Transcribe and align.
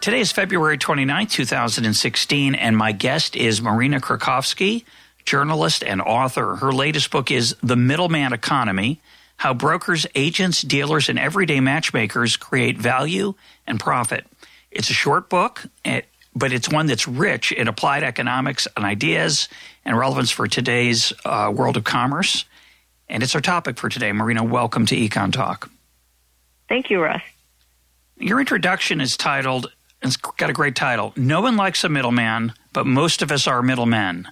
Today 0.00 0.20
is 0.20 0.30
February 0.30 0.78
29, 0.78 1.26
2016, 1.26 2.54
and 2.54 2.76
my 2.76 2.92
guest 2.92 3.34
is 3.34 3.60
Marina 3.60 3.98
Krakovsky, 3.98 4.84
journalist 5.24 5.82
and 5.82 6.00
author. 6.00 6.54
Her 6.54 6.72
latest 6.72 7.10
book 7.10 7.32
is 7.32 7.56
The 7.64 7.74
Middleman 7.74 8.32
Economy 8.32 9.00
How 9.38 9.54
Brokers, 9.54 10.06
Agents, 10.14 10.62
Dealers, 10.62 11.08
and 11.08 11.18
Everyday 11.18 11.58
Matchmakers 11.58 12.36
Create 12.36 12.78
Value 12.78 13.34
and 13.66 13.80
Profit. 13.80 14.24
It's 14.70 14.88
a 14.88 14.94
short 14.94 15.28
book, 15.28 15.64
eh, 15.84 16.02
but 16.32 16.52
it's 16.52 16.70
one 16.70 16.86
that's 16.86 17.08
rich 17.08 17.50
in 17.50 17.66
applied 17.66 18.04
economics 18.04 18.68
and 18.76 18.84
ideas 18.84 19.48
and 19.84 19.98
relevance 19.98 20.30
for 20.30 20.46
today's 20.46 21.12
uh, 21.24 21.52
world 21.54 21.76
of 21.76 21.82
commerce. 21.82 22.44
And 23.08 23.24
it's 23.24 23.34
our 23.34 23.40
topic 23.40 23.76
for 23.76 23.88
today. 23.88 24.12
Marina, 24.12 24.44
welcome 24.44 24.86
to 24.86 24.96
Econ 24.96 25.32
Talk. 25.32 25.68
Thank 26.68 26.88
you, 26.88 27.02
Russ. 27.02 27.22
Your 28.16 28.38
introduction 28.38 29.00
is 29.00 29.16
titled 29.16 29.72
it's 30.02 30.16
got 30.16 30.50
a 30.50 30.52
great 30.52 30.76
title. 30.76 31.12
No 31.16 31.40
one 31.40 31.56
likes 31.56 31.84
a 31.84 31.88
middleman, 31.88 32.52
but 32.72 32.86
most 32.86 33.22
of 33.22 33.32
us 33.32 33.46
are 33.46 33.62
middlemen. 33.62 34.28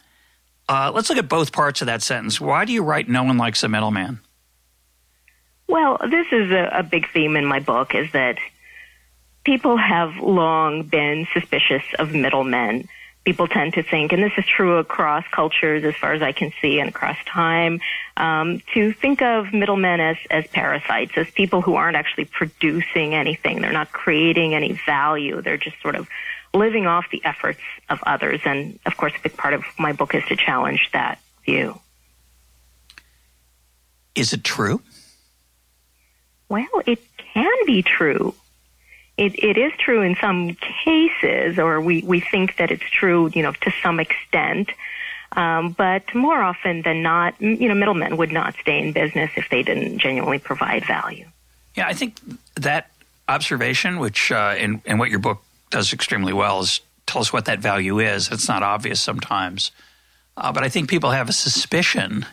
Uh, 0.68 0.90
let's 0.94 1.08
look 1.08 1.18
at 1.18 1.28
both 1.28 1.52
parts 1.52 1.80
of 1.80 1.86
that 1.86 2.02
sentence. 2.02 2.40
Why 2.40 2.64
do 2.64 2.72
you 2.72 2.82
write 2.82 3.08
"No 3.08 3.24
one 3.24 3.38
likes 3.38 3.62
a 3.62 3.68
middleman"? 3.68 4.20
Well, 5.68 5.98
this 6.08 6.26
is 6.32 6.50
a, 6.50 6.70
a 6.72 6.82
big 6.82 7.08
theme 7.12 7.36
in 7.36 7.44
my 7.44 7.60
book: 7.60 7.94
is 7.94 8.10
that 8.12 8.38
people 9.44 9.76
have 9.76 10.16
long 10.16 10.82
been 10.82 11.26
suspicious 11.32 11.84
of 11.98 12.12
middlemen 12.12 12.88
people 13.26 13.48
tend 13.48 13.74
to 13.74 13.82
think, 13.82 14.12
and 14.12 14.22
this 14.22 14.32
is 14.38 14.44
true 14.46 14.78
across 14.78 15.24
cultures 15.32 15.82
as 15.82 15.96
far 15.96 16.12
as 16.12 16.22
I 16.22 16.30
can 16.30 16.52
see 16.62 16.78
and 16.78 16.88
across 16.88 17.16
time, 17.26 17.80
um, 18.16 18.62
to 18.72 18.92
think 18.92 19.20
of 19.20 19.52
middlemen 19.52 19.98
as, 19.98 20.16
as 20.30 20.46
parasites, 20.46 21.10
as 21.16 21.28
people 21.32 21.60
who 21.60 21.74
aren't 21.74 21.96
actually 21.96 22.26
producing 22.26 23.14
anything. 23.14 23.60
They're 23.60 23.72
not 23.72 23.90
creating 23.90 24.54
any 24.54 24.80
value. 24.86 25.42
They're 25.42 25.56
just 25.56 25.82
sort 25.82 25.96
of 25.96 26.08
living 26.54 26.86
off 26.86 27.06
the 27.10 27.22
efforts 27.24 27.58
of 27.88 27.98
others. 28.06 28.40
And 28.44 28.78
of 28.86 28.96
course, 28.96 29.12
a 29.18 29.22
big 29.22 29.36
part 29.36 29.54
of 29.54 29.64
my 29.76 29.92
book 29.92 30.14
is 30.14 30.24
to 30.26 30.36
challenge 30.36 30.88
that 30.92 31.18
view. 31.44 31.80
Is 34.14 34.32
it 34.32 34.44
true? 34.44 34.80
Well, 36.48 36.68
it 36.86 37.00
can 37.34 37.66
be 37.66 37.82
true 37.82 38.36
it, 39.18 39.42
it 39.42 39.56
is 39.56 39.72
true 39.78 40.02
in 40.02 40.16
some 40.16 40.54
cases, 40.54 41.58
or 41.58 41.80
we, 41.80 42.02
we 42.02 42.20
think 42.20 42.56
that 42.56 42.70
it's 42.70 42.84
true, 42.84 43.30
you 43.34 43.42
know, 43.42 43.52
to 43.52 43.72
some 43.82 43.98
extent. 44.00 44.70
Um, 45.32 45.72
but 45.72 46.14
more 46.14 46.40
often 46.40 46.82
than 46.82 47.02
not, 47.02 47.40
you 47.40 47.68
know, 47.68 47.74
middlemen 47.74 48.16
would 48.16 48.32
not 48.32 48.54
stay 48.60 48.78
in 48.78 48.92
business 48.92 49.30
if 49.36 49.48
they 49.50 49.62
didn't 49.62 49.98
genuinely 49.98 50.38
provide 50.38 50.84
value. 50.86 51.26
Yeah, 51.74 51.86
I 51.86 51.94
think 51.94 52.18
that 52.54 52.90
observation, 53.28 53.98
which 53.98 54.32
uh, 54.32 54.54
in, 54.58 54.80
in 54.84 54.98
what 54.98 55.10
your 55.10 55.18
book 55.18 55.42
does 55.70 55.92
extremely 55.92 56.32
well, 56.32 56.60
is 56.60 56.80
tell 57.06 57.20
us 57.20 57.32
what 57.32 57.46
that 57.46 57.58
value 57.58 57.98
is. 57.98 58.30
It's 58.30 58.48
not 58.48 58.62
obvious 58.62 59.00
sometimes. 59.00 59.72
Uh, 60.36 60.52
but 60.52 60.62
I 60.62 60.68
think 60.68 60.88
people 60.88 61.10
have 61.10 61.28
a 61.28 61.32
suspicion 61.32 62.26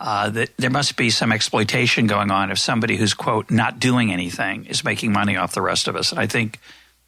uh, 0.00 0.30
that 0.30 0.56
there 0.56 0.70
must 0.70 0.96
be 0.96 1.10
some 1.10 1.30
exploitation 1.30 2.06
going 2.06 2.30
on 2.30 2.50
if 2.50 2.58
somebody 2.58 2.96
who's 2.96 3.12
quote 3.12 3.50
not 3.50 3.78
doing 3.78 4.10
anything 4.10 4.64
is 4.64 4.82
making 4.82 5.12
money 5.12 5.36
off 5.36 5.52
the 5.52 5.60
rest 5.60 5.88
of 5.88 5.94
us. 5.94 6.10
And 6.10 6.18
I 6.18 6.26
think 6.26 6.58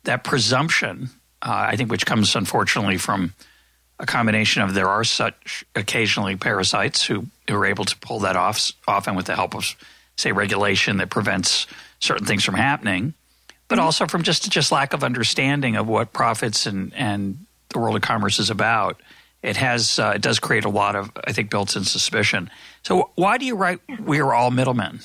that 0.04 0.24
presumption, 0.24 1.08
uh, 1.40 1.68
I 1.70 1.76
think, 1.76 1.90
which 1.90 2.04
comes 2.04 2.36
unfortunately 2.36 2.98
from 2.98 3.32
a 3.98 4.04
combination 4.04 4.62
of 4.62 4.74
there 4.74 4.88
are 4.88 5.04
such 5.04 5.64
occasionally 5.74 6.36
parasites 6.36 7.02
who, 7.04 7.26
who 7.48 7.56
are 7.56 7.64
able 7.64 7.86
to 7.86 7.96
pull 7.98 8.20
that 8.20 8.36
off, 8.36 8.72
often 8.86 9.14
with 9.14 9.26
the 9.26 9.36
help 9.36 9.54
of 9.54 9.74
say 10.16 10.32
regulation 10.32 10.98
that 10.98 11.08
prevents 11.08 11.66
certain 11.98 12.26
things 12.26 12.44
from 12.44 12.56
happening, 12.56 13.14
but 13.68 13.76
mm-hmm. 13.76 13.84
also 13.86 14.06
from 14.06 14.22
just 14.22 14.50
just 14.50 14.70
lack 14.70 14.92
of 14.92 15.02
understanding 15.02 15.76
of 15.76 15.88
what 15.88 16.12
profits 16.12 16.66
and 16.66 16.92
and 16.94 17.38
the 17.70 17.78
world 17.78 17.96
of 17.96 18.02
commerce 18.02 18.38
is 18.38 18.50
about 18.50 19.00
it 19.42 19.56
has 19.56 19.98
uh, 19.98 20.12
it 20.14 20.22
does 20.22 20.38
create 20.38 20.64
a 20.64 20.68
lot 20.68 20.96
of 20.96 21.10
I 21.26 21.32
think 21.32 21.50
built-in 21.50 21.84
suspicion. 21.84 22.50
So 22.82 23.10
why 23.14 23.38
do 23.38 23.44
you 23.44 23.56
write 23.56 23.80
we 24.00 24.20
are 24.20 24.32
all 24.32 24.50
middlemen? 24.50 25.00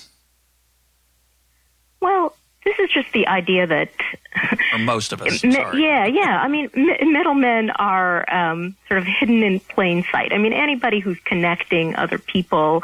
Well, 2.00 2.36
this 2.64 2.76
is 2.80 2.90
just 2.92 3.12
the 3.14 3.28
idea 3.28 3.66
that 3.66 3.90
or 4.74 4.80
most 4.80 5.14
of 5.14 5.22
us. 5.22 5.44
yeah, 5.44 6.06
yeah. 6.06 6.40
I 6.42 6.48
mean, 6.48 6.70
middlemen 6.76 7.72
are 7.72 8.32
um, 8.34 8.76
sort 8.88 9.00
of 9.00 9.06
hidden 9.06 9.42
in 9.42 9.60
plain 9.60 10.04
sight. 10.12 10.34
I 10.34 10.38
mean, 10.38 10.54
anybody 10.54 11.00
who's 11.00 11.20
connecting 11.24 11.96
other 11.96 12.18
people 12.18 12.84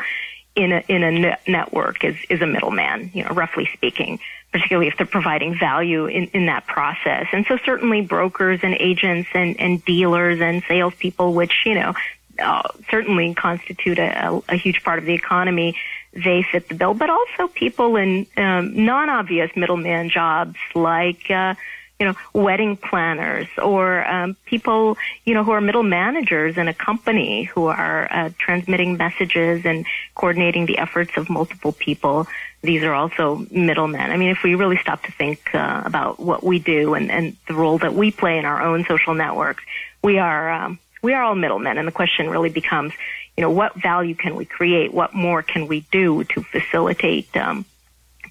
in 0.55 0.71
a 0.71 0.83
in 0.87 1.03
a 1.03 1.37
network 1.47 2.03
is 2.03 2.15
is 2.29 2.41
a 2.41 2.47
middleman. 2.47 3.11
You 3.13 3.23
know, 3.23 3.31
roughly 3.31 3.69
speaking 3.73 4.19
particularly 4.53 4.87
if 4.87 4.95
they're 4.97 5.07
providing 5.07 5.57
value 5.57 6.05
in, 6.05 6.25
in 6.27 6.45
that 6.45 6.65
process. 6.67 7.25
And 7.33 7.43
so 7.47 7.57
certainly 7.65 8.01
brokers 8.01 8.59
and 8.61 8.75
agents 8.75 9.27
and, 9.33 9.59
and 9.59 9.83
dealers 9.83 10.39
and 10.39 10.61
salespeople, 10.67 11.33
which, 11.33 11.63
you 11.65 11.73
know, 11.73 11.93
uh, 12.39 12.61
certainly 12.89 13.33
constitute 13.33 13.97
a, 13.97 14.41
a, 14.47 14.55
huge 14.55 14.83
part 14.83 14.99
of 14.99 15.05
the 15.05 15.13
economy, 15.13 15.75
they 16.13 16.43
fit 16.43 16.69
the 16.69 16.75
bill. 16.75 16.93
But 16.93 17.09
also 17.09 17.47
people 17.47 17.95
in 17.95 18.27
um, 18.37 18.85
non-obvious 18.85 19.51
middleman 19.55 20.09
jobs 20.09 20.55
like, 20.75 21.29
uh, 21.31 21.55
you 22.03 22.09
know, 22.09 22.15
wedding 22.33 22.75
planners 22.75 23.47
or 23.57 24.05
um, 24.05 24.35
people, 24.45 24.97
you 25.23 25.33
know, 25.33 25.45
who 25.45 25.51
are 25.51 25.61
middle 25.61 25.83
managers 25.83 26.57
in 26.57 26.67
a 26.67 26.73
company 26.73 27.43
who 27.43 27.67
are 27.67 28.11
uh, 28.11 28.29
transmitting 28.37 28.97
messages 28.97 29.65
and 29.65 29.85
coordinating 30.13 30.65
the 30.65 30.79
efforts 30.79 31.15
of 31.15 31.29
multiple 31.29 31.71
people 31.71 32.27
these 32.61 32.83
are 32.83 32.93
also 32.93 33.45
middlemen. 33.51 34.09
I 34.09 34.15
mean, 34.15 34.29
if 34.29 34.41
we 34.41 34.55
really 34.55 34.77
stop 34.77 35.03
to 35.03 35.11
think 35.11 35.53
uh, 35.53 35.83
about 35.85 36.17
what 36.17 36.43
we 36.43 36.59
do 36.59 36.93
and, 36.93 37.11
and 37.11 37.35
the 37.45 37.53
role 37.53 37.77
that 37.79 37.93
we 37.93 38.09
play 38.09 38.37
in 38.37 38.45
our 38.45 38.61
own 38.61 38.85
social 38.85 39.13
networks, 39.13 39.63
we 40.01 40.17
are 40.17 40.49
um, 40.49 40.79
we 41.01 41.13
are 41.13 41.23
all 41.23 41.35
middlemen, 41.35 41.77
and 41.77 41.85
the 41.85 41.91
question 41.91 42.29
really 42.29 42.49
becomes, 42.49 42.93
you 43.35 43.41
know, 43.41 43.49
what 43.49 43.75
value 43.75 44.15
can 44.15 44.37
we 44.37 44.45
create? 44.45 44.93
What 44.93 45.13
more 45.13 45.43
can 45.43 45.67
we 45.67 45.81
do 45.91 46.23
to 46.23 46.41
facilitate 46.41 47.35
um, 47.35 47.65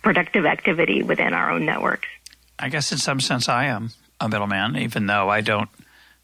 productive 0.03 0.47
activity 0.47 1.03
within 1.03 1.35
our 1.35 1.51
own 1.51 1.67
networks? 1.67 2.09
I 2.63 2.69
guess 2.69 2.93
in 2.93 2.99
some 2.99 3.19
sense, 3.19 3.49
I 3.49 3.65
am 3.65 3.91
a 4.21 4.29
middleman, 4.29 4.77
even 4.77 5.07
though 5.07 5.29
I 5.29 5.41
don't 5.41 5.69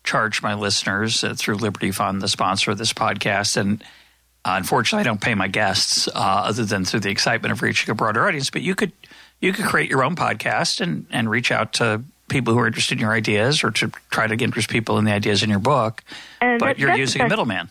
charge 0.04 0.40
my 0.40 0.54
listeners 0.54 1.24
uh, 1.24 1.34
through 1.36 1.56
Liberty 1.56 1.90
Fund, 1.90 2.22
the 2.22 2.28
sponsor 2.28 2.70
of 2.70 2.78
this 2.78 2.92
podcast, 2.92 3.56
and 3.56 3.82
uh, 4.44 4.54
unfortunately, 4.56 5.00
I 5.00 5.04
don't 5.04 5.20
pay 5.20 5.34
my 5.34 5.48
guests 5.48 6.06
uh, 6.06 6.12
other 6.14 6.64
than 6.64 6.84
through 6.84 7.00
the 7.00 7.10
excitement 7.10 7.50
of 7.50 7.60
reaching 7.60 7.90
a 7.90 7.94
broader 7.94 8.26
audience. 8.26 8.50
But 8.50 8.62
you 8.62 8.76
could 8.76 8.92
you 9.40 9.52
could 9.52 9.64
create 9.64 9.90
your 9.90 10.04
own 10.04 10.14
podcast 10.14 10.80
and 10.80 11.06
and 11.10 11.28
reach 11.28 11.50
out 11.50 11.72
to 11.74 12.02
people 12.28 12.54
who 12.54 12.60
are 12.60 12.68
interested 12.68 12.94
in 12.94 13.00
your 13.00 13.12
ideas 13.12 13.64
or 13.64 13.72
to 13.72 13.90
try 14.10 14.28
to 14.28 14.34
interest 14.42 14.68
people 14.68 14.96
in 14.98 15.04
the 15.04 15.12
ideas 15.12 15.42
in 15.42 15.50
your 15.50 15.58
book. 15.58 16.04
but 16.60 16.66
that, 16.66 16.78
you're 16.78 16.94
using 16.94 17.22
a 17.22 17.28
middleman. 17.28 17.68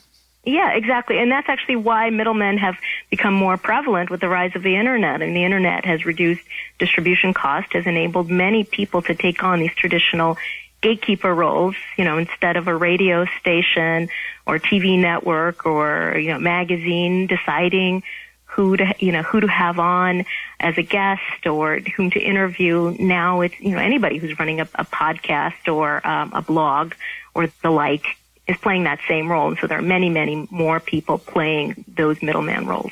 Yeah, 0.47 0.71
exactly. 0.71 1.19
And 1.19 1.29
that's 1.29 1.49
actually 1.49 1.75
why 1.75 2.09
middlemen 2.09 2.57
have 2.59 2.77
become 3.09 3.33
more 3.33 3.57
prevalent 3.57 4.09
with 4.09 4.21
the 4.21 4.29
rise 4.29 4.55
of 4.55 4.63
the 4.63 4.77
internet. 4.77 5.21
And 5.21 5.35
the 5.35 5.43
internet 5.43 5.83
has 5.83 6.05
reduced 6.05 6.41
distribution 6.79 7.33
cost, 7.33 7.73
has 7.73 7.85
enabled 7.85 8.29
many 8.31 8.63
people 8.63 9.01
to 9.01 9.13
take 9.13 9.43
on 9.43 9.59
these 9.59 9.73
traditional 9.75 10.37
gatekeeper 10.81 11.35
roles, 11.35 11.75
you 11.97 12.05
know, 12.05 12.17
instead 12.17 12.55
of 12.55 12.69
a 12.69 12.75
radio 12.75 13.25
station 13.41 14.07
or 14.45 14.57
TV 14.57 14.97
network 14.97 15.65
or, 15.65 16.17
you 16.17 16.29
know, 16.31 16.39
magazine 16.39 17.27
deciding 17.27 18.03
who 18.45 18.77
to, 18.77 18.95
you 18.99 19.11
know, 19.11 19.23
who 19.23 19.41
to 19.41 19.47
have 19.47 19.79
on 19.79 20.23
as 20.61 20.77
a 20.77 20.81
guest 20.81 21.45
or 21.45 21.79
whom 21.97 22.09
to 22.11 22.21
interview. 22.21 22.95
Now 22.97 23.41
it's, 23.41 23.59
you 23.59 23.71
know, 23.71 23.79
anybody 23.79 24.17
who's 24.17 24.39
running 24.39 24.61
a, 24.61 24.69
a 24.75 24.85
podcast 24.85 25.67
or 25.67 26.07
um, 26.07 26.31
a 26.33 26.41
blog 26.41 26.93
or 27.35 27.49
the 27.61 27.69
like 27.69 28.16
is 28.47 28.57
playing 28.57 28.83
that 28.85 28.99
same 29.07 29.31
role. 29.31 29.49
And 29.49 29.57
so 29.59 29.67
there 29.67 29.79
are 29.79 29.83
many, 29.83 30.09
many 30.09 30.47
more 30.49 30.79
people 30.79 31.17
playing 31.17 31.85
those 31.87 32.21
middleman 32.21 32.65
roles. 32.65 32.91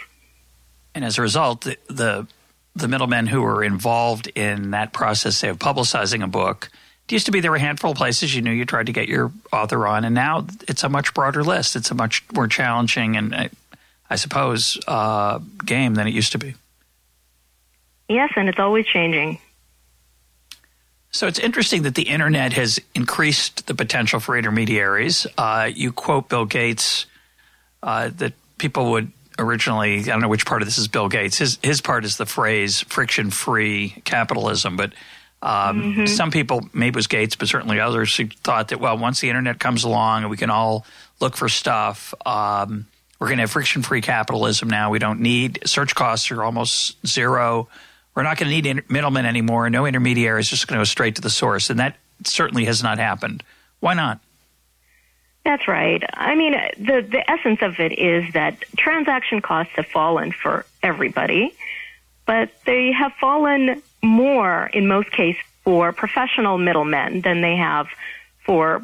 And 0.93 1.03
as 1.03 1.17
a 1.17 1.21
result, 1.21 1.61
the, 1.61 1.77
the, 1.87 2.27
the 2.75 2.87
middlemen 2.87 3.27
who 3.27 3.43
are 3.43 3.63
involved 3.63 4.27
in 4.35 4.71
that 4.71 4.93
process, 4.93 5.37
say, 5.37 5.49
of 5.49 5.59
publicizing 5.59 6.23
a 6.23 6.27
book– 6.27 6.69
it 7.07 7.11
used 7.11 7.27
to 7.27 7.31
be 7.31 7.39
there 7.39 7.51
were 7.51 7.57
a 7.57 7.59
handful 7.59 7.91
of 7.91 7.97
places 7.97 8.33
you 8.33 8.41
knew 8.41 8.51
you 8.51 8.65
tried 8.65 8.87
to 8.87 8.91
get 8.91 9.07
your 9.07 9.31
author 9.53 9.85
on, 9.85 10.05
and 10.05 10.15
now 10.15 10.47
it's 10.67 10.83
a 10.83 10.89
much 10.89 11.13
broader 11.13 11.43
list. 11.43 11.75
It's 11.75 11.91
a 11.91 11.93
much 11.93 12.23
more 12.33 12.47
challenging 12.47 13.15
and, 13.15 13.35
uh, 13.35 13.49
I 14.09 14.15
suppose, 14.15 14.79
uh, 14.87 15.37
game 15.63 15.93
than 15.93 16.07
it 16.07 16.15
used 16.15 16.31
to 16.31 16.39
be. 16.39 16.55
Yes, 18.09 18.31
and 18.35 18.49
it's 18.49 18.57
always 18.57 18.87
changing. 18.87 19.37
So 21.15 21.27
it's 21.27 21.39
interesting 21.39 21.83
that 21.83 21.95
the 21.95 22.09
internet 22.09 22.51
has 22.53 22.77
increased 22.93 23.67
the 23.67 23.73
potential 23.73 24.19
for 24.19 24.37
intermediaries. 24.37 25.25
Uh, 25.37 25.69
you 25.73 25.93
quote 25.93 26.27
Bill 26.27 26.43
Gates 26.43 27.05
uh, 27.81 28.09
that 28.17 28.33
people 28.57 28.91
would 28.91 29.13
originally, 29.39 29.99
I 29.99 30.03
don't 30.03 30.19
know 30.19 30.27
which 30.27 30.45
part 30.45 30.61
of 30.61 30.67
this 30.67 30.77
is 30.77 30.89
Bill 30.89 31.07
Gates. 31.07 31.37
His, 31.37 31.57
his 31.63 31.79
part 31.79 32.03
is 32.03 32.17
the 32.17 32.25
phrase 32.25 32.81
friction 32.81 33.31
free 33.31 34.01
capitalism. 34.03 34.75
But 34.75 34.91
um, 35.41 35.81
mm-hmm. 35.81 36.05
some 36.07 36.31
people, 36.31 36.67
maybe 36.73 36.95
it 36.95 36.97
was 36.97 37.07
Gates, 37.07 37.37
but 37.37 37.47
certainly 37.47 37.79
others, 37.79 38.19
thought 38.43 38.67
that, 38.67 38.81
well, 38.81 38.97
once 38.97 39.21
the 39.21 39.29
internet 39.29 39.57
comes 39.57 39.85
along 39.85 40.23
and 40.23 40.29
we 40.29 40.35
can 40.35 40.49
all 40.49 40.85
look 41.21 41.37
for 41.37 41.47
stuff, 41.47 42.13
um, 42.25 42.87
we're 43.19 43.27
going 43.27 43.37
to 43.37 43.43
have 43.43 43.51
friction 43.51 43.83
free 43.83 44.01
capitalism 44.01 44.69
now. 44.69 44.89
We 44.89 44.99
don't 44.99 45.21
need 45.21 45.59
search 45.65 45.95
costs 45.95 46.29
are 46.29 46.43
almost 46.43 47.07
zero 47.07 47.69
we're 48.15 48.23
not 48.23 48.37
going 48.37 48.49
to 48.49 48.55
need 48.55 48.65
inter- 48.65 48.85
middlemen 48.89 49.25
anymore. 49.25 49.69
No 49.69 49.85
intermediaries, 49.85 50.49
just 50.49 50.67
going 50.67 50.77
to 50.77 50.81
go 50.81 50.85
straight 50.85 51.15
to 51.15 51.21
the 51.21 51.29
source. 51.29 51.69
And 51.69 51.79
that 51.79 51.97
certainly 52.23 52.65
has 52.65 52.81
not 52.81 52.97
happened. 52.97 53.43
Why 53.81 53.93
not? 53.93 54.19
That's 55.43 55.67
right. 55.67 56.01
I 56.13 56.33
mean, 56.35 56.53
the, 56.77 57.01
the 57.01 57.29
essence 57.29 57.59
of 57.61 57.79
it 57.79 57.91
is 57.99 58.33
that 58.33 58.63
transaction 58.77 59.41
costs 59.41 59.73
have 59.75 59.85
fallen 59.85 60.31
for 60.31 60.65
everybody, 60.81 61.53
but 62.25 62.49
they 62.65 62.91
have 62.91 63.13
fallen 63.13 63.83
more 64.01 64.67
in 64.73 64.87
most 64.87 65.11
cases 65.11 65.41
for 65.63 65.91
professional 65.91 66.57
middlemen 66.57 67.21
than 67.21 67.41
they 67.41 67.57
have 67.57 67.87
for 68.43 68.81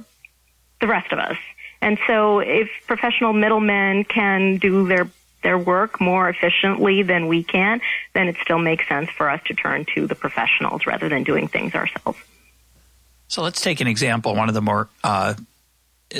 the 0.81 0.87
rest 0.87 1.11
of 1.11 1.19
us. 1.19 1.37
And 1.81 1.97
so 2.05 2.39
if 2.39 2.69
professional 2.85 3.33
middlemen 3.33 4.03
can 4.03 4.57
do 4.57 4.87
their 4.87 5.09
their 5.43 5.57
work 5.57 5.99
more 5.99 6.29
efficiently 6.29 7.03
than 7.03 7.27
we 7.27 7.43
can, 7.43 7.81
then 8.13 8.27
it 8.27 8.35
still 8.41 8.59
makes 8.59 8.87
sense 8.87 9.09
for 9.09 9.29
us 9.29 9.41
to 9.45 9.53
turn 9.53 9.85
to 9.95 10.07
the 10.07 10.15
professionals 10.15 10.85
rather 10.85 11.09
than 11.09 11.23
doing 11.23 11.47
things 11.47 11.73
ourselves. 11.73 12.19
So 13.27 13.41
let's 13.41 13.61
take 13.61 13.81
an 13.81 13.87
example, 13.87 14.35
one 14.35 14.49
of 14.49 14.55
the 14.55 14.61
more 14.61 14.89
uh, 15.03 15.35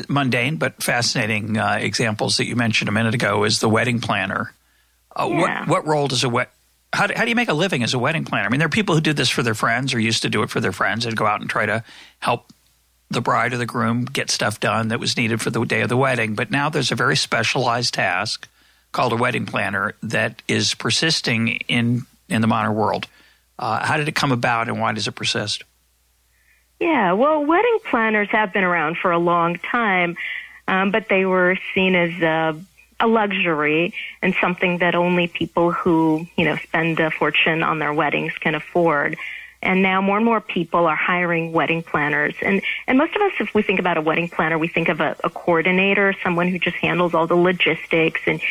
mundane 0.08 0.58
but 0.58 0.82
fascinating 0.82 1.58
uh, 1.58 1.78
examples 1.82 2.38
that 2.38 2.46
you 2.46 2.56
mentioned 2.56 2.90
a 2.90 2.92
minute 2.92 3.14
ago 3.14 3.44
is 3.44 3.60
the 3.60 3.70
wedding 3.70 4.00
planner. 4.00 4.54
Uh, 5.14 5.28
yeah. 5.30 5.60
What 5.62 5.68
what 5.68 5.88
role 5.88 6.08
does 6.08 6.24
a 6.24 6.30
wet 6.30 6.52
how 6.94 7.08
do, 7.08 7.14
how 7.16 7.24
do 7.24 7.30
you 7.30 7.36
make 7.36 7.50
a 7.50 7.54
living 7.54 7.84
as 7.84 7.94
a 7.94 8.00
wedding 8.00 8.26
planner? 8.26 8.46
I 8.46 8.50
mean, 8.50 8.60
there 8.60 8.66
are 8.66 8.70
people 8.70 8.96
who 8.96 9.02
do 9.02 9.14
this 9.14 9.30
for 9.30 9.44
their 9.44 9.54
friends 9.54 9.94
or 9.94 10.00
used 10.00 10.24
to 10.24 10.30
do 10.30 10.44
it 10.44 10.50
for 10.50 10.60
their 10.60 10.72
friends 10.72 11.06
and 11.06 11.16
go 11.16 11.26
out 11.26 11.42
and 11.42 11.50
try 11.50 11.66
to 11.66 11.84
help 12.20 12.52
the 13.10 13.22
bride 13.22 13.54
or 13.54 13.58
the 13.58 13.66
groom 13.66 14.06
get 14.06 14.30
stuff 14.30 14.60
done 14.60 14.90
that 14.90 15.00
was 15.00 15.18
needed 15.18 15.42
for 15.42 15.50
the 15.50 15.64
day 15.66 15.82
of 15.82 15.90
the 15.90 15.98
wedding. 15.98 16.36
But 16.36 16.52
now 16.52 16.70
there's 16.70 16.92
a 16.92 16.96
very 16.96 17.16
specialized 17.16 17.94
task 17.94 18.48
called 18.92 19.14
a 19.14 19.16
wedding 19.16 19.46
planner 19.46 19.96
that 20.04 20.42
is 20.48 20.74
persisting 20.74 21.60
in 21.68 22.06
in 22.30 22.42
the 22.42 22.48
modern 22.48 22.76
world. 22.76 23.08
Uh, 23.60 23.86
how 23.86 23.98
did 23.98 24.08
it 24.08 24.16
come 24.16 24.32
about, 24.32 24.68
and 24.68 24.80
why 24.80 24.92
does 24.94 25.08
it 25.08 25.12
persist? 25.12 25.64
Yeah, 26.80 27.14
well, 27.14 27.46
wedding 27.46 27.78
planners 27.90 28.30
have 28.32 28.54
been 28.54 28.64
around 28.64 28.98
for 28.98 29.12
a 29.12 29.20
long 29.20 29.60
time, 29.60 30.18
um, 30.68 30.90
but 30.90 31.10
they 31.10 31.26
were 31.26 31.58
seen 31.76 31.94
as 31.94 32.10
a, 32.22 32.60
a 33.00 33.08
luxury 33.08 33.94
and 34.22 34.34
something 34.42 34.80
that 34.80 34.96
only 34.96 35.28
people 35.28 35.72
who 35.72 36.26
you 36.38 36.46
know 36.46 36.56
spend 36.58 37.00
a 37.00 37.12
fortune 37.12 37.62
on 37.62 37.80
their 37.80 37.94
weddings 37.94 38.34
can 38.40 38.56
afford. 38.56 39.18
And 39.64 39.84
now 39.84 40.02
more 40.02 40.18
and 40.18 40.26
more 40.26 40.42
people 40.42 40.88
are 40.88 40.96
hiring 40.96 41.52
wedding 41.52 41.84
planners. 41.84 42.34
And, 42.42 42.64
and 42.88 42.98
most 42.98 43.16
of 43.16 43.22
us, 43.22 43.34
if 43.40 43.54
we 43.54 43.62
think 43.62 43.80
about 43.80 43.96
a 43.96 44.02
wedding 44.02 44.28
planner, 44.28 44.58
we 44.58 44.68
think 44.68 44.90
of 44.90 45.00
a, 45.00 45.16
a 45.24 45.30
coordinator, 45.30 46.16
someone 46.24 46.48
who 46.48 46.58
just 46.58 46.78
handles 46.78 47.14
all 47.14 47.28
the 47.28 47.36
logistics 47.36 48.22
and 48.26 48.42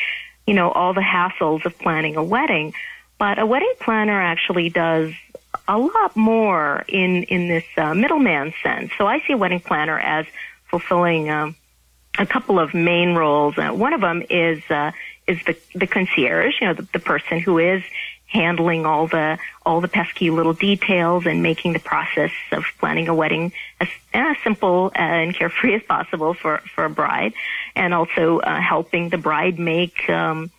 you 0.46 0.54
know, 0.54 0.70
all 0.70 0.94
the 0.94 1.00
hassles 1.00 1.64
of 1.64 1.78
planning 1.78 2.16
a 2.16 2.22
wedding. 2.22 2.74
But 3.18 3.38
a 3.38 3.46
wedding 3.46 3.74
planner 3.80 4.20
actually 4.20 4.70
does 4.70 5.12
a 5.68 5.78
lot 5.78 6.16
more 6.16 6.84
in, 6.88 7.24
in 7.24 7.48
this 7.48 7.64
uh, 7.76 7.94
middleman 7.94 8.54
sense. 8.62 8.92
So 8.96 9.06
I 9.06 9.20
see 9.20 9.34
a 9.34 9.36
wedding 9.36 9.60
planner 9.60 9.98
as 9.98 10.26
fulfilling 10.70 11.30
um, 11.30 11.56
a 12.18 12.26
couple 12.26 12.58
of 12.58 12.74
main 12.74 13.14
roles. 13.14 13.56
Uh, 13.58 13.70
one 13.70 13.92
of 13.92 14.00
them 14.00 14.22
is 14.28 14.62
uh, 14.70 14.92
is 15.26 15.38
the 15.44 15.56
the 15.74 15.86
concierge, 15.86 16.54
you 16.60 16.66
know, 16.66 16.74
the, 16.74 16.88
the 16.92 16.98
person 16.98 17.40
who 17.40 17.58
is 17.58 17.82
handling 18.30 18.86
all 18.86 19.06
the 19.08 19.38
all 19.66 19.80
the 19.80 19.88
pesky 19.88 20.30
little 20.30 20.52
details 20.52 21.26
and 21.26 21.42
making 21.42 21.72
the 21.72 21.80
process 21.80 22.30
of 22.52 22.64
planning 22.78 23.08
a 23.08 23.14
wedding 23.14 23.52
as, 23.80 23.88
as 24.14 24.36
simple 24.42 24.90
and 24.94 25.34
carefree 25.34 25.74
as 25.80 25.82
possible 25.82 26.32
for 26.34 26.58
for 26.74 26.84
a 26.84 26.90
bride, 26.90 27.34
and 27.74 27.92
also 27.92 28.38
uh, 28.38 28.60
helping 28.60 29.08
the 29.08 29.18
bride 29.18 29.58
make 29.58 30.08
um, 30.08 30.50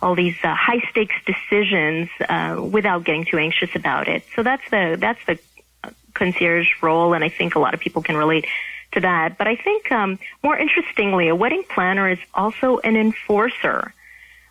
all 0.00 0.14
these 0.14 0.36
uh, 0.42 0.54
high 0.54 0.80
stakes 0.90 1.16
decisions 1.26 2.08
uh, 2.28 2.60
without 2.60 3.04
getting 3.04 3.24
too 3.24 3.38
anxious 3.38 3.70
about 3.74 4.08
it. 4.08 4.22
So 4.34 4.42
that's 4.42 4.68
the 4.70 4.96
that's 4.98 5.20
the 5.26 5.38
concierge 6.14 6.68
role, 6.82 7.12
and 7.14 7.24
I 7.24 7.28
think 7.28 7.54
a 7.54 7.58
lot 7.58 7.74
of 7.74 7.80
people 7.80 8.02
can 8.02 8.16
relate 8.16 8.46
to 8.92 9.00
that. 9.00 9.38
But 9.38 9.46
I 9.46 9.56
think 9.56 9.90
um, 9.92 10.18
more 10.42 10.56
interestingly, 10.56 11.28
a 11.28 11.34
wedding 11.34 11.64
planner 11.68 12.08
is 12.08 12.18
also 12.34 12.78
an 12.78 12.96
enforcer. 12.96 13.92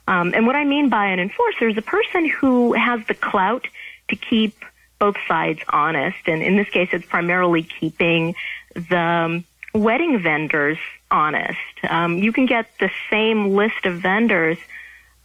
Um, 0.10 0.34
and 0.34 0.48
what 0.48 0.56
I 0.56 0.66
mean 0.66 0.90
by 0.90 1.06
an 1.06 1.20
enforcer 1.20 1.68
is 1.68 1.78
a 1.78 1.84
person 1.84 2.28
who 2.28 2.74
has 2.74 3.00
the 3.08 3.14
clout 3.14 3.68
to 4.08 4.16
keep 4.16 4.56
both 4.98 5.16
sides 5.28 5.60
honest. 5.70 6.18
And 6.26 6.42
in 6.42 6.58
this 6.58 6.68
case, 6.70 6.90
it's 6.94 7.06
primarily 7.06 7.62
keeping 7.62 8.34
the 8.74 8.98
um, 8.98 9.44
wedding 9.72 10.18
vendors 10.20 10.80
honest. 11.12 11.60
Um, 11.88 12.18
you 12.18 12.34
can 12.34 12.48
get 12.48 12.66
the 12.80 12.90
same 13.12 13.52
list 13.52 13.86
of 13.86 14.02
vendors 14.02 14.58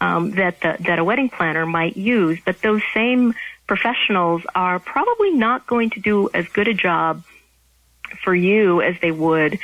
um, 0.03 0.33
that 0.33 0.61
the, 0.61 0.77
that 0.81 0.99
a 0.99 1.05
wedding 1.05 1.31
planner 1.31 1.65
might 1.65 1.97
use, 1.97 2.39
but 2.45 2.61
those 2.61 2.83
same 2.93 3.33
professionals 3.67 4.43
are 4.55 4.79
probably 4.79 5.31
not 5.31 5.67
going 5.67 5.89
to 5.91 6.01
do 6.01 6.29
as 6.35 6.47
good 6.49 6.69
a 6.69 6.75
job 6.75 7.25
for 8.23 8.35
you 8.35 8.83
as 8.83 8.97
they 9.01 9.11
would 9.11 9.59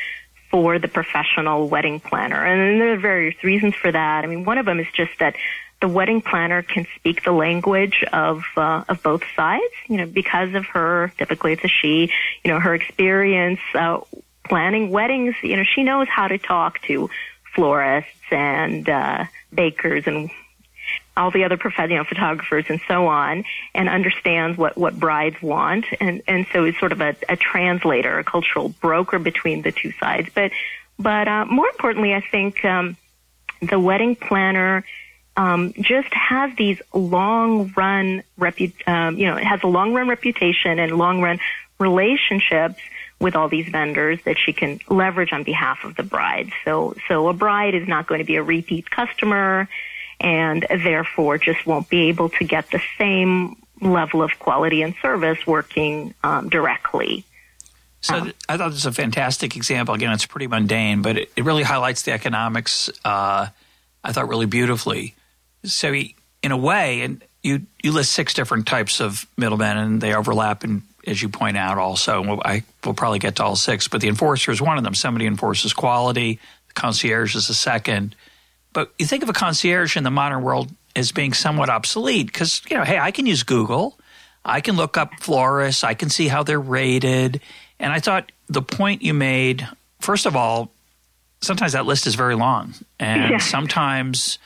for 0.51 0.79
the 0.79 0.89
professional 0.89 1.69
wedding 1.69 2.01
planner. 2.01 2.45
And 2.45 2.81
there 2.81 2.93
are 2.93 2.99
various 2.99 3.43
reasons 3.45 3.75
for 3.75 3.91
that. 3.91 4.25
I 4.25 4.27
mean, 4.27 4.45
one 4.45 4.59
of 4.59 4.67
them 4.67 4.81
is 4.81 4.87
just 4.93 5.13
that 5.19 5.37
the 5.81 5.89
wedding 5.89 6.21
planner 6.21 6.63
can 6.63 6.87
speak 6.97 7.25
the 7.25 7.33
language 7.33 8.05
of 8.13 8.43
uh, 8.57 8.85
of 8.89 9.03
both 9.03 9.23
sides. 9.35 9.73
You 9.89 9.99
know, 9.99 10.07
because 10.07 10.55
of 10.55 10.67
her, 10.67 11.13
typically 11.19 11.55
it's 11.55 11.65
a 11.65 11.69
she. 11.69 12.13
You 12.45 12.51
know, 12.53 12.61
her 12.61 12.75
experience 12.75 13.61
uh, 13.75 14.01
planning 14.45 14.91
weddings. 14.91 15.37
You 15.43 15.57
know, 15.57 15.65
she 15.65 15.83
knows 15.83 16.09
how 16.09 16.29
to 16.29 16.39
talk 16.39 16.83
to 16.83 17.09
florists 17.55 18.11
and 18.31 18.89
uh, 18.89 19.25
bakers 19.53 20.05
and 20.07 20.31
all 21.17 21.31
the 21.31 21.45
other 21.45 21.57
professional 21.57 21.91
you 21.91 21.97
know, 21.99 22.05
photographers 22.05 22.65
and 22.69 22.81
so 22.87 23.07
on, 23.07 23.45
and 23.75 23.89
understands 23.89 24.57
what, 24.57 24.77
what 24.77 24.99
brides 24.99 25.41
want, 25.43 25.87
and 26.01 26.23
and 26.27 26.47
so 26.53 26.65
is 26.65 26.79
sort 26.79 26.93
of 26.93 27.01
a, 27.01 27.17
a 27.29 27.37
translator, 27.37 28.19
a 28.19 28.25
cultural 28.25 28.69
broker 28.81 29.19
between 29.19 29.63
the 29.63 29.73
two 29.73 29.93
sides. 29.93 30.29
But 30.35 30.53
but 30.99 31.29
uh, 31.29 31.47
more 31.47 31.67
importantly, 31.69 32.15
I 32.15 32.21
think 32.21 32.65
um, 32.65 32.97
the 33.63 33.79
wedding 33.79 34.17
planner. 34.17 34.85
Um, 35.37 35.73
just 35.81 36.13
has 36.13 36.55
these 36.57 36.83
long 36.93 37.73
run 37.75 38.25
repu- 38.39 38.87
um, 38.87 39.17
you 39.17 39.27
know, 39.27 39.37
it 39.37 39.45
has 39.45 39.61
a 39.63 39.69
long 39.69 39.95
run 39.95 40.09
reputation 40.09 40.79
and 40.81 40.99
long 40.99 41.23
run 41.23 41.39
relationships 41.79 42.81
with 43.21 43.37
all 43.37 43.49
these 43.49 43.69
vendors 43.69 44.19
that 44.25 44.39
she 44.39 44.53
can 44.53 44.81
leverage 44.89 45.33
on 45.33 45.45
behalf 45.45 45.85
of 45.85 45.95
the 45.95 46.03
bride. 46.03 46.51
So, 46.65 46.95
so 47.07 47.29
a 47.29 47.35
bride 47.35 47.75
is 47.75 47.87
not 47.87 48.07
going 48.07 48.19
to 48.19 48.25
be 48.25 48.37
a 48.37 48.43
repeat 48.43 48.91
customer 48.91 49.69
and 50.21 50.67
therefore 50.69 51.39
just 51.39 51.67
won't 51.67 51.89
be 51.89 52.09
able 52.09 52.29
to 52.29 52.45
get 52.45 52.71
the 52.71 52.81
same 52.99 53.57
level 53.81 54.23
of 54.23 54.39
quality 54.39 54.83
and 54.83 54.95
service 55.01 55.47
working 55.47 56.15
um, 56.23 56.49
directly. 56.49 57.25
So 58.03 58.15
um, 58.15 58.33
I 58.49 58.57
thought 58.57 58.69
this 58.69 58.85
was 58.85 58.87
a 58.87 58.93
fantastic 58.93 59.57
example. 59.57 59.95
Again, 59.95 60.13
it's 60.13 60.27
pretty 60.27 60.47
mundane, 60.47 61.03
but 61.03 61.17
it, 61.17 61.33
it 61.37 61.45
really 61.45 61.63
highlights 61.63 62.03
the 62.03 62.13
economics. 62.13 62.91
Uh, 63.05 63.49
I 64.03 64.13
thought 64.13 64.29
really 64.29 64.47
beautifully. 64.47 65.15
So, 65.65 65.93
he, 65.93 66.17
in 66.43 66.53
a 66.53 66.57
way, 66.57 67.03
and 67.03 67.23
you 67.43 67.67
you 67.83 67.93
list 67.93 68.13
six 68.13 68.33
different 68.33 68.67
types 68.67 69.01
of 69.01 69.27
middlemen, 69.37 69.77
and 69.77 70.01
they 70.01 70.15
overlap, 70.15 70.65
and 70.65 70.83
as 71.07 71.21
you 71.21 71.29
point 71.29 71.57
out, 71.57 71.77
also. 71.77 72.23
We'll, 72.23 72.43
I 72.43 72.63
will 72.85 72.95
probably 72.95 73.19
get 73.19 73.37
to 73.37 73.45
all 73.45 73.57
six, 73.57 73.89
but 73.89 74.01
the 74.01 74.09
enforcer 74.09 74.51
is 74.51 74.63
one 74.63 74.79
of 74.79 74.85
them. 74.85 74.95
Somebody 74.95 75.27
enforces 75.27 75.75
quality. 75.75 76.39
The 76.69 76.75
concierge 76.75 77.35
is 77.35 77.51
a 77.51 77.55
second. 77.55 78.17
But 78.73 78.93
you 78.99 79.07
think 79.07 79.23
of 79.23 79.29
a 79.29 79.33
concierge 79.33 79.97
in 79.97 80.05
the 80.05 80.11
modern 80.11 80.43
world 80.43 80.71
as 80.95 81.13
being 81.13 81.33
somewhat 81.33 81.71
obsolete 81.71 82.27
because, 82.27 82.63
you 82.71 82.77
know, 82.77 82.85
hey, 82.85 82.99
I 82.99 83.11
can 83.11 83.27
use 83.27 83.43
Google. 83.43 83.99
I 84.45 84.61
can 84.61 84.77
look 84.77 84.97
up 84.97 85.13
florists. 85.21 85.85
I 85.85 85.95
can 85.95 86.09
see 86.09 86.29
how 86.29 86.43
they're 86.43 86.61
rated. 86.61 87.41
And 87.79 87.93
I 87.93 88.01
thought 88.01 88.33
the 88.49 88.63
point 88.63 89.03
you 89.03 89.15
made, 89.15 89.67
first 90.01 90.27
of 90.27 90.37
all, 90.37 90.71
sometimes 91.41 91.73
that 91.73 91.87
list 91.87 92.07
is 92.07 92.15
very 92.15 92.35
long. 92.35 92.75
And 92.99 93.33
yeah. 93.33 93.39
sometimes 93.39 94.39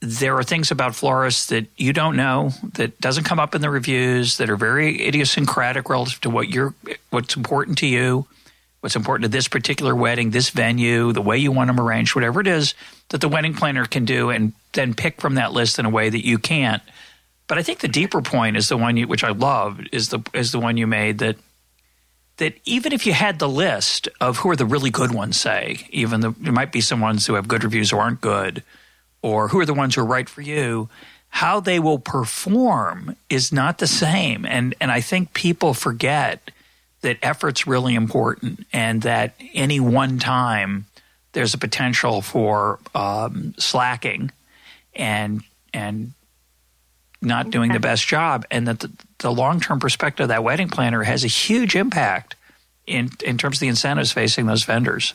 there 0.00 0.36
are 0.36 0.42
things 0.42 0.70
about 0.70 0.94
florists 0.94 1.46
that 1.46 1.66
you 1.76 1.92
don't 1.92 2.16
know 2.16 2.52
that 2.74 2.98
doesn't 3.00 3.24
come 3.24 3.38
up 3.38 3.54
in 3.54 3.60
the 3.60 3.70
reviews 3.70 4.38
that 4.38 4.48
are 4.48 4.56
very 4.56 5.06
idiosyncratic 5.06 5.90
relative 5.90 6.20
to 6.22 6.30
what 6.30 6.48
you're 6.48 6.74
what's 7.10 7.36
important 7.36 7.76
to 7.78 7.86
you 7.86 8.26
what's 8.80 8.96
important 8.96 9.24
to 9.24 9.36
this 9.36 9.48
particular 9.48 9.94
wedding, 9.94 10.30
this 10.30 10.50
venue, 10.50 11.12
the 11.12 11.22
way 11.22 11.38
you 11.38 11.52
want 11.52 11.68
them 11.68 11.80
arranged, 11.80 12.14
whatever 12.14 12.40
it 12.40 12.46
is 12.46 12.74
that 13.10 13.20
the 13.20 13.28
wedding 13.28 13.54
planner 13.54 13.84
can 13.84 14.04
do, 14.04 14.30
and 14.30 14.52
then 14.72 14.94
pick 14.94 15.20
from 15.20 15.34
that 15.34 15.52
list 15.52 15.78
in 15.78 15.84
a 15.84 15.90
way 15.90 16.08
that 16.08 16.24
you 16.24 16.38
can't. 16.38 16.82
But 17.46 17.58
I 17.58 17.62
think 17.62 17.80
the 17.80 17.88
deeper 17.88 18.22
point 18.22 18.56
is 18.56 18.68
the 18.68 18.76
one 18.76 18.96
you, 18.96 19.06
which 19.06 19.24
I 19.24 19.30
love, 19.30 19.80
is 19.92 20.08
the 20.08 20.20
is 20.32 20.52
the 20.52 20.60
one 20.60 20.76
you 20.76 20.86
made 20.86 21.18
that 21.18 21.36
that 22.36 22.54
even 22.64 22.92
if 22.92 23.06
you 23.06 23.12
had 23.12 23.38
the 23.38 23.48
list 23.48 24.08
of 24.20 24.38
who 24.38 24.50
are 24.50 24.56
the 24.56 24.64
really 24.64 24.90
good 24.90 25.12
ones, 25.12 25.38
say, 25.38 25.86
even 25.90 26.20
the, 26.20 26.30
there 26.38 26.52
might 26.52 26.72
be 26.72 26.80
some 26.80 27.00
ones 27.00 27.26
who 27.26 27.34
have 27.34 27.48
good 27.48 27.64
reviews 27.64 27.90
who 27.90 27.98
aren't 27.98 28.20
good, 28.20 28.62
or 29.20 29.48
who 29.48 29.60
are 29.60 29.66
the 29.66 29.74
ones 29.74 29.94
who 29.94 30.00
are 30.00 30.06
right 30.06 30.28
for 30.28 30.40
you, 30.40 30.88
how 31.28 31.60
they 31.60 31.78
will 31.78 31.98
perform 31.98 33.16
is 33.28 33.52
not 33.52 33.78
the 33.78 33.86
same. 33.86 34.46
And 34.46 34.74
and 34.80 34.90
I 34.90 35.00
think 35.00 35.34
people 35.34 35.74
forget 35.74 36.50
that 37.02 37.18
effort's 37.22 37.66
really 37.66 37.94
important, 37.94 38.66
and 38.72 39.02
that 39.02 39.34
any 39.54 39.80
one 39.80 40.18
time 40.18 40.86
there's 41.32 41.54
a 41.54 41.58
potential 41.58 42.20
for 42.22 42.78
um, 42.94 43.54
slacking 43.58 44.30
and 44.94 45.42
and 45.72 46.12
not 47.22 47.50
doing 47.50 47.72
the 47.72 47.80
best 47.80 48.06
job, 48.06 48.46
and 48.50 48.66
that 48.66 48.80
the, 48.80 48.90
the 49.18 49.32
long 49.32 49.60
term 49.60 49.78
perspective 49.78 50.24
of 50.24 50.28
that 50.28 50.42
wedding 50.42 50.68
planner 50.68 51.02
has 51.02 51.24
a 51.24 51.28
huge 51.28 51.76
impact 51.76 52.34
in 52.86 53.10
in 53.24 53.38
terms 53.38 53.56
of 53.56 53.60
the 53.60 53.68
incentives 53.68 54.12
facing 54.12 54.46
those 54.46 54.64
vendors. 54.64 55.14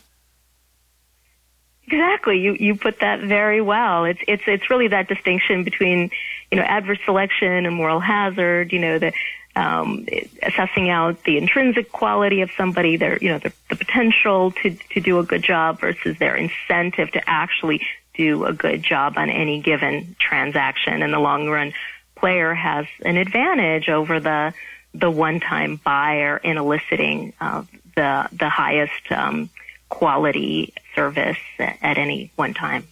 Exactly. 1.88 2.40
You 2.40 2.54
you 2.54 2.76
put 2.76 3.00
that 3.02 3.22
very 3.22 3.62
well. 3.62 4.06
It's 4.06 4.20
it's 4.28 4.44
it's 4.48 4.70
really 4.70 4.88
that 4.88 5.08
distinction 5.08 5.64
between 5.64 6.10
you 6.52 6.58
know 6.58 6.64
adverse 6.64 7.00
selection 7.06 7.66
and 7.66 7.76
moral 7.76 8.00
hazard. 8.00 8.74
You 8.74 8.80
know 8.80 9.00
the 9.00 9.14
um, 9.56 10.06
assessing 10.44 10.90
out 10.90 11.24
the 11.24 11.38
intrinsic 11.38 11.92
quality 11.92 12.42
of 12.42 12.52
somebody, 12.58 12.98
their 12.98 13.18
you 13.18 13.30
know 13.30 13.40
the, 13.40 13.54
the 13.70 13.76
potential 13.76 14.52
to 14.52 14.78
to 14.92 15.00
do 15.00 15.20
a 15.20 15.24
good 15.24 15.44
job 15.44 15.80
versus 15.80 16.18
their 16.18 16.36
incentive 16.36 17.12
to 17.12 17.30
actually 17.30 17.82
do 18.16 18.46
a 18.46 18.54
good 18.54 18.84
job 18.84 19.18
on 19.18 19.30
any 19.30 19.62
given 19.62 20.16
transaction. 20.20 21.02
In 21.02 21.12
the 21.12 21.20
long 21.20 21.48
run, 21.48 21.74
player 22.16 22.54
has 22.54 22.86
an 23.04 23.18
advantage 23.18 23.90
over 23.90 24.20
the 24.20 24.54
the 24.94 25.12
one-time 25.12 25.80
buyer 25.84 26.38
in 26.38 26.58
eliciting 26.58 27.34
uh, 27.40 27.64
the 27.96 28.28
the 28.32 28.50
highest 28.50 29.12
um, 29.12 29.50
quality 29.90 30.74
service 30.96 31.38
at 31.60 31.98
any 31.98 32.32
one 32.36 32.54
time. 32.54 32.88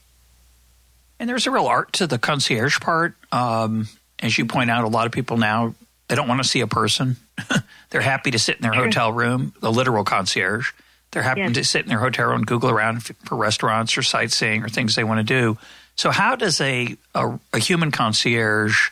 And 1.19 1.29
there's 1.29 1.47
a 1.47 1.51
real 1.51 1.67
art 1.67 1.93
to 1.93 2.07
the 2.07 2.17
concierge 2.17 2.79
part. 2.79 3.15
Um, 3.31 3.87
as 4.19 4.37
you 4.37 4.45
point 4.45 4.69
out, 4.69 4.83
a 4.83 4.87
lot 4.87 5.05
of 5.05 5.11
people 5.11 5.37
now 5.37 5.73
they 6.07 6.15
don't 6.15 6.27
want 6.27 6.41
to 6.41 6.47
see 6.47 6.61
a 6.61 6.67
person. 6.67 7.17
They're 7.89 8.01
happy 8.01 8.31
to 8.31 8.39
sit 8.39 8.55
in 8.55 8.61
their 8.61 8.73
hotel 8.73 9.11
room, 9.11 9.53
the 9.61 9.71
literal 9.71 10.03
concierge. 10.03 10.71
They're 11.11 11.23
happy 11.23 11.41
yes. 11.41 11.53
to 11.53 11.63
sit 11.63 11.83
in 11.83 11.89
their 11.89 11.99
hotel 11.99 12.27
room 12.27 12.37
and 12.37 12.47
Google 12.47 12.71
around 12.71 13.03
for 13.03 13.35
restaurants 13.35 13.97
or 13.97 14.01
sightseeing 14.01 14.63
or 14.63 14.67
things 14.67 14.95
they 14.95 15.03
want 15.03 15.19
to 15.19 15.23
do. 15.23 15.57
So, 15.95 16.09
how 16.09 16.35
does 16.35 16.59
a, 16.59 16.97
a, 17.13 17.39
a 17.53 17.59
human 17.59 17.91
concierge 17.91 18.89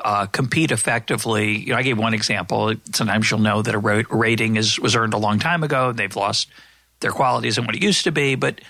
uh, 0.00 0.26
compete 0.26 0.70
effectively. 0.70 1.56
You 1.56 1.72
know, 1.72 1.76
I 1.78 1.82
gave 1.82 1.96
one 1.96 2.14
example. 2.14 2.74
Sometimes 2.92 3.30
you'll 3.30 3.40
know 3.40 3.62
that 3.62 3.74
a 3.74 3.78
rating 3.78 4.56
is 4.56 4.78
was 4.78 4.94
earned 4.94 5.14
a 5.14 5.18
long 5.18 5.38
time 5.38 5.62
ago. 5.62 5.88
And 5.90 5.98
they've 5.98 6.14
lost 6.14 6.48
their 7.00 7.10
quality 7.10 7.48
isn't 7.48 7.64
what 7.64 7.74
it 7.74 7.82
used 7.82 8.04
to 8.04 8.12
be, 8.12 8.34
but 8.34 8.60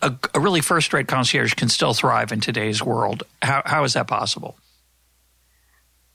a, 0.00 0.14
a 0.34 0.40
really 0.40 0.60
first 0.60 0.92
rate 0.92 1.08
concierge 1.08 1.54
can 1.54 1.68
still 1.68 1.94
thrive 1.94 2.32
in 2.32 2.40
today's 2.40 2.82
world. 2.82 3.24
How, 3.40 3.62
how 3.64 3.84
is 3.84 3.94
that 3.94 4.06
possible? 4.06 4.56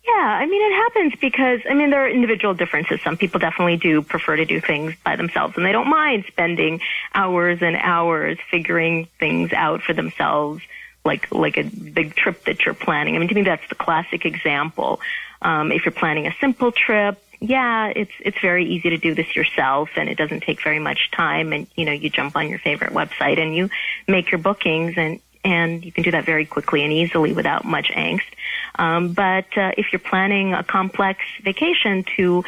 Yeah, 0.08 0.14
I 0.14 0.46
mean, 0.46 0.62
it 0.62 0.76
happens 0.76 1.14
because, 1.20 1.60
I 1.70 1.74
mean, 1.74 1.90
there 1.90 2.06
are 2.06 2.10
individual 2.10 2.54
differences. 2.54 3.02
Some 3.04 3.18
people 3.18 3.40
definitely 3.40 3.76
do 3.78 4.02
prefer 4.02 4.38
to 4.38 4.46
do 4.46 4.62
things 4.62 4.94
by 5.04 5.18
themselves 5.18 5.56
and 5.58 5.66
they 5.66 5.74
don't 5.74 5.90
mind 5.90 6.24
spending 6.28 6.80
hours 7.14 7.62
and 7.62 7.76
hours 7.76 8.38
figuring 8.50 9.08
things 9.20 9.52
out 9.52 9.82
for 9.82 9.94
themselves 9.94 10.62
like 11.08 11.32
like 11.32 11.58
a 11.58 11.64
big 11.64 12.16
trip 12.16 12.44
that 12.46 12.66
you're 12.66 12.76
planning. 12.76 13.16
I 13.16 13.20
mean, 13.20 13.30
to 13.30 13.36
me, 13.36 13.42
that's 13.42 13.68
the 13.70 13.76
classic 13.76 14.26
example. 14.26 15.00
Um, 15.42 15.72
if 15.72 15.86
you're 15.86 15.94
planning 15.94 16.28
a 16.28 16.36
simple 16.40 16.72
trip, 16.72 17.24
yeah, 17.40 17.88
it's 17.96 18.12
it's 18.20 18.40
very 18.40 18.66
easy 18.66 18.90
to 18.92 18.98
do 18.98 19.16
this 19.16 19.36
yourself, 19.36 19.90
and 19.96 20.10
it 20.10 20.18
doesn't 20.18 20.42
take 20.42 20.62
very 20.62 20.80
much 20.80 21.10
time. 21.12 21.54
And 21.54 21.68
you 21.76 21.86
know, 21.86 21.94
you 21.94 22.10
jump 22.10 22.36
on 22.36 22.50
your 22.50 22.60
favorite 22.60 22.92
website 22.92 23.40
and 23.40 23.56
you 23.56 23.70
make 24.08 24.32
your 24.32 24.40
bookings, 24.40 24.96
and 24.98 25.20
and 25.44 25.84
you 25.86 25.92
can 25.92 26.04
do 26.04 26.12
that 26.12 26.26
very 26.26 26.46
quickly 26.46 26.84
and 26.84 26.92
easily 26.92 27.34
without 27.34 27.64
much 27.64 27.90
angst. 27.96 28.30
Um, 28.76 29.14
but 29.14 29.58
uh, 29.58 29.72
if 29.78 29.92
you're 29.92 30.00
planning 30.00 30.54
a 30.54 30.64
complex 30.64 31.20
vacation 31.42 32.06
to 32.18 32.44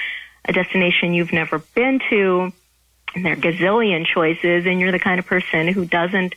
a 0.45 0.53
destination 0.53 1.13
you've 1.13 1.33
never 1.33 1.59
been 1.59 1.99
to, 2.09 2.53
and 3.15 3.25
there 3.25 3.33
are 3.33 3.37
gazillion 3.37 4.05
choices, 4.05 4.65
and 4.65 4.79
you're 4.79 4.91
the 4.91 4.99
kind 4.99 5.19
of 5.19 5.25
person 5.25 5.67
who 5.67 5.85
doesn't 5.85 6.35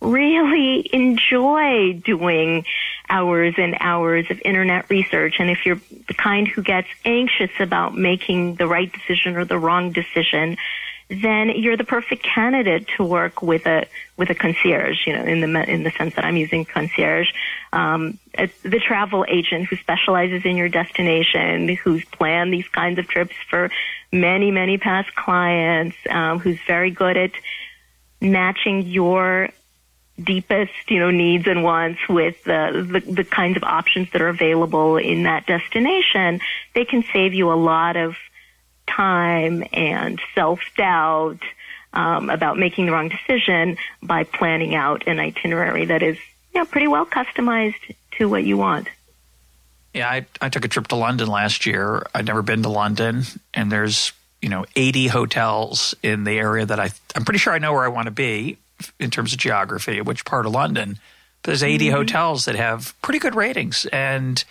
really 0.00 0.88
enjoy 0.92 1.94
doing 2.04 2.64
hours 3.10 3.54
and 3.56 3.76
hours 3.80 4.26
of 4.30 4.40
internet 4.44 4.88
research. 4.90 5.36
And 5.38 5.50
if 5.50 5.64
you're 5.64 5.80
the 6.06 6.14
kind 6.14 6.46
who 6.46 6.62
gets 6.62 6.88
anxious 7.04 7.50
about 7.58 7.96
making 7.96 8.56
the 8.56 8.66
right 8.66 8.92
decision 8.92 9.36
or 9.36 9.44
the 9.44 9.58
wrong 9.58 9.92
decision, 9.92 10.56
then 11.08 11.50
you're 11.56 11.76
the 11.76 11.84
perfect 11.84 12.22
candidate 12.22 12.86
to 12.96 13.04
work 13.04 13.40
with 13.40 13.66
a 13.66 13.86
with 14.16 14.28
a 14.28 14.34
concierge. 14.34 15.06
You 15.06 15.16
know, 15.16 15.24
in 15.24 15.40
the 15.40 15.70
in 15.70 15.82
the 15.82 15.90
sense 15.92 16.14
that 16.16 16.24
I'm 16.24 16.36
using 16.36 16.64
concierge, 16.64 17.30
um, 17.72 18.18
the 18.34 18.78
travel 18.78 19.24
agent 19.26 19.68
who 19.68 19.76
specializes 19.76 20.44
in 20.44 20.56
your 20.56 20.68
destination, 20.68 21.68
who's 21.76 22.04
planned 22.04 22.52
these 22.52 22.68
kinds 22.68 22.98
of 22.98 23.08
trips 23.08 23.34
for 23.48 23.70
many 24.12 24.50
many 24.50 24.76
past 24.76 25.14
clients, 25.14 25.96
um, 26.10 26.40
who's 26.40 26.58
very 26.66 26.90
good 26.90 27.16
at 27.16 27.32
matching 28.20 28.82
your 28.82 29.48
deepest, 30.22 30.72
you 30.88 30.98
know, 30.98 31.10
needs 31.10 31.46
and 31.46 31.62
wants 31.62 32.00
with 32.08 32.42
the, 32.44 32.86
the, 32.90 33.12
the 33.12 33.24
kinds 33.24 33.56
of 33.56 33.62
options 33.62 34.10
that 34.12 34.20
are 34.20 34.28
available 34.28 34.96
in 34.96 35.22
that 35.22 35.46
destination, 35.46 36.40
they 36.74 36.84
can 36.84 37.04
save 37.12 37.34
you 37.34 37.52
a 37.52 37.54
lot 37.54 37.96
of 37.96 38.16
time 38.88 39.64
and 39.72 40.20
self 40.34 40.60
doubt 40.76 41.38
um, 41.92 42.30
about 42.30 42.58
making 42.58 42.86
the 42.86 42.92
wrong 42.92 43.08
decision 43.08 43.76
by 44.02 44.24
planning 44.24 44.74
out 44.74 45.06
an 45.06 45.18
itinerary 45.18 45.86
that 45.86 46.02
is, 46.02 46.16
you 46.54 46.60
know, 46.60 46.64
pretty 46.64 46.88
well 46.88 47.06
customized 47.06 47.94
to 48.12 48.28
what 48.28 48.44
you 48.44 48.56
want. 48.56 48.88
Yeah, 49.94 50.08
I, 50.08 50.26
I 50.40 50.48
took 50.48 50.64
a 50.64 50.68
trip 50.68 50.88
to 50.88 50.96
London 50.96 51.28
last 51.28 51.66
year. 51.66 52.06
I'd 52.14 52.26
never 52.26 52.42
been 52.42 52.62
to 52.62 52.68
London, 52.68 53.24
and 53.54 53.72
there's 53.72 54.12
you 54.42 54.48
know 54.48 54.64
80 54.76 55.08
hotels 55.08 55.94
in 56.02 56.24
the 56.24 56.38
area 56.38 56.66
that 56.66 56.78
I 56.78 56.90
I'm 57.14 57.24
pretty 57.24 57.38
sure 57.38 57.52
I 57.52 57.58
know 57.58 57.72
where 57.72 57.84
I 57.84 57.88
want 57.88 58.06
to 58.06 58.12
be 58.12 58.58
in 59.00 59.10
terms 59.10 59.32
of 59.32 59.38
geography, 59.38 60.00
which 60.00 60.24
part 60.24 60.46
of 60.46 60.52
London. 60.52 60.98
But 61.42 61.50
there's 61.50 61.62
80 61.62 61.86
mm-hmm. 61.86 61.96
hotels 61.96 62.44
that 62.44 62.54
have 62.54 62.94
pretty 63.02 63.18
good 63.18 63.34
ratings, 63.34 63.86
and 63.86 64.44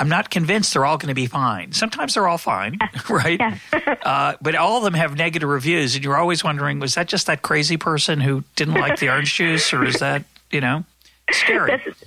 I'm 0.00 0.08
not 0.08 0.30
convinced 0.30 0.72
they're 0.72 0.86
all 0.86 0.96
going 0.96 1.08
to 1.08 1.14
be 1.14 1.26
fine. 1.26 1.72
Sometimes 1.72 2.14
they're 2.14 2.26
all 2.26 2.38
fine, 2.38 2.78
right? 3.10 3.38
Yeah. 3.38 3.58
uh, 4.02 4.34
but 4.40 4.54
all 4.54 4.78
of 4.78 4.84
them 4.84 4.94
have 4.94 5.14
negative 5.14 5.48
reviews, 5.48 5.94
and 5.94 6.02
you're 6.02 6.16
always 6.16 6.42
wondering, 6.42 6.80
was 6.80 6.94
that 6.94 7.06
just 7.06 7.26
that 7.26 7.42
crazy 7.42 7.76
person 7.76 8.18
who 8.18 8.42
didn't 8.56 8.74
like 8.74 8.98
the 8.98 9.10
orange 9.10 9.34
juice, 9.34 9.74
or 9.74 9.84
is 9.84 9.96
that 9.96 10.24
you 10.50 10.62
know 10.62 10.84
scary? 11.30 11.70
That's, 11.70 12.00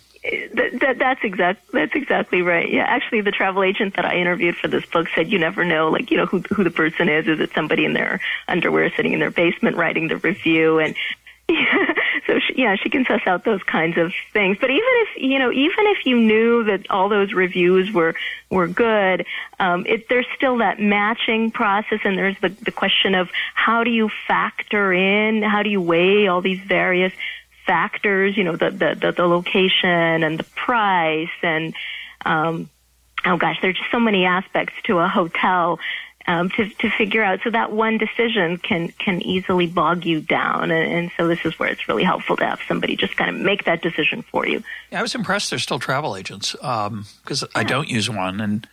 that, 0.53 0.79
that, 0.79 0.99
that's 0.99 1.23
exact. 1.23 1.71
That's 1.71 1.93
exactly 1.93 2.41
right. 2.41 2.67
Yeah, 2.67 2.85
actually, 2.85 3.21
the 3.21 3.31
travel 3.31 3.61
agent 3.61 3.95
that 3.95 4.05
I 4.05 4.15
interviewed 4.15 4.55
for 4.55 4.67
this 4.67 4.85
book 4.87 5.07
said 5.13 5.31
you 5.31 5.37
never 5.37 5.63
know, 5.63 5.91
like 5.91 6.09
you 6.09 6.17
know 6.17 6.25
who 6.25 6.39
who 6.39 6.63
the 6.63 6.71
person 6.71 7.09
is. 7.09 7.27
Is 7.27 7.39
it 7.39 7.51
somebody 7.53 7.85
in 7.85 7.93
their 7.93 8.19
underwear 8.47 8.91
sitting 8.95 9.13
in 9.13 9.19
their 9.19 9.31
basement 9.31 9.77
writing 9.77 10.07
the 10.07 10.17
review? 10.17 10.79
And 10.79 10.95
yeah, 12.55 12.75
she, 12.75 12.89
can 12.89 13.05
suss 13.05 13.21
out 13.25 13.43
those 13.43 13.63
kinds 13.63 13.97
of 13.97 14.13
things. 14.31 14.57
But 14.59 14.69
even 14.69 14.83
if 14.83 15.23
you 15.23 15.39
know, 15.39 15.51
even 15.51 15.85
if 15.87 16.05
you 16.05 16.19
knew 16.19 16.63
that 16.65 16.89
all 16.89 17.09
those 17.09 17.33
reviews 17.33 17.91
were 17.91 18.15
were 18.49 18.67
good, 18.67 19.25
um, 19.59 19.85
it, 19.85 20.09
there's 20.09 20.27
still 20.35 20.57
that 20.57 20.79
matching 20.79 21.51
process, 21.51 21.99
and 22.03 22.17
there's 22.17 22.39
the 22.41 22.49
the 22.49 22.71
question 22.71 23.15
of 23.15 23.29
how 23.53 23.83
do 23.83 23.89
you 23.89 24.09
factor 24.27 24.93
in, 24.93 25.43
how 25.43 25.63
do 25.63 25.69
you 25.69 25.81
weigh 25.81 26.27
all 26.27 26.41
these 26.41 26.61
various 26.61 27.13
factors, 27.65 28.37
you 28.37 28.43
know, 28.43 28.55
the 28.55 28.71
the 28.71 28.95
the, 28.99 29.11
the 29.11 29.25
location 29.25 30.23
and 30.23 30.39
the 30.39 30.43
price 30.55 31.29
and 31.41 31.73
um, 32.25 32.69
oh 33.25 33.37
gosh, 33.37 33.57
there's 33.61 33.77
just 33.77 33.91
so 33.91 33.99
many 33.99 34.25
aspects 34.25 34.73
to 34.83 34.99
a 34.99 35.07
hotel 35.07 35.79
um, 36.27 36.49
to 36.51 36.69
to 36.69 36.89
figure 36.89 37.23
out. 37.23 37.39
So 37.43 37.49
that 37.49 37.71
one 37.71 37.97
decision 37.97 38.57
can 38.57 38.89
can 38.89 39.21
easily 39.21 39.67
bog 39.67 40.05
you 40.05 40.21
down, 40.21 40.71
and, 40.71 40.91
and 40.91 41.11
so 41.17 41.27
this 41.27 41.43
is 41.45 41.57
where 41.59 41.69
it's 41.69 41.87
really 41.87 42.03
helpful 42.03 42.37
to 42.37 42.45
have 42.45 42.59
somebody 42.67 42.95
just 42.95 43.15
kind 43.17 43.35
of 43.35 43.41
make 43.41 43.65
that 43.65 43.81
decision 43.81 44.21
for 44.23 44.47
you. 44.47 44.63
Yeah, 44.91 44.99
I 44.99 45.01
was 45.01 45.15
impressed. 45.15 45.49
There's 45.49 45.63
still 45.63 45.79
travel 45.79 46.15
agents 46.15 46.53
because 46.53 46.87
um, 46.87 47.05
yeah. 47.33 47.47
I 47.55 47.63
don't 47.63 47.89
use 47.89 48.09
one, 48.09 48.39
and 48.39 48.67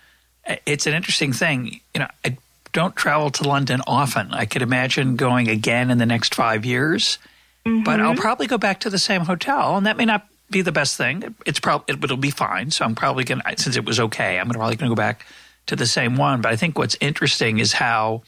it's 0.67 0.87
an 0.87 0.95
interesting 0.95 1.33
thing. 1.33 1.81
You 1.95 2.01
know, 2.01 2.09
I 2.25 2.37
don't 2.73 2.95
travel 2.95 3.31
to 3.31 3.49
London 3.49 3.83
often. 3.87 4.33
I 4.33 4.47
could 4.47 4.63
imagine 4.63 5.17
going 5.17 5.49
again 5.49 5.91
in 5.91 5.99
the 5.99 6.07
next 6.07 6.35
five 6.35 6.65
years, 6.65 7.19
mm-hmm. 7.67 7.83
but 7.83 8.01
I'll 8.01 8.15
probably 8.15 8.47
go 8.47 8.59
back 8.59 8.81
to 8.81 8.91
the 8.91 8.99
same 8.99 9.23
hotel, 9.23 9.77
and 9.77 9.87
that 9.87 9.97
may 9.97 10.05
not 10.05 10.27
be 10.51 10.63
the 10.63 10.73
best 10.73 10.97
thing. 10.97 11.35
It's 11.47 11.61
probably 11.61 11.95
it, 11.95 12.05
it'll 12.05 12.17
be 12.17 12.31
fine. 12.31 12.71
So 12.71 12.85
I'm 12.85 12.95
probably 12.95 13.25
going 13.25 13.41
to 13.41 13.61
since 13.61 13.77
it 13.77 13.85
was 13.85 13.99
okay. 13.99 14.39
I'm 14.39 14.49
probably 14.49 14.77
going 14.77 14.89
to 14.89 14.95
go 14.95 15.01
back 15.01 15.27
to 15.71 15.77
the 15.77 15.87
same 15.87 16.17
one. 16.17 16.41
But 16.41 16.53
I 16.53 16.57
think 16.57 16.77
what's 16.77 16.97
interesting 17.01 17.59
is 17.59 17.73
how 17.73 18.23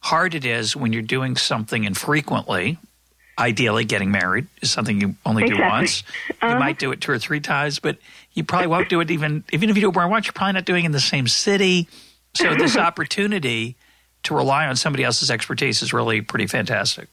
hard 0.00 0.34
it 0.34 0.44
is 0.46 0.74
when 0.74 0.92
you're 0.92 1.02
doing 1.02 1.36
something 1.36 1.84
infrequently. 1.84 2.78
Ideally, 3.38 3.84
getting 3.84 4.10
married 4.10 4.46
is 4.62 4.70
something 4.70 4.98
you 4.98 5.14
only 5.26 5.42
exactly. 5.42 5.62
do 5.62 5.70
once. 5.70 6.02
Uh-huh. 6.30 6.54
You 6.54 6.58
might 6.58 6.78
do 6.78 6.90
it 6.92 7.02
two 7.02 7.12
or 7.12 7.18
three 7.18 7.40
times, 7.40 7.78
but 7.78 7.98
you 8.32 8.44
probably 8.44 8.68
won't 8.68 8.88
do 8.88 9.00
it 9.00 9.10
even 9.10 9.44
even 9.52 9.68
if 9.68 9.76
you 9.76 9.82
do 9.82 9.90
it 9.90 9.94
more 9.94 10.08
once. 10.08 10.26
You're 10.26 10.32
probably 10.32 10.54
not 10.54 10.64
doing 10.64 10.84
it 10.84 10.86
in 10.86 10.92
the 10.92 11.00
same 11.00 11.28
city. 11.28 11.86
So 12.34 12.54
this 12.54 12.76
opportunity 12.78 13.76
to 14.22 14.34
rely 14.34 14.66
on 14.66 14.76
somebody 14.76 15.04
else's 15.04 15.30
expertise 15.30 15.82
is 15.82 15.92
really 15.92 16.22
pretty 16.22 16.46
fantastic. 16.46 17.08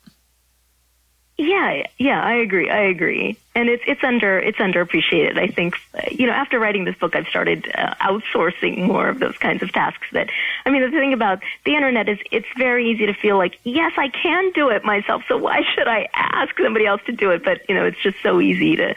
Yeah, 1.38 1.88
yeah, 1.98 2.24
I 2.24 2.36
agree. 2.36 2.70
I 2.70 2.82
agree, 2.82 3.36
and 3.56 3.68
it's 3.68 3.84
it's 3.88 4.04
under 4.04 4.38
it's 4.38 4.60
underappreciated. 4.60 5.40
I 5.40 5.48
think 5.48 5.76
you 6.12 6.28
know 6.28 6.34
after 6.34 6.60
writing 6.60 6.86
this 6.86 6.96
book, 6.96 7.16
I've 7.16 7.28
started 7.28 7.72
uh, 7.74 7.96
outsourcing 7.96 8.86
more 8.86 9.10
of 9.10 9.18
those 9.18 9.36
kinds 9.40 9.64
of 9.64 9.72
tasks. 9.72 10.06
That 10.12 10.30
I 10.64 10.70
mean, 10.70 10.84
the 10.84 10.92
thing 10.92 11.12
about 11.12 11.42
the 11.66 11.74
internet 11.74 12.08
is 12.08 12.20
it's 12.32 12.46
very 12.56 12.92
easy 12.92 13.08
to 13.08 13.14
feel 13.16 13.38
like 13.38 13.58
yes, 13.64 13.94
I 13.98 14.10
can 14.10 14.52
do 14.52 14.70
it 14.70 14.86
myself. 14.86 15.24
So 15.28 15.38
why 15.38 15.64
should 15.74 15.88
I 15.88 16.08
ask 16.14 16.56
somebody 16.60 16.86
else 16.86 17.02
to 17.08 17.12
do 17.12 17.32
it? 17.32 17.44
But 17.44 17.68
you 17.68 17.74
know, 17.74 17.86
it's 17.86 18.00
just 18.00 18.18
so 18.22 18.40
easy 18.40 18.76
to 18.76 18.94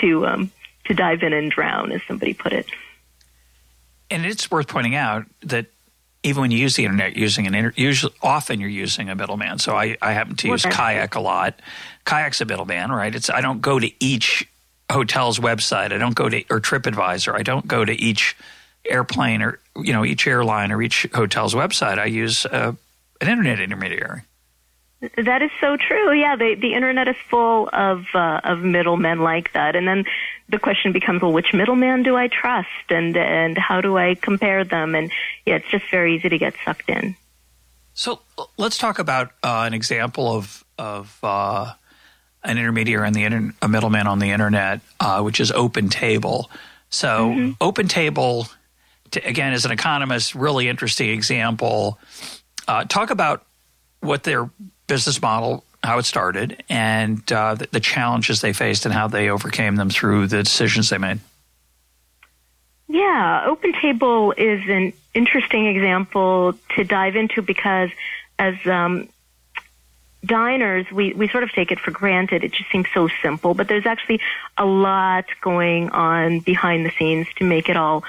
to 0.00 0.26
um, 0.28 0.52
to 0.84 0.94
dive 0.94 1.24
in 1.24 1.32
and 1.32 1.50
drown, 1.50 1.90
as 1.90 2.02
somebody 2.04 2.34
put 2.34 2.52
it. 2.52 2.66
And 4.12 4.24
it's 4.24 4.48
worth 4.48 4.68
pointing 4.68 4.94
out 4.94 5.26
that 5.42 5.66
even 6.22 6.42
when 6.42 6.50
you 6.50 6.58
use 6.58 6.76
the 6.76 6.84
internet, 6.84 7.16
using 7.16 7.46
an 7.46 7.54
inter- 7.54 7.72
usually 7.76 8.12
often 8.22 8.60
you're 8.60 8.68
using 8.68 9.08
a 9.08 9.14
middleman. 9.14 9.58
So 9.58 9.74
I, 9.74 9.96
I 10.02 10.12
happen 10.12 10.36
to 10.36 10.48
use 10.48 10.64
Kayak 10.72 11.14
a 11.14 11.20
lot. 11.20 11.60
Kayak's 12.04 12.40
a 12.40 12.44
middleman, 12.44 12.90
right? 12.90 13.14
It's 13.14 13.30
I 13.30 13.40
don't 13.40 13.60
go 13.60 13.78
to 13.78 13.90
each 14.04 14.46
hotel's 14.90 15.38
website. 15.38 15.92
I 15.92 15.98
don't 15.98 16.14
go 16.14 16.28
to 16.28 16.44
or 16.50 16.60
TripAdvisor. 16.60 17.34
I 17.34 17.42
don't 17.42 17.66
go 17.66 17.84
to 17.84 17.92
each 17.92 18.36
airplane 18.88 19.42
or 19.42 19.58
you 19.76 19.92
know 19.92 20.04
each 20.04 20.26
airline 20.26 20.72
or 20.72 20.82
each 20.82 21.06
hotel's 21.14 21.54
website. 21.54 21.98
I 21.98 22.06
use 22.06 22.44
uh, 22.46 22.72
an 23.20 23.28
internet 23.28 23.60
intermediary. 23.60 24.22
That 25.16 25.40
is 25.40 25.50
so 25.60 25.78
true. 25.78 26.12
Yeah, 26.12 26.36
the 26.36 26.56
the 26.56 26.74
internet 26.74 27.08
is 27.08 27.16
full 27.30 27.70
of 27.72 28.04
uh, 28.12 28.40
of 28.44 28.60
middlemen 28.60 29.20
like 29.20 29.52
that, 29.54 29.74
and 29.74 29.88
then 29.88 30.04
the 30.50 30.58
question 30.58 30.92
becomes, 30.92 31.22
well, 31.22 31.32
which 31.32 31.54
middleman 31.54 32.02
do 32.02 32.16
I 32.16 32.28
trust, 32.28 32.68
and 32.90 33.16
and 33.16 33.56
how 33.56 33.80
do 33.80 33.96
I 33.96 34.14
compare 34.14 34.62
them? 34.62 34.94
And 34.94 35.10
yeah, 35.46 35.56
it's 35.56 35.70
just 35.70 35.90
very 35.90 36.16
easy 36.16 36.28
to 36.28 36.36
get 36.36 36.54
sucked 36.64 36.90
in. 36.90 37.16
So 37.94 38.20
let's 38.58 38.76
talk 38.76 38.98
about 38.98 39.32
uh, 39.42 39.64
an 39.66 39.72
example 39.72 40.36
of 40.36 40.64
of 40.76 41.18
uh, 41.22 41.72
an 42.44 42.58
intermediary 42.58 43.06
and 43.06 43.14
the 43.14 43.24
inter- 43.24 43.54
a 43.62 43.68
middleman 43.68 44.06
on 44.06 44.18
the 44.18 44.30
internet, 44.30 44.80
uh, 45.00 45.22
which 45.22 45.40
is 45.40 45.50
OpenTable. 45.50 46.46
So 46.90 47.30
mm-hmm. 47.30 47.62
OpenTable, 47.62 48.52
to, 49.12 49.26
again, 49.26 49.54
as 49.54 49.64
an 49.64 49.70
economist, 49.70 50.34
really 50.34 50.68
interesting 50.68 51.08
example. 51.08 51.98
Uh, 52.68 52.84
talk 52.84 53.10
about 53.10 53.46
what 54.00 54.24
their 54.24 54.50
business 54.90 55.22
model, 55.22 55.64
how 55.84 55.98
it 55.98 56.04
started, 56.04 56.62
and 56.68 57.32
uh, 57.32 57.54
the, 57.54 57.68
the, 57.70 57.80
challenges 57.80 58.40
they 58.40 58.52
faced 58.52 58.84
and 58.84 58.92
how 58.92 59.06
they 59.06 59.30
overcame 59.30 59.76
them 59.76 59.88
through 59.88 60.26
the 60.26 60.42
decisions 60.42 60.90
they 60.90 60.98
made. 60.98 61.20
Yeah, 62.88 63.46
OpenTable 63.46 64.34
is 64.36 64.68
an 64.68 64.92
interesting 65.14 65.66
example 65.66 66.54
to 66.74 66.82
dive 66.82 67.14
into 67.14 67.40
because 67.40 67.90
as 68.36 68.54
um, 68.66 69.08
diners, 70.24 70.86
we, 70.90 71.14
we 71.14 71.28
sort 71.28 71.44
of 71.44 71.52
take 71.52 71.70
it 71.70 71.78
for 71.78 71.92
granted. 71.92 72.42
It 72.42 72.52
just 72.52 72.68
seems 72.72 72.86
so 72.92 73.08
simple, 73.22 73.54
but 73.54 73.68
there's 73.68 73.86
actually 73.86 74.20
a 74.58 74.66
lot 74.66 75.26
going 75.40 75.90
on 75.90 76.40
behind 76.40 76.84
the 76.84 76.90
scenes 76.98 77.28
to 77.36 77.44
make 77.44 77.68
it 77.68 77.76
all 77.76 78.02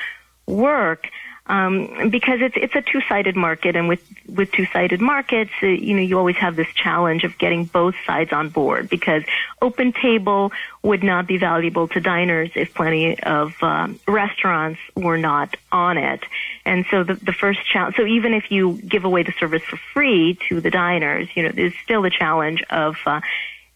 work 0.48 1.08
um, 1.52 2.10
because 2.10 2.40
it's 2.40 2.56
it's 2.56 2.76
a 2.76 2.82
two-sided 2.82 3.36
market, 3.36 3.76
and 3.76 3.90
with 3.90 4.02
with 4.26 4.54
two-sided 4.54 5.02
markets, 5.02 5.52
uh, 5.62 5.68
you 5.68 5.94
know, 5.94 6.02
you 6.02 6.18
always 6.18 6.38
have 6.38 6.56
this 6.56 6.74
challenge 6.74 7.26
of 7.26 7.38
getting 7.38 7.66
both 7.66 7.94
sides 8.06 8.32
on 8.32 8.48
board. 8.48 8.88
Because 8.88 9.24
open 9.62 9.92
table 9.92 10.54
would 10.82 11.04
not 11.04 11.28
be 11.28 11.38
valuable 11.38 11.90
to 11.90 12.00
diners 12.00 12.52
if 12.56 12.74
plenty 12.74 13.22
of 13.22 13.52
um, 13.62 14.00
restaurants 14.08 14.80
were 14.96 15.18
not 15.18 15.58
on 15.74 15.98
it, 15.98 16.24
and 16.64 16.86
so 16.90 17.04
the 17.04 17.16
the 17.16 17.34
first 17.34 17.60
challenge. 17.66 17.98
So 17.98 18.06
even 18.06 18.34
if 18.34 18.50
you 18.50 18.80
give 18.88 19.04
away 19.04 19.24
the 19.24 19.34
service 19.34 19.64
for 19.64 19.76
free 19.94 20.40
to 20.48 20.62
the 20.62 20.72
diners, 20.72 21.28
you 21.36 21.44
know, 21.44 21.52
there's 21.54 21.76
still 21.84 22.02
the 22.02 22.12
challenge 22.12 22.64
of 22.70 22.96
uh, 23.06 23.20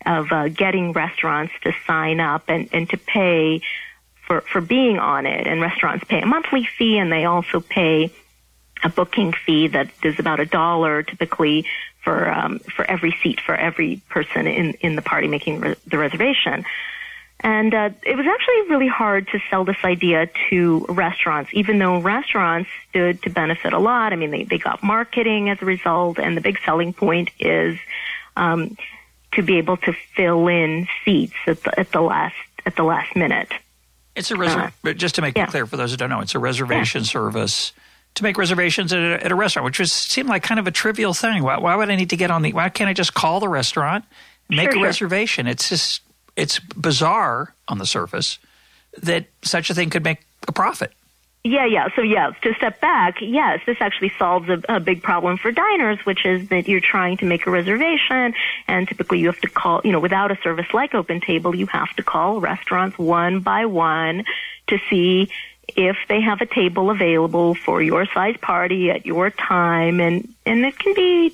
of 0.06 0.32
uh, 0.32 0.47
getting 0.47 0.93
restaurants 0.93 1.52
to 1.63 1.73
sign 1.86 2.21
up 2.21 2.45
and 2.47 2.69
and 2.71 2.89
to 2.91 2.97
pay 2.97 3.62
for, 4.27 4.41
for 4.41 4.61
being 4.61 4.99
on 4.99 5.25
it. 5.25 5.47
And 5.47 5.61
restaurants 5.61 6.05
pay 6.05 6.21
a 6.21 6.25
monthly 6.25 6.67
fee 6.77 6.97
and 6.97 7.11
they 7.11 7.25
also 7.25 7.59
pay 7.59 8.11
a 8.83 8.89
booking 8.89 9.33
fee 9.33 9.67
that 9.69 9.89
is 10.03 10.19
about 10.19 10.39
a 10.39 10.45
dollar 10.45 11.03
typically 11.03 11.65
for 12.03 12.29
um, 12.29 12.59
for 12.59 12.85
every 12.85 13.15
seat 13.23 13.41
for 13.41 13.55
every 13.55 14.01
person 14.09 14.47
in 14.47 14.73
in 14.75 14.95
the 14.95 15.01
party 15.01 15.27
making 15.27 15.59
re- 15.59 15.75
the 15.88 15.97
reservation. 15.97 16.65
And 17.41 17.73
uh, 17.73 17.89
it 18.03 18.15
was 18.15 18.25
actually 18.25 18.69
really 18.69 18.88
hard 18.88 19.27
to 19.29 19.39
sell 19.49 19.65
this 19.65 19.77
idea 19.83 20.29
to 20.49 20.85
restaurants, 20.88 21.51
even 21.53 21.79
though 21.79 21.99
restaurants 21.99 22.69
stood 22.89 23.21
to 23.23 23.29
benefit 23.29 23.73
a 23.73 23.77
lot. 23.77 24.13
I 24.13 24.15
mean, 24.15 24.31
they, 24.31 24.43
they 24.43 24.57
got 24.57 24.81
marketing 24.81 25.49
as 25.49 25.61
a 25.61 25.65
result, 25.65 26.17
and 26.17 26.38
the 26.38 26.41
big 26.41 26.57
selling 26.65 26.93
point 26.93 27.31
is 27.38 27.77
um, 28.38 28.77
to 29.33 29.41
be 29.41 29.57
able 29.57 29.77
to 29.77 29.93
fill 30.15 30.47
in 30.47 30.88
seats 31.03 31.35
at 31.45 31.61
the, 31.63 31.79
at 31.79 31.91
the 31.91 32.01
last 32.01 32.35
at 32.65 32.75
the 32.75 32.83
last 32.83 33.15
minute. 33.15 33.51
It's 34.15 34.32
a 34.32 34.36
reservation. 34.36 34.73
Uh, 34.86 34.93
just 34.93 35.15
to 35.15 35.21
make 35.21 35.38
yeah. 35.38 35.43
it 35.43 35.49
clear 35.49 35.65
for 35.65 35.78
those 35.78 35.91
who 35.91 35.97
don't 35.97 36.10
know, 36.10 36.21
it's 36.21 36.36
a 36.36 36.39
reservation 36.39 37.01
yeah. 37.01 37.08
service 37.08 37.73
to 38.15 38.23
make 38.23 38.38
reservations 38.38 38.93
at 38.93 38.99
a, 38.99 39.25
at 39.25 39.32
a, 39.32 39.36
restaurant, 39.36 39.65
which 39.65 39.75
just 39.75 40.10
seemed 40.10 40.30
like 40.30 40.41
kind 40.41 40.60
of 40.60 40.67
a 40.67 40.71
trivial 40.71 41.13
thing. 41.13 41.43
Why, 41.43 41.58
why, 41.58 41.75
would 41.75 41.89
I 41.89 41.95
need 41.95 42.10
to 42.12 42.17
get 42.17 42.32
on 42.32 42.41
the? 42.41 42.54
Why 42.54 42.69
can't 42.69 42.89
I 42.89 42.93
just 42.93 43.13
call 43.13 43.39
the 43.39 43.49
restaurant, 43.49 44.06
make 44.49 44.60
sure, 44.60 44.69
a 44.69 44.73
sure. 44.73 44.84
reservation? 44.84 45.47
It's 45.47 45.69
just 45.69 46.01
it's 46.36 46.60
bizarre 46.60 47.54
on 47.67 47.78
the 47.78 47.86
surface 47.86 48.39
that 49.01 49.25
such 49.41 49.69
a 49.69 49.73
thing 49.73 49.89
could 49.89 50.04
make 50.04 50.19
a 50.47 50.51
profit. 50.51 50.93
Yeah, 51.45 51.67
yeah. 51.67 51.89
So, 51.95 52.01
yeah, 52.01 52.31
to 52.41 52.55
step 52.55 52.81
back, 52.81 53.17
yes, 53.21 53.60
this 53.67 53.77
actually 53.79 54.12
solves 54.17 54.49
a, 54.49 54.60
a, 54.67 54.79
big 54.79 55.03
problem 55.03 55.38
for 55.38 55.51
diners, 55.51 55.99
which 56.03 56.25
is 56.25 56.49
that 56.49 56.67
you're 56.67 56.81
trying 56.81 57.17
to 57.17 57.25
make 57.25 57.45
a 57.45 57.51
reservation, 57.51 58.34
and 58.67 58.88
typically 58.88 59.19
you 59.19 59.27
have 59.27 59.39
to 59.41 59.49
call, 59.49 59.79
you 59.84 59.91
know, 59.91 59.99
without 59.99 60.31
a 60.31 60.38
service 60.41 60.65
like 60.73 60.93
OpenTable, 60.93 61.55
you 61.55 61.67
have 61.67 61.95
to 61.97 62.03
call 62.03 62.41
restaurants 62.41 62.97
one 62.97 63.41
by 63.41 63.67
one 63.67 64.25
to 64.69 64.79
see 64.89 65.29
if 65.77 65.97
they 66.10 66.19
have 66.19 66.41
a 66.41 66.47
table 66.47 66.89
available 66.89 67.53
for 67.53 67.79
your 67.79 68.08
size 68.08 68.38
party 68.41 68.89
at 68.89 69.05
your 69.05 69.29
time, 69.29 69.99
and 69.99 70.34
and 70.47 70.65
it 70.65 70.79
can 70.79 70.95
be 70.95 71.31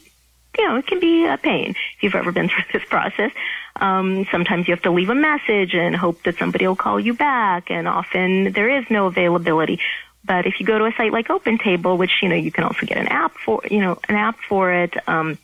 you 0.58 0.68
know, 0.68 0.76
it 0.78 0.88
can 0.88 1.00
be 1.00 1.26
a 1.26 1.38
pain 1.38 1.72
if 1.72 2.04
you've 2.04 2.16
ever 2.16 2.32
been 2.32 2.50
through 2.50 2.64
this 2.74 2.88
process. 2.88 3.32
Um, 3.76 4.26
sometimes 4.32 4.68
you 4.68 4.74
have 4.76 4.84
to 4.84 4.92
leave 4.92 5.10
a 5.10 5.16
message 5.16 5.74
and 5.74 5.96
hope 5.96 6.24
that 6.24 6.38
somebody 6.38 6.68
will 6.68 6.76
call 6.76 7.00
you 7.00 7.14
back, 7.14 7.72
and 7.72 7.88
often 7.88 8.52
there 8.52 8.70
is 8.70 8.86
no 8.90 9.08
availability. 9.08 9.80
But 10.24 10.46
if 10.46 10.60
you 10.60 10.66
go 10.66 10.78
to 10.78 10.86
a 10.86 10.94
site 10.96 11.12
like 11.12 11.30
OpenTable, 11.30 11.98
which 11.98 12.22
you 12.22 12.30
know 12.30 12.36
you 12.36 12.52
can 12.52 12.64
also 12.64 12.86
get 12.86 12.98
an 12.98 13.08
app 13.08 13.36
for, 13.38 13.62
you 13.70 13.80
know, 13.80 13.98
an 14.08 14.16
app 14.16 14.38
for 14.48 14.72
it, 14.72 14.96
um, 15.08 15.38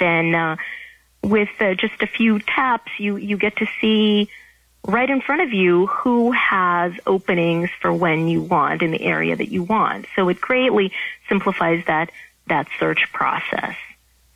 then 0.00 0.34
uh, 0.34 0.56
with 1.22 1.50
uh, 1.60 1.74
just 1.74 2.00
a 2.02 2.06
few 2.06 2.38
taps, 2.38 2.90
you 2.98 3.16
you 3.16 3.36
get 3.36 3.56
to 3.56 3.66
see 3.80 4.30
right 4.86 5.10
in 5.10 5.20
front 5.20 5.42
of 5.42 5.52
you 5.52 5.86
who 5.86 6.30
has 6.32 6.92
openings 7.06 7.68
for 7.80 7.92
when 7.92 8.28
you 8.28 8.40
want 8.40 8.82
in 8.82 8.92
the 8.92 9.02
area 9.02 9.34
that 9.34 9.48
you 9.50 9.64
want. 9.64 10.06
So 10.14 10.28
it 10.28 10.40
greatly 10.40 10.92
simplifies 11.28 11.84
that 11.86 12.10
that 12.46 12.68
search 12.78 13.12
process. 13.12 13.76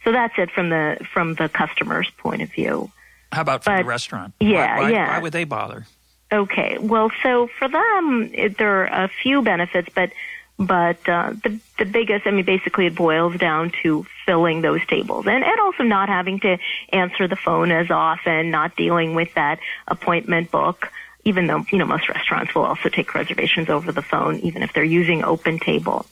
So 0.04 0.12
that's 0.12 0.34
it 0.38 0.50
from 0.50 0.70
the 0.70 0.98
from 1.12 1.34
the 1.34 1.48
customer's 1.48 2.10
point 2.18 2.42
of 2.42 2.50
view. 2.50 2.90
How 3.32 3.42
about 3.42 3.64
from 3.64 3.74
but, 3.76 3.82
the 3.82 3.88
restaurant? 3.88 4.34
Yeah, 4.40 4.76
why, 4.76 4.82
why, 4.82 4.90
yeah. 4.90 5.08
Why 5.08 5.18
would 5.20 5.32
they 5.32 5.44
bother? 5.44 5.86
Okay, 6.32 6.78
well, 6.78 7.10
so 7.22 7.48
for 7.58 7.68
them, 7.68 8.30
it, 8.32 8.56
there 8.56 8.88
are 8.88 9.04
a 9.04 9.08
few 9.08 9.42
benefits, 9.42 9.88
but 9.94 10.12
but 10.58 11.08
uh, 11.08 11.32
the 11.42 11.58
the 11.78 11.84
biggest, 11.84 12.26
I 12.26 12.30
mean, 12.30 12.44
basically, 12.44 12.86
it 12.86 12.94
boils 12.94 13.36
down 13.36 13.72
to 13.82 14.06
filling 14.26 14.60
those 14.60 14.84
tables, 14.86 15.26
and 15.26 15.42
and 15.42 15.60
also 15.60 15.82
not 15.82 16.08
having 16.08 16.38
to 16.40 16.58
answer 16.92 17.26
the 17.26 17.36
phone 17.36 17.72
as 17.72 17.90
often, 17.90 18.50
not 18.50 18.76
dealing 18.76 19.14
with 19.14 19.34
that 19.34 19.58
appointment 19.88 20.50
book. 20.50 20.92
Even 21.24 21.46
though 21.46 21.64
you 21.72 21.78
know 21.78 21.86
most 21.86 22.08
restaurants 22.08 22.54
will 22.54 22.64
also 22.64 22.88
take 22.88 23.14
reservations 23.14 23.68
over 23.68 23.90
the 23.90 24.02
phone, 24.02 24.38
even 24.40 24.62
if 24.62 24.72
they're 24.72 24.84
using 24.84 25.22
OpenTable. 25.22 26.06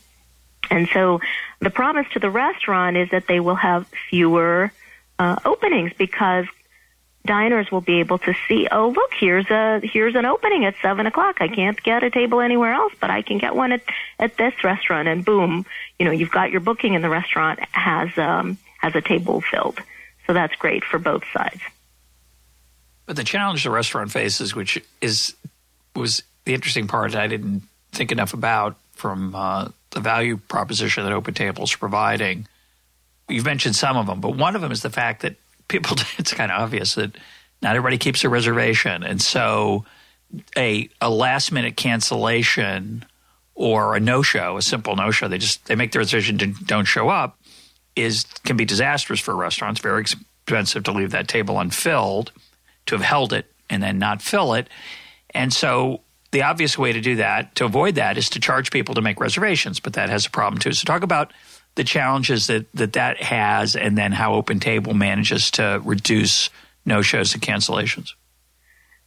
And 0.71 0.89
so 0.93 1.21
the 1.61 1.71
promise 1.71 2.07
to 2.13 2.19
the 2.19 2.31
restaurant 2.31 2.97
is 2.97 3.11
that 3.11 3.27
they 3.27 3.41
will 3.41 3.57
have 3.57 3.87
fewer 4.11 4.73
uh, 5.19 5.37
openings 5.45 5.93
because 5.97 6.47
diners 7.29 7.71
will 7.71 7.81
be 7.81 8.01
able 8.01 8.19
to 8.19 8.35
see, 8.49 8.69
oh 8.71 8.89
look, 8.89 9.13
here's 9.19 9.49
a 9.51 9.81
here's 9.83 10.15
an 10.15 10.25
opening 10.25 10.65
at 10.65 10.75
seven 10.81 11.07
o'clock. 11.07 11.37
I 11.41 11.49
can't 11.49 11.81
get 11.83 12.03
a 12.03 12.11
table 12.11 12.41
anywhere 12.41 12.73
else, 12.73 12.93
but 13.01 13.11
I 13.11 13.23
can 13.23 13.39
get 13.39 13.55
one 13.55 13.73
at 13.73 13.83
at 14.19 14.37
this 14.37 14.55
restaurant. 14.65 15.09
And 15.09 15.25
boom, 15.25 15.67
you 15.99 16.07
know, 16.07 16.11
you've 16.11 16.31
got 16.31 16.51
your 16.51 16.61
booking, 16.61 16.95
and 16.95 17.05
the 17.05 17.11
restaurant 17.11 17.61
has 17.71 18.17
um, 18.17 18.59
has 18.79 18.95
a 18.95 19.01
table 19.01 19.41
filled. 19.41 19.81
So 20.27 20.33
that's 20.33 20.55
great 20.57 20.85
for 20.85 20.99
both 20.99 21.25
sides. 21.33 21.61
But 23.07 23.17
the 23.17 23.25
challenge 23.25 23.65
the 23.65 23.71
restaurant 23.71 24.11
faces, 24.11 24.55
which 24.55 24.83
is 25.01 25.35
was 25.95 26.23
the 26.45 26.55
interesting 26.55 26.87
part 26.87 27.15
I 27.15 27.27
didn't 27.27 27.63
think 27.93 28.13
enough 28.13 28.35
about 28.35 28.77
from 28.99 29.35
uh, 29.35 29.69
the 29.91 30.01
value 30.01 30.37
proposition 30.37 31.05
that 31.05 31.13
OpenTable 31.13 31.63
is 31.63 31.75
providing. 31.75 32.47
You've 33.29 33.45
mentioned 33.45 33.77
some 33.77 33.97
of 33.97 34.07
them, 34.07 34.21
but 34.21 34.37
one 34.37 34.57
of 34.57 34.63
them 34.63 34.73
is 34.73 34.83
the 34.83 34.91
fact 34.91 35.23
that 35.23 35.37
people, 35.69 35.97
it's 36.19 36.35
kind 36.35 36.51
of 36.51 36.61
obvious 36.61 36.95
that 36.97 37.17
not 37.63 37.77
everybody 37.77 37.99
keeps 37.99 38.25
a 38.25 38.29
reservation. 38.29 39.03
And 39.03 39.21
so 39.23 39.85
a, 40.57 40.89
a 41.01 41.11
last 41.11 41.53
minute 41.53 41.77
cancellation 41.77 43.05
or 43.55 43.97
a 43.97 44.01
no 44.01 44.23
show, 44.23 44.57
a 44.57 44.63
simple 44.63 44.95
no 44.97 45.11
show, 45.11 45.29
they 45.29 45.39
just, 45.39 45.67
they 45.67 45.75
make 45.75 45.93
the 45.93 45.99
decision 45.99 46.39
to 46.39 46.47
don't 46.47 46.85
show 46.85 47.09
up 47.09 47.39
is 47.97 48.25
can 48.45 48.57
be 48.57 48.65
disastrous 48.65 49.21
for 49.21 49.35
restaurants. 49.35 49.81
Very 49.81 50.01
expensive 50.01 50.85
to 50.85 50.93
leave 50.93 51.11
that 51.11 51.27
table 51.29 51.59
unfilled, 51.59 52.33
to 52.87 52.95
have 52.95 53.05
held 53.05 53.33
it 53.33 53.53
and 53.69 53.83
then 53.83 53.99
not 53.99 54.23
fill 54.23 54.55
it. 54.55 54.69
And 55.31 55.53
so 55.53 56.01
the 56.31 56.43
obvious 56.43 56.77
way 56.77 56.93
to 56.93 57.01
do 57.01 57.17
that, 57.17 57.55
to 57.57 57.65
avoid 57.65 57.95
that, 57.95 58.19
is 58.19 58.31
to 58.31 58.41
charge 58.41 58.71
people 58.71 58.95
to 58.95 59.01
make 59.01 59.21
reservations, 59.21 59.81
but 59.81 59.95
that 59.95 60.11
has 60.11 60.27
a 60.27 60.31
problem 60.31 60.61
too. 60.61 60.73
So 60.73 60.85
talk 60.85 61.03
about 61.03 61.33
the 61.75 61.85
challenges 61.85 62.49
that 62.49 62.71
that, 62.75 62.95
that 62.95 63.23
has 63.23 63.77
and 63.77 63.97
then 63.97 64.13
how 64.13 64.35
Open 64.35 64.61
Table 64.61 64.95
manages 64.95 65.51
to 65.53 65.81
reduce 65.85 66.51
no 66.85 67.03
shows 67.03 67.35
and 67.35 67.43
cancellations. 67.43 68.13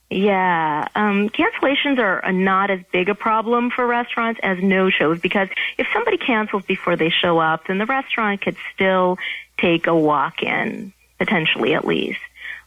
Yeah, 0.09 0.89
um, 0.93 1.29
cancellations 1.29 1.97
are 1.99 2.33
not 2.33 2.69
as 2.69 2.81
big 2.91 3.07
a 3.07 3.15
problem 3.15 3.71
for 3.71 3.87
restaurants 3.87 4.41
as 4.43 4.57
no 4.61 4.89
shows 4.89 5.21
because 5.21 5.47
if 5.77 5.87
somebody 5.93 6.17
cancels 6.17 6.63
before 6.65 6.97
they 6.97 7.09
show 7.09 7.39
up, 7.39 7.67
then 7.67 7.77
the 7.77 7.85
restaurant 7.85 8.41
could 8.41 8.57
still 8.73 9.17
take 9.57 9.87
a 9.87 9.95
walk 9.95 10.43
in, 10.43 10.91
potentially 11.17 11.73
at 11.73 11.85
least. 11.85 12.19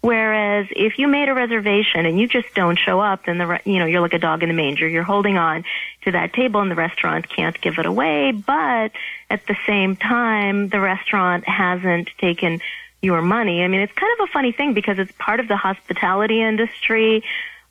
Whereas 0.04 0.66
if 0.76 0.98
you 0.98 1.08
made 1.08 1.30
a 1.30 1.32
reservation 1.32 2.04
and 2.04 2.20
you 2.20 2.28
just 2.28 2.52
don't 2.54 2.78
show 2.78 3.00
up, 3.00 3.24
then 3.24 3.38
the 3.38 3.58
you 3.64 3.78
know 3.78 3.86
you're 3.86 4.02
like 4.02 4.12
a 4.12 4.18
dog 4.18 4.42
in 4.42 4.50
the 4.50 4.54
manger. 4.54 4.86
You're 4.86 5.02
holding 5.02 5.38
on 5.38 5.64
to 6.02 6.10
that 6.10 6.34
table, 6.34 6.60
and 6.60 6.70
the 6.70 6.74
restaurant 6.74 7.26
can't 7.26 7.58
give 7.58 7.78
it 7.78 7.86
away. 7.86 8.32
But 8.32 8.92
at 9.30 9.46
the 9.46 9.56
same 9.66 9.96
time, 9.96 10.68
the 10.68 10.78
restaurant 10.78 11.48
hasn't 11.48 12.10
taken 12.18 12.60
your 13.00 13.22
money. 13.22 13.64
I 13.64 13.68
mean, 13.68 13.80
it's 13.80 13.94
kind 13.94 14.12
of 14.20 14.28
a 14.28 14.30
funny 14.30 14.52
thing 14.52 14.74
because 14.74 14.98
it's 14.98 15.12
part 15.12 15.40
of 15.40 15.48
the 15.48 15.56
hospitality 15.56 16.42
industry, 16.42 17.24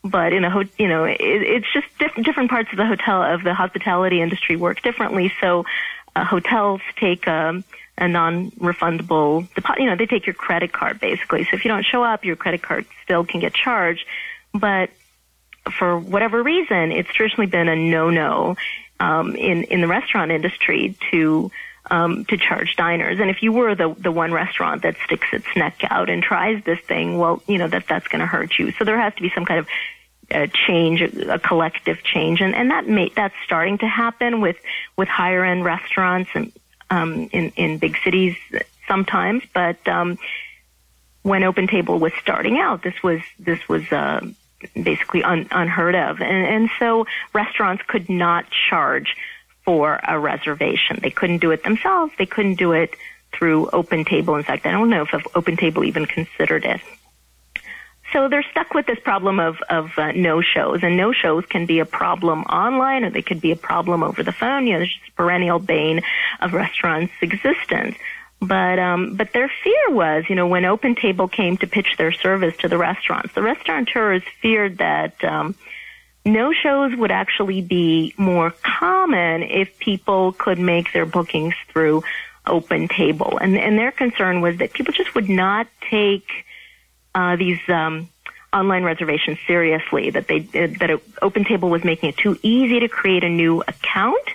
but 0.03 0.33
in 0.33 0.43
a 0.43 0.49
ho- 0.49 0.63
you 0.79 0.87
know, 0.87 1.03
it, 1.03 1.17
it's 1.19 1.71
just 1.71 1.85
diff- 1.99 2.25
different 2.25 2.49
parts 2.49 2.71
of 2.71 2.77
the 2.77 2.87
hotel 2.87 3.21
of 3.21 3.43
the 3.43 3.53
hospitality 3.53 4.21
industry 4.21 4.55
work 4.55 4.81
differently. 4.81 5.31
So, 5.39 5.65
uh, 6.15 6.25
hotels 6.25 6.81
take 6.97 7.27
um, 7.27 7.63
a 7.97 8.07
non-refundable 8.07 9.53
deposit. 9.53 9.81
You 9.81 9.87
know, 9.87 9.95
they 9.95 10.05
take 10.05 10.25
your 10.25 10.33
credit 10.33 10.71
card 10.73 10.99
basically. 10.99 11.43
So 11.43 11.51
if 11.53 11.63
you 11.63 11.69
don't 11.69 11.85
show 11.85 12.03
up, 12.03 12.25
your 12.25 12.35
credit 12.35 12.61
card 12.61 12.85
still 13.03 13.23
can 13.23 13.39
get 13.39 13.53
charged, 13.53 14.05
but 14.53 14.89
for 15.77 15.97
whatever 15.97 16.43
reason, 16.43 16.91
it's 16.91 17.11
traditionally 17.13 17.47
been 17.47 17.69
a 17.69 17.75
no-no 17.75 18.55
um, 18.99 19.35
in 19.35 19.63
in 19.63 19.81
the 19.81 19.87
restaurant 19.87 20.31
industry 20.31 20.95
to 21.11 21.51
um, 21.89 22.25
to 22.25 22.37
charge 22.37 22.75
diners. 22.75 23.19
And 23.19 23.29
if 23.29 23.43
you 23.43 23.51
were 23.51 23.75
the 23.75 23.95
the 23.97 24.11
one 24.11 24.31
restaurant 24.31 24.83
that 24.83 24.95
sticks 25.05 25.27
its 25.31 25.47
neck 25.55 25.77
out 25.89 26.09
and 26.09 26.21
tries 26.21 26.63
this 26.63 26.79
thing, 26.79 27.17
well, 27.17 27.41
you 27.47 27.57
know 27.57 27.67
that 27.67 27.87
that's 27.87 28.07
going 28.07 28.21
to 28.21 28.25
hurt 28.25 28.57
you. 28.57 28.71
So 28.71 28.85
there 28.85 28.99
has 28.99 29.13
to 29.15 29.21
be 29.21 29.31
some 29.33 29.45
kind 29.45 29.59
of 29.59 29.67
a 30.31 30.47
change, 30.47 31.01
a 31.01 31.39
collective 31.39 32.03
change, 32.03 32.41
and 32.41 32.55
and 32.55 32.71
that 32.71 32.87
may 32.87 33.09
that's 33.15 33.35
starting 33.45 33.77
to 33.79 33.87
happen 33.87 34.41
with 34.41 34.57
with 34.97 35.07
higher 35.07 35.43
end 35.43 35.63
restaurants 35.63 36.29
and 36.33 36.51
um, 36.93 37.29
in 37.31 37.51
in 37.55 37.77
big 37.77 37.97
cities 38.03 38.35
sometimes. 38.87 39.43
But 39.53 39.85
um, 39.87 40.17
when 41.23 41.43
Open 41.43 41.67
Table 41.67 41.99
was 41.99 42.13
starting 42.21 42.57
out, 42.59 42.83
this 42.83 43.01
was 43.03 43.21
this 43.39 43.67
was. 43.67 43.91
Uh, 43.91 44.27
basically 44.81 45.21
un, 45.21 45.45
unheard 45.51 45.93
of, 45.93 46.21
and, 46.21 46.47
and 46.47 46.69
so 46.79 47.05
restaurants 47.33 47.83
could 47.85 48.09
not 48.09 48.45
charge 48.49 49.17
for 49.65 49.99
a 50.07 50.17
reservation. 50.17 50.99
They 51.01 51.09
couldn't 51.09 51.39
do 51.39 51.51
it 51.51 51.65
themselves. 51.65 52.13
They 52.17 52.25
couldn't 52.25 52.55
do 52.55 52.71
it 52.71 52.95
through 53.33 53.69
Open 53.73 54.05
Table. 54.05 54.35
In 54.35 54.43
fact, 54.43 54.65
I 54.65 54.71
don't 54.71 54.89
know 54.89 55.01
if 55.01 55.13
Open 55.35 55.57
Table 55.57 55.83
even 55.83 56.05
considered 56.05 56.63
it. 56.63 56.79
So 58.13 58.29
they're 58.29 58.45
stuck 58.51 58.75
with 58.75 58.85
this 58.85 58.99
problem 58.99 59.39
of, 59.39 59.57
of 59.69 59.89
uh, 59.97 60.11
no 60.11 60.41
shows, 60.41 60.83
and 60.83 60.95
no 60.95 61.11
shows 61.11 61.45
can 61.47 61.65
be 61.65 61.79
a 61.79 61.85
problem 61.85 62.43
online, 62.43 63.03
or 63.03 63.09
they 63.09 63.23
could 63.23 63.41
be 63.41 63.51
a 63.51 63.55
problem 63.55 64.03
over 64.03 64.21
the 64.21 64.31
phone. 64.31 64.67
You 64.67 64.73
know, 64.73 64.79
there's 64.79 64.93
just 64.93 65.09
a 65.09 65.13
perennial 65.13 65.57
bane 65.57 66.01
of 66.39 66.53
restaurants' 66.53 67.13
existence. 67.21 67.97
But 68.39 68.77
um, 68.77 69.15
but 69.15 69.33
their 69.33 69.49
fear 69.63 69.89
was, 69.89 70.25
you 70.29 70.35
know, 70.35 70.47
when 70.47 70.65
Open 70.65 70.95
Table 70.95 71.27
came 71.27 71.57
to 71.57 71.67
pitch 71.67 71.95
their 71.97 72.11
service 72.11 72.55
to 72.57 72.67
the 72.67 72.77
restaurants, 72.77 73.33
the 73.33 73.41
restaurateurs 73.41 74.21
feared 74.41 74.77
that 74.77 75.23
um, 75.23 75.55
no 76.25 76.53
shows 76.53 76.95
would 76.95 77.11
actually 77.11 77.61
be 77.61 78.13
more 78.17 78.53
common 78.61 79.43
if 79.43 79.79
people 79.79 80.33
could 80.33 80.59
make 80.59 80.93
their 80.93 81.05
bookings 81.05 81.55
through 81.69 82.03
open 82.45 82.89
table. 82.89 83.37
And, 83.39 83.57
and 83.57 83.77
their 83.77 83.91
concern 83.91 84.41
was 84.41 84.57
that 84.57 84.73
people 84.73 84.93
just 84.93 85.15
would 85.15 85.29
not 85.29 85.67
take 85.89 86.27
uh, 87.15 87.35
these 87.35 87.59
um, 87.67 88.09
online 88.51 88.83
reservations 88.83 89.39
seriously, 89.47 90.09
that 90.11 90.27
they 90.27 90.39
that 90.39 91.01
open 91.21 91.43
table 91.43 91.69
was 91.69 91.83
making 91.83 92.09
it 92.09 92.17
too 92.17 92.37
easy 92.41 92.79
to 92.81 92.87
create 92.87 93.23
a 93.23 93.29
new 93.29 93.61
account 93.61 94.29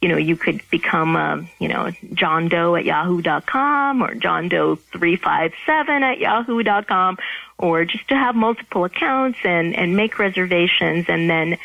you 0.00 0.08
know, 0.08 0.16
you 0.16 0.36
could 0.36 0.62
become, 0.70 1.14
um, 1.14 1.48
you 1.58 1.68
know, 1.68 1.90
John 2.14 2.48
Doe 2.48 2.74
at 2.74 2.84
yahoo.com 2.84 4.02
or 4.02 4.14
John 4.14 4.48
Doe 4.48 4.76
357 4.76 6.02
at 6.02 6.18
yahoo.com 6.18 7.18
or 7.58 7.84
just 7.84 8.08
to 8.08 8.16
have 8.16 8.34
multiple 8.34 8.84
accounts 8.84 9.38
and, 9.44 9.76
and 9.76 9.96
make 9.96 10.18
reservations 10.18 11.06
and 11.08 11.28
then 11.28 11.58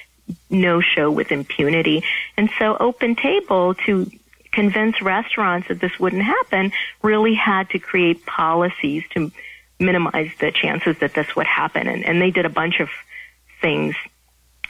no 0.49 0.81
show 0.81 1.09
with 1.09 1.31
impunity. 1.31 2.03
And 2.35 2.49
so 2.59 2.75
Open 2.77 3.15
Table 3.15 3.75
to 3.85 4.11
convince 4.51 5.01
restaurants 5.01 5.69
that 5.69 5.79
this 5.79 5.97
wouldn't 5.97 6.23
happen 6.23 6.73
really 7.01 7.35
had 7.35 7.69
to 7.69 7.79
create 7.79 8.25
policies 8.25 9.03
to 9.11 9.31
minimize 9.79 10.31
the 10.39 10.51
chances 10.51 10.97
that 10.99 11.13
this 11.13 11.35
would 11.35 11.47
happen. 11.47 11.87
And, 11.87 12.05
and 12.05 12.21
they 12.21 12.31
did 12.31 12.45
a 12.45 12.49
bunch 12.49 12.79
of 12.79 12.89
things 13.61 13.95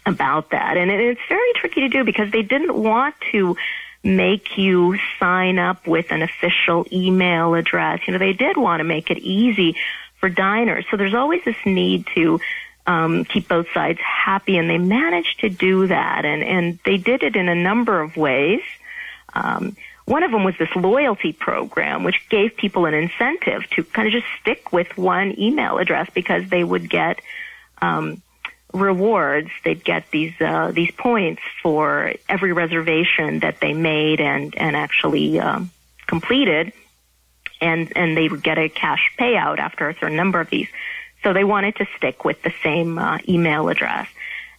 about 0.06 0.52
that. 0.52 0.78
And 0.78 0.92
it's 0.92 1.22
very 1.28 1.54
tricky 1.56 1.82
to 1.82 1.90
do 1.90 2.04
because 2.04 2.32
they 2.32 2.44
didn't 2.44 2.76
want 2.76 3.16
to 3.32 3.56
make 4.04 4.58
you 4.58 4.98
sign 5.20 5.58
up 5.58 5.88
with 5.88 6.12
an 6.12 6.22
official 6.22 6.86
email 6.92 7.56
address. 7.56 8.02
You 8.06 8.14
know, 8.14 8.20
they 8.20 8.34
did 8.34 8.56
want 8.56 8.80
to 8.80 8.84
make 8.84 9.10
it 9.10 9.18
easy 9.18 9.76
for 10.20 10.30
diners. 10.30 10.86
So 10.92 10.98
there's 10.98 11.16
always 11.16 11.44
this 11.44 11.56
need 11.66 12.08
to 12.16 12.40
um, 12.86 13.26
keep 13.26 13.48
both 13.48 13.68
sides 13.74 14.00
happy, 14.00 14.58
and 14.58 14.70
they 14.70 14.78
managed 14.78 15.40
to 15.40 15.50
do 15.50 15.88
that. 15.88 16.24
And, 16.24 16.44
and 16.44 16.80
they 16.86 16.98
did 16.98 17.24
it 17.24 17.36
in 17.36 17.50
a 17.50 17.56
number 17.56 18.00
of 18.00 18.16
ways. 18.16 18.62
Um, 19.34 19.76
one 20.06 20.22
of 20.22 20.32
them 20.32 20.44
was 20.44 20.56
this 20.60 20.74
loyalty 20.76 21.34
program, 21.34 22.04
which 22.04 22.30
gave 22.30 22.56
people 22.56 22.86
an 22.86 22.94
incentive 22.94 23.68
to 23.72 23.84
kind 23.84 24.08
of 24.08 24.14
just 24.14 24.28
stick 24.40 24.72
with 24.72 24.98
one 24.98 25.40
email 25.40 25.80
address 25.80 26.10
because 26.14 26.48
they 26.50 26.64
would 26.64 26.90
get 26.90 27.20
um, 27.82 28.22
rewards. 28.72 29.50
They'd 29.64 29.84
get 29.84 30.10
these 30.12 30.34
uh, 30.40 30.72
these 30.72 30.92
points 30.92 31.42
for 31.64 32.14
every 32.30 32.54
reservation 32.54 33.40
that 33.40 33.60
they 33.60 33.74
made 33.74 34.22
and 34.22 34.56
and 34.56 34.76
actually 34.76 35.40
um, 35.40 35.72
completed, 36.06 36.72
and 37.60 37.92
and 37.96 38.16
they 38.16 38.28
would 38.28 38.44
get 38.44 38.60
a 38.60 38.70
cash 38.70 39.12
payout 39.20 39.58
after 39.58 39.90
a 39.90 39.96
certain 39.96 40.16
number 40.16 40.40
of 40.40 40.52
these. 40.52 40.68
So 41.24 41.34
they 41.34 41.44
wanted 41.44 41.78
to 41.78 41.88
stick 41.98 42.24
with 42.24 42.44
the 42.44 42.54
same 42.62 43.00
uh, 43.00 43.18
email 43.28 43.70
address. 43.70 44.08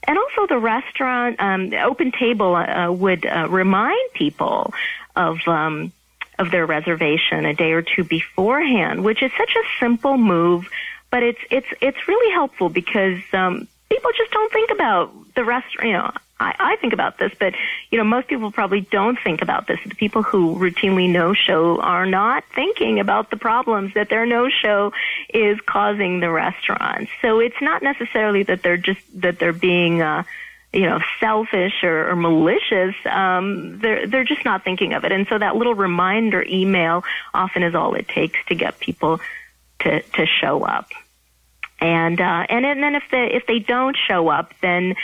And 0.07 0.19
also, 0.19 0.47
the 0.47 0.59
restaurant, 0.59 1.41
um, 1.41 1.71
the 1.71 1.83
Open 1.83 2.13
Table, 2.13 2.55
uh, 2.55 2.93
would 2.93 3.27
uh, 3.27 3.49
remind 3.51 4.13
people 4.13 4.73
of 5.17 5.39
um, 5.47 5.93
of 6.39 6.51
their 6.51 6.67
reservation 6.67 7.45
a 7.47 7.55
day 7.55 7.73
or 7.73 7.83
two 7.83 8.05
beforehand, 8.05 9.03
which 9.03 9.23
is 9.23 9.33
such 9.37 9.51
a 9.57 9.63
simple 9.81 10.17
move, 10.17 10.69
but 11.11 11.23
it's 11.23 11.41
it's 11.51 11.67
it's 11.81 12.09
really 12.09 12.33
helpful 12.33 12.69
because 12.69 13.21
um, 13.33 13.67
people 13.89 14.11
just 14.17 14.31
don't 14.33 14.53
think 14.53 14.71
about 14.71 15.13
the 15.35 15.45
rest. 15.45 15.67
You 15.83 15.93
know, 15.93 16.13
I, 16.39 16.55
I 16.59 16.77
think 16.77 16.93
about 16.93 17.19
this, 17.19 17.33
but 17.39 17.55
you 17.91 17.99
know, 17.99 18.05
most 18.05 18.29
people 18.29 18.51
probably 18.51 18.81
don't 18.81 19.19
think 19.19 19.43
about 19.43 19.67
this. 19.67 19.79
The 19.87 19.95
people 19.95 20.23
who 20.23 20.57
routinely 20.57 21.11
no 21.11 21.35
show 21.35 21.81
are 21.81 22.07
not 22.07 22.45
thinking 22.55 23.01
about 23.01 23.31
the 23.31 23.37
problems 23.37 23.95
that 23.95 24.09
their 24.09 24.27
no 24.27 24.49
show 24.49 24.93
is 25.33 25.59
causing 25.67 26.21
the 26.21 26.31
restaurants. 26.31 27.11
So 27.23 27.41
it's 27.41 27.61
not 27.61 27.83
necessarily 27.83 28.43
that 28.45 28.63
they're 28.63 28.77
just 28.77 29.01
that 29.21 29.39
they're 29.39 29.53
being. 29.53 30.03
Uh, 30.03 30.25
you 30.73 30.83
know, 30.83 31.01
selfish 31.21 31.85
or, 31.85 32.11
or 32.11 32.17
malicious, 32.17 32.95
um, 33.07 33.79
they're 33.79 34.07
they're 34.07 34.25
just 34.25 34.45
not 34.45 34.63
thinking 34.63 34.93
of 34.93 35.05
it, 35.07 35.13
and 35.13 35.27
so 35.27 35.39
that 35.39 35.57
little 35.57 35.75
reminder 35.75 36.45
email 36.47 37.03
often 37.33 37.63
is 37.63 37.75
all 37.75 37.95
it 37.95 38.07
takes 38.09 38.39
to 38.49 38.55
get 38.55 38.79
people 38.79 39.19
to 39.79 40.03
to 40.03 40.27
show 40.27 40.65
up 40.65 40.91
and 41.81 42.21
uh, 42.21 42.47
and 42.49 42.65
and 42.65 42.83
then 42.83 42.95
if 42.95 43.05
they 43.11 43.33
if 43.33 43.47
they 43.47 43.59
don't 43.59 43.97
show 43.97 44.29
up, 44.29 44.53
then 44.63 44.95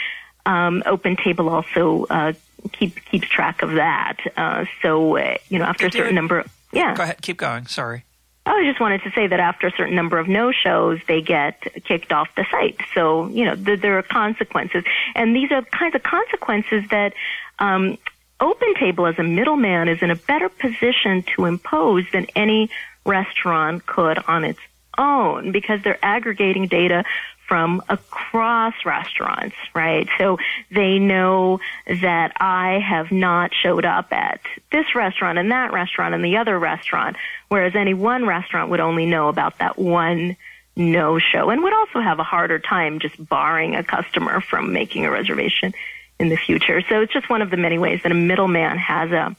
um, 0.45 0.83
Open 0.85 1.15
Table 1.15 1.49
also 1.49 2.05
uh, 2.09 2.33
keep 2.71 3.03
keeps 3.05 3.27
track 3.27 3.61
of 3.61 3.73
that. 3.73 4.17
Uh, 4.35 4.65
so 4.81 5.17
uh, 5.17 5.35
you 5.49 5.59
know, 5.59 5.65
after 5.65 5.87
a 5.87 5.91
certain 5.91 6.15
number, 6.15 6.39
of, 6.39 6.51
yeah. 6.71 6.95
Go 6.95 7.03
ahead, 7.03 7.21
keep 7.21 7.37
going. 7.37 7.67
Sorry. 7.67 8.05
I 8.45 8.65
just 8.65 8.81
wanted 8.81 9.03
to 9.03 9.11
say 9.11 9.27
that 9.27 9.39
after 9.39 9.67
a 9.67 9.71
certain 9.71 9.95
number 9.95 10.19
of 10.19 10.27
no 10.27 10.51
shows, 10.51 10.99
they 11.07 11.21
get 11.21 11.61
kicked 11.85 12.11
off 12.11 12.27
the 12.35 12.45
site. 12.51 12.77
So 12.93 13.27
you 13.27 13.45
know, 13.45 13.55
th- 13.55 13.79
there 13.79 13.97
are 13.97 14.03
consequences, 14.03 14.83
and 15.15 15.35
these 15.35 15.51
are 15.51 15.61
the 15.61 15.69
kinds 15.69 15.95
of 15.95 16.03
consequences 16.03 16.83
that. 16.89 17.13
Um, 17.59 17.97
Open 18.39 18.73
Table 18.73 19.05
as 19.05 19.17
a 19.19 19.23
middleman 19.23 19.87
is 19.87 20.01
in 20.01 20.11
a 20.11 20.17
better 20.17 20.49
position 20.49 21.23
to 21.35 21.45
impose 21.45 22.03
than 22.11 22.25
any 22.35 22.69
restaurant 23.05 23.85
could 23.85 24.17
on 24.27 24.43
its 24.43 24.59
own 24.97 25.51
because 25.51 25.81
they're 25.83 26.03
aggregating 26.03 26.67
data 26.67 27.03
from 27.47 27.83
across 27.89 28.73
restaurants, 28.85 29.55
right? 29.73 30.07
So 30.17 30.37
they 30.71 30.97
know 30.97 31.59
that 31.87 32.33
I 32.37 32.79
have 32.79 33.11
not 33.11 33.51
showed 33.53 33.85
up 33.85 34.11
at 34.13 34.39
this 34.71 34.95
restaurant 34.95 35.37
and 35.37 35.51
that 35.51 35.73
restaurant 35.73 36.15
and 36.15 36.23
the 36.23 36.37
other 36.37 36.57
restaurant, 36.57 37.17
whereas 37.49 37.75
any 37.75 37.93
one 37.93 38.25
restaurant 38.25 38.69
would 38.69 38.79
only 38.79 39.05
know 39.05 39.27
about 39.27 39.59
that 39.59 39.77
one 39.77 40.37
no 40.75 41.19
show 41.19 41.49
and 41.49 41.61
would 41.61 41.73
also 41.73 41.99
have 41.99 42.17
a 42.19 42.23
harder 42.23 42.57
time 42.57 42.99
just 42.99 43.23
barring 43.29 43.75
a 43.75 43.83
customer 43.83 44.41
from 44.41 44.73
making 44.73 45.05
a 45.05 45.11
reservation 45.11 45.73
in 46.19 46.29
the 46.29 46.37
future. 46.37 46.81
So 46.81 47.01
it's 47.01 47.13
just 47.13 47.29
one 47.29 47.41
of 47.41 47.49
the 47.49 47.57
many 47.57 47.77
ways 47.77 48.01
that 48.03 48.11
a 48.11 48.15
middleman 48.15 48.77
has 48.77 49.11
a 49.11 49.35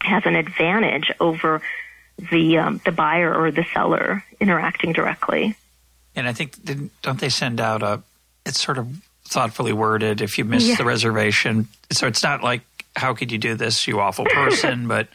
has 0.00 0.24
an 0.26 0.36
advantage 0.36 1.10
over 1.18 1.60
the 2.30 2.58
um, 2.58 2.80
the 2.84 2.92
buyer 2.92 3.34
or 3.34 3.50
the 3.50 3.64
seller 3.72 4.24
interacting 4.40 4.92
directly. 4.92 5.56
And 6.14 6.28
I 6.28 6.32
think 6.32 6.56
don't 7.02 7.20
they 7.20 7.28
send 7.28 7.60
out 7.60 7.82
a? 7.82 8.02
It's 8.44 8.60
sort 8.60 8.78
of 8.78 8.88
thoughtfully 9.24 9.72
worded. 9.72 10.20
If 10.20 10.38
you 10.38 10.44
miss 10.44 10.66
yeah. 10.66 10.76
the 10.76 10.84
reservation, 10.84 11.68
so 11.92 12.06
it's 12.06 12.22
not 12.22 12.42
like 12.42 12.62
how 12.96 13.14
could 13.14 13.30
you 13.30 13.38
do 13.38 13.54
this, 13.54 13.86
you 13.86 14.00
awful 14.00 14.24
person, 14.32 14.88
but 14.88 15.08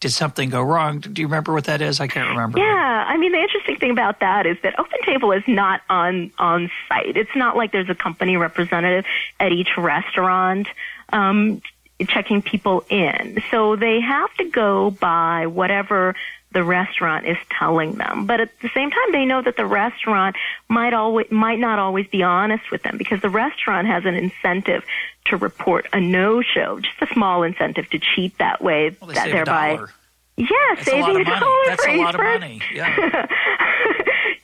did 0.00 0.12
something 0.12 0.50
go 0.50 0.62
wrong? 0.62 1.00
Do 1.00 1.20
you 1.20 1.26
remember 1.26 1.52
what 1.52 1.64
that 1.64 1.80
is? 1.80 2.00
I 2.00 2.06
can't 2.06 2.28
remember. 2.28 2.58
Yeah, 2.58 3.04
I 3.06 3.16
mean 3.16 3.32
the 3.32 3.38
interesting 3.38 3.76
thing 3.76 3.90
about 3.90 4.20
that 4.20 4.46
is 4.46 4.56
that 4.62 4.76
OpenTable 4.76 5.36
is 5.36 5.44
not 5.46 5.80
on 5.88 6.32
on 6.38 6.70
site. 6.88 7.16
It's 7.16 7.34
not 7.34 7.56
like 7.56 7.72
there's 7.72 7.90
a 7.90 7.94
company 7.94 8.36
representative 8.36 9.04
at 9.40 9.52
each 9.52 9.76
restaurant 9.76 10.68
um, 11.10 11.62
checking 12.06 12.42
people 12.42 12.84
in. 12.88 13.42
So 13.50 13.76
they 13.76 14.00
have 14.00 14.32
to 14.34 14.44
go 14.44 14.90
by 14.90 15.46
whatever 15.46 16.14
the 16.52 16.64
restaurant 16.64 17.26
is 17.26 17.36
telling 17.58 17.96
them. 17.96 18.26
But 18.26 18.40
at 18.40 18.50
the 18.60 18.70
same 18.74 18.90
time, 18.90 19.12
they 19.12 19.24
know 19.24 19.42
that 19.42 19.56
the 19.56 19.66
restaurant 19.66 20.36
might 20.68 20.94
always 20.94 21.30
might 21.30 21.58
not 21.58 21.78
always 21.78 22.06
be 22.06 22.22
honest 22.22 22.70
with 22.70 22.82
them 22.82 22.96
because 22.96 23.20
the 23.20 23.28
restaurant 23.28 23.86
has 23.86 24.04
an 24.04 24.14
incentive 24.14 24.84
to 25.26 25.36
report 25.36 25.86
a 25.92 26.00
no-show, 26.00 26.80
just 26.80 26.96
a 27.02 27.06
small 27.12 27.42
incentive 27.42 27.88
to 27.90 27.98
cheat 27.98 28.36
that 28.38 28.62
way. 28.62 28.96
Well, 29.00 29.10
that 29.10 29.30
thereby, 29.30 29.78
yeah, 30.36 30.82
saving 30.82 31.20
a, 31.20 31.24
dollar 31.24 31.76
for 31.76 32.08
of 32.08 32.16
money. 32.16 32.62
Yeah. 32.72 33.26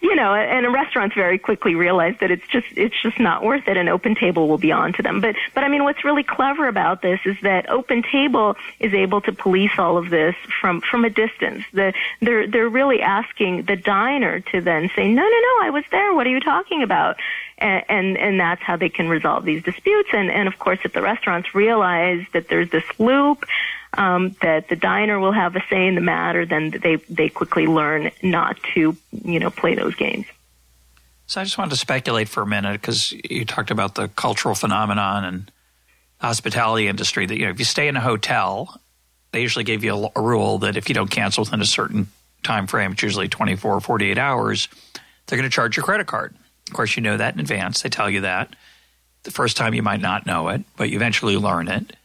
You 0.04 0.14
know, 0.14 0.34
and 0.34 0.70
restaurants 0.70 1.14
very 1.14 1.38
quickly 1.38 1.74
realize 1.74 2.14
that 2.20 2.30
it's 2.30 2.46
just 2.48 2.66
it's 2.76 2.94
just 3.02 3.18
not 3.18 3.42
worth 3.42 3.66
it, 3.66 3.78
and 3.78 3.88
OpenTable 3.88 4.46
will 4.46 4.58
be 4.58 4.70
on 4.70 4.92
to 4.92 5.02
them. 5.02 5.22
But 5.22 5.34
but 5.54 5.64
I 5.64 5.68
mean, 5.68 5.82
what's 5.82 6.04
really 6.04 6.22
clever 6.22 6.68
about 6.68 7.00
this 7.00 7.20
is 7.24 7.36
that 7.42 7.70
Open 7.70 8.02
Table 8.02 8.54
is 8.78 8.92
able 8.92 9.22
to 9.22 9.32
police 9.32 9.70
all 9.78 9.96
of 9.96 10.10
this 10.10 10.34
from 10.60 10.82
from 10.82 11.06
a 11.06 11.10
distance. 11.10 11.64
The, 11.72 11.94
they're 12.20 12.46
they're 12.46 12.68
really 12.68 13.00
asking 13.00 13.62
the 13.62 13.76
diner 13.76 14.40
to 14.40 14.60
then 14.60 14.90
say, 14.94 15.08
no, 15.08 15.22
no, 15.22 15.40
no, 15.40 15.54
I 15.62 15.70
was 15.70 15.84
there. 15.90 16.12
What 16.12 16.26
are 16.26 16.30
you 16.30 16.40
talking 16.40 16.82
about? 16.82 17.16
And, 17.56 17.84
and 17.88 18.18
and 18.18 18.38
that's 18.38 18.62
how 18.62 18.76
they 18.76 18.90
can 18.90 19.08
resolve 19.08 19.46
these 19.46 19.62
disputes. 19.62 20.10
And 20.12 20.30
and 20.30 20.48
of 20.48 20.58
course, 20.58 20.80
if 20.84 20.92
the 20.92 21.00
restaurants 21.00 21.54
realize 21.54 22.26
that 22.34 22.48
there's 22.48 22.68
this 22.68 22.84
loop 22.98 23.46
um, 23.96 24.36
that 24.42 24.68
the 24.68 24.76
diner 24.76 25.18
will 25.18 25.32
have 25.32 25.56
a 25.56 25.62
say 25.68 25.86
in 25.86 25.94
the 25.94 26.00
matter, 26.00 26.46
then 26.46 26.70
they 26.70 26.96
they 27.08 27.28
quickly 27.28 27.66
learn 27.66 28.10
not 28.22 28.56
to 28.74 28.96
you 29.12 29.38
know 29.38 29.50
play 29.50 29.74
those 29.74 29.94
games. 29.94 30.26
So 31.26 31.40
I 31.40 31.44
just 31.44 31.56
wanted 31.56 31.70
to 31.70 31.76
speculate 31.76 32.28
for 32.28 32.42
a 32.42 32.46
minute 32.46 32.80
because 32.80 33.12
you 33.12 33.44
talked 33.44 33.70
about 33.70 33.94
the 33.94 34.08
cultural 34.08 34.54
phenomenon 34.54 35.24
and 35.24 35.50
hospitality 36.18 36.86
industry 36.86 37.26
that 37.26 37.38
you 37.38 37.44
know 37.44 37.50
if 37.50 37.58
you 37.58 37.64
stay 37.64 37.88
in 37.88 37.96
a 37.96 38.00
hotel, 38.00 38.80
they 39.32 39.40
usually 39.40 39.64
give 39.64 39.84
you 39.84 39.94
a, 39.94 40.10
a 40.16 40.22
rule 40.22 40.58
that 40.58 40.76
if 40.76 40.88
you 40.88 40.94
don't 40.94 41.10
cancel 41.10 41.44
within 41.44 41.60
a 41.60 41.66
certain 41.66 42.08
time 42.42 42.66
frame, 42.66 42.92
it's 42.92 43.02
usually 43.02 43.28
24 43.28 43.74
or 43.74 43.80
48 43.80 44.18
hours, 44.18 44.68
they're 45.26 45.38
going 45.38 45.48
to 45.48 45.54
charge 45.54 45.76
your 45.76 45.84
credit 45.84 46.06
card. 46.06 46.34
Of 46.68 46.74
course, 46.74 46.96
you 46.96 47.02
know 47.02 47.16
that 47.16 47.34
in 47.34 47.40
advance. 47.40 47.82
They 47.82 47.88
tell 47.88 48.08
you 48.08 48.22
that. 48.22 48.54
The 49.24 49.30
first 49.30 49.56
time 49.56 49.74
you 49.74 49.82
might 49.82 50.00
not 50.00 50.26
know 50.26 50.48
it, 50.48 50.62
but 50.76 50.90
you 50.90 50.96
eventually 50.96 51.36
learn 51.36 51.68
it. 51.68 51.96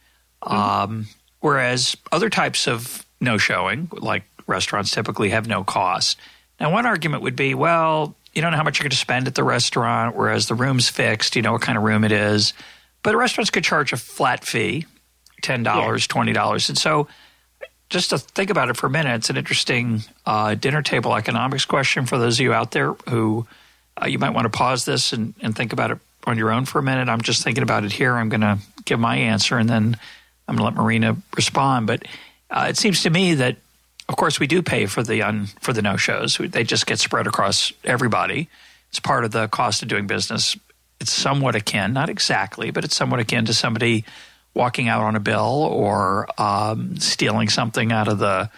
Mm-hmm. 0.42 0.52
Um, 0.54 1.06
Whereas 1.40 1.96
other 2.12 2.30
types 2.30 2.68
of 2.68 3.04
no 3.20 3.38
showing, 3.38 3.88
like 3.92 4.24
restaurants, 4.46 4.90
typically 4.90 5.30
have 5.30 5.46
no 5.46 5.64
cost. 5.64 6.18
Now, 6.58 6.72
one 6.72 6.86
argument 6.86 7.22
would 7.22 7.36
be, 7.36 7.54
well, 7.54 8.14
you 8.34 8.42
don't 8.42 8.50
know 8.50 8.58
how 8.58 8.62
much 8.62 8.78
you're 8.78 8.84
going 8.84 8.90
to 8.90 8.96
spend 8.96 9.26
at 9.26 9.34
the 9.34 9.44
restaurant, 9.44 10.14
whereas 10.14 10.46
the 10.46 10.54
room's 10.54 10.88
fixed. 10.88 11.36
You 11.36 11.42
know 11.42 11.52
what 11.52 11.62
kind 11.62 11.78
of 11.78 11.84
room 11.84 12.04
it 12.04 12.12
is. 12.12 12.52
But 13.02 13.16
restaurants 13.16 13.50
could 13.50 13.64
charge 13.64 13.92
a 13.92 13.96
flat 13.96 14.44
fee 14.44 14.86
$10, 15.42 15.64
yeah. 15.64 15.96
$20. 15.96 16.68
And 16.68 16.78
so, 16.78 17.08
just 17.88 18.10
to 18.10 18.18
think 18.18 18.50
about 18.50 18.70
it 18.70 18.76
for 18.76 18.86
a 18.86 18.90
minute, 18.90 19.16
it's 19.16 19.30
an 19.30 19.36
interesting 19.36 20.04
uh, 20.24 20.54
dinner 20.54 20.80
table 20.80 21.14
economics 21.16 21.64
question 21.64 22.06
for 22.06 22.18
those 22.18 22.38
of 22.38 22.44
you 22.44 22.52
out 22.52 22.70
there 22.70 22.92
who 23.08 23.46
uh, 24.00 24.06
you 24.06 24.18
might 24.18 24.30
want 24.30 24.44
to 24.44 24.56
pause 24.56 24.84
this 24.84 25.12
and, 25.12 25.34
and 25.42 25.56
think 25.56 25.72
about 25.72 25.90
it 25.90 25.98
on 26.24 26.38
your 26.38 26.52
own 26.52 26.66
for 26.66 26.78
a 26.78 26.82
minute. 26.82 27.08
I'm 27.08 27.20
just 27.20 27.42
thinking 27.42 27.64
about 27.64 27.84
it 27.84 27.90
here. 27.90 28.14
I'm 28.14 28.28
going 28.28 28.42
to 28.42 28.58
give 28.84 29.00
my 29.00 29.16
answer 29.16 29.58
and 29.58 29.68
then 29.68 29.96
I'm 30.50 30.56
going 30.56 30.68
to 30.72 30.76
let 30.76 30.84
Marina 30.84 31.16
respond, 31.36 31.86
but 31.86 32.04
uh, 32.50 32.66
it 32.68 32.76
seems 32.76 33.04
to 33.04 33.10
me 33.10 33.34
that, 33.34 33.56
of 34.08 34.16
course, 34.16 34.40
we 34.40 34.48
do 34.48 34.62
pay 34.62 34.86
for 34.86 35.00
the 35.00 35.22
un, 35.22 35.46
for 35.60 35.72
the 35.72 35.80
no 35.80 35.96
shows. 35.96 36.38
They 36.38 36.64
just 36.64 36.86
get 36.86 36.98
spread 36.98 37.28
across 37.28 37.72
everybody. 37.84 38.48
It's 38.88 38.98
part 38.98 39.24
of 39.24 39.30
the 39.30 39.46
cost 39.46 39.82
of 39.82 39.88
doing 39.88 40.08
business. 40.08 40.56
It's 40.98 41.12
somewhat 41.12 41.54
akin, 41.54 41.92
not 41.92 42.08
exactly, 42.08 42.72
but 42.72 42.84
it's 42.84 42.96
somewhat 42.96 43.20
akin 43.20 43.44
to 43.44 43.54
somebody 43.54 44.04
walking 44.52 44.88
out 44.88 45.02
on 45.02 45.14
a 45.14 45.20
bill 45.20 45.68
or 45.70 46.26
um, 46.36 46.96
stealing 46.96 47.48
something 47.48 47.92
out 47.92 48.08
of 48.08 48.18
the 48.18 48.50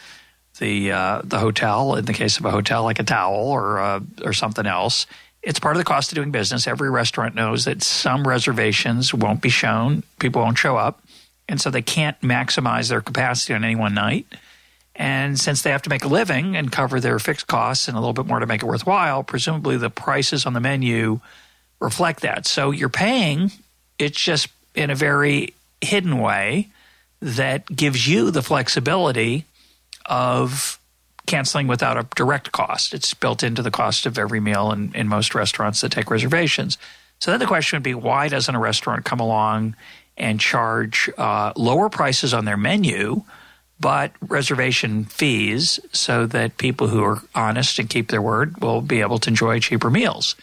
the 0.59 0.93
uh, 0.93 1.21
the 1.25 1.39
hotel. 1.39 1.97
In 1.97 2.07
the 2.07 2.15
case 2.15 2.39
of 2.39 2.47
a 2.47 2.51
hotel, 2.51 2.85
like 2.85 3.01
a 3.01 3.05
towel 3.05 3.49
or 3.49 3.79
uh, 3.79 4.01
or 4.25 4.33
something 4.33 4.67
else. 4.67 5.07
It's 5.43 5.59
part 5.59 5.75
of 5.77 5.81
the 5.81 5.85
cost 5.85 6.13
of 6.13 6.17
doing 6.17 6.31
business. 6.31 6.69
Every 6.69 6.89
restaurant 6.89 7.35
knows 7.35 7.65
that 7.65 7.83
some 7.83 8.27
reservations 8.27 9.13
won't 9.13 9.43
be 9.43 9.49
shown. 9.49 10.05
People 10.21 10.41
won't 10.41 10.57
show 10.57 10.77
up 10.77 11.03
and 11.49 11.61
so 11.61 11.71
they 11.71 11.83
can't 11.83 12.21
maximize 12.21 12.89
their 12.89 13.01
capacity 13.01 13.55
on 13.55 13.65
any 13.65 13.77
one 13.77 13.95
night. 13.95 14.27
And 14.95 15.39
since 15.39 15.63
they 15.63 15.71
have 15.71 15.83
to 15.83 15.91
make 15.91 16.05
a 16.05 16.09
living 16.09 16.57
and 16.57 16.71
cover 16.71 17.01
their 17.01 17.19
fixed 17.19 17.47
costs 17.47 17.89
and 17.89 17.97
a 17.97 18.01
little 18.01 18.13
bit 18.13 18.27
more 18.27 18.41
to 18.41 18.47
make 18.47 18.63
it 18.63 18.67
worthwhile, 18.67 19.23
presumably 19.23 19.77
the 19.77 19.91
prices 19.91 20.45
on 20.45 20.53
the 20.53 20.61
menu 20.61 21.21
reflect 21.81 22.21
that. 22.21 22.47
So 22.47 22.71
you're 22.71 22.89
paying, 22.89 23.51
it's 23.99 24.21
just 24.21 24.49
in 24.75 24.91
a 24.91 24.95
very 24.95 25.55
hidden 25.81 26.19
way 26.19 26.69
that 27.21 27.67
gives 27.75 28.07
you 28.07 28.31
the 28.31 28.43
flexibility 28.43 29.47
of 30.07 30.79
canceling 31.27 31.69
without 31.69 31.97
a 31.97 32.07
direct 32.17 32.53
cost. 32.53 32.93
It's 32.93 33.15
built 33.15 33.43
into 33.43 33.63
the 33.63 33.71
cost 33.71 34.07
of 34.07 34.19
every 34.19 34.41
meal 34.41 34.73
in, 34.73 34.93
in 34.95 35.09
most 35.09 35.35
restaurants 35.35 35.81
that 35.81 35.93
take 35.93 36.11
reservations. 36.11 36.79
So 37.21 37.31
then 37.31 37.41
the 37.41 37.47
question 37.47 37.77
would 37.77 37.85
be 37.85 37.95
why 37.95 38.29
doesn't 38.29 38.55
a 38.55 38.59
restaurant 38.59 39.05
come 39.05 39.21
along 39.21 39.77
and 40.17 40.39
charge 40.41 41.11
uh, 41.17 41.53
lower 41.57 41.89
prices 41.89 42.35
on 42.35 42.45
their 42.45 42.57
menu, 42.57 43.23
but 43.81 44.13
reservation 44.21 45.05
fees 45.05 45.81
so 45.93 46.27
that 46.27 46.59
people 46.59 46.89
who 46.89 47.03
are 47.03 47.19
honest 47.35 47.79
and 47.79 47.91
keep 47.91 48.09
their 48.09 48.23
word 48.23 48.61
will 48.61 48.81
be 48.81 49.01
able 49.01 49.19
to 49.19 49.29
enjoy 49.29 49.59
cheaper 49.59 49.91
meals. 49.91 50.37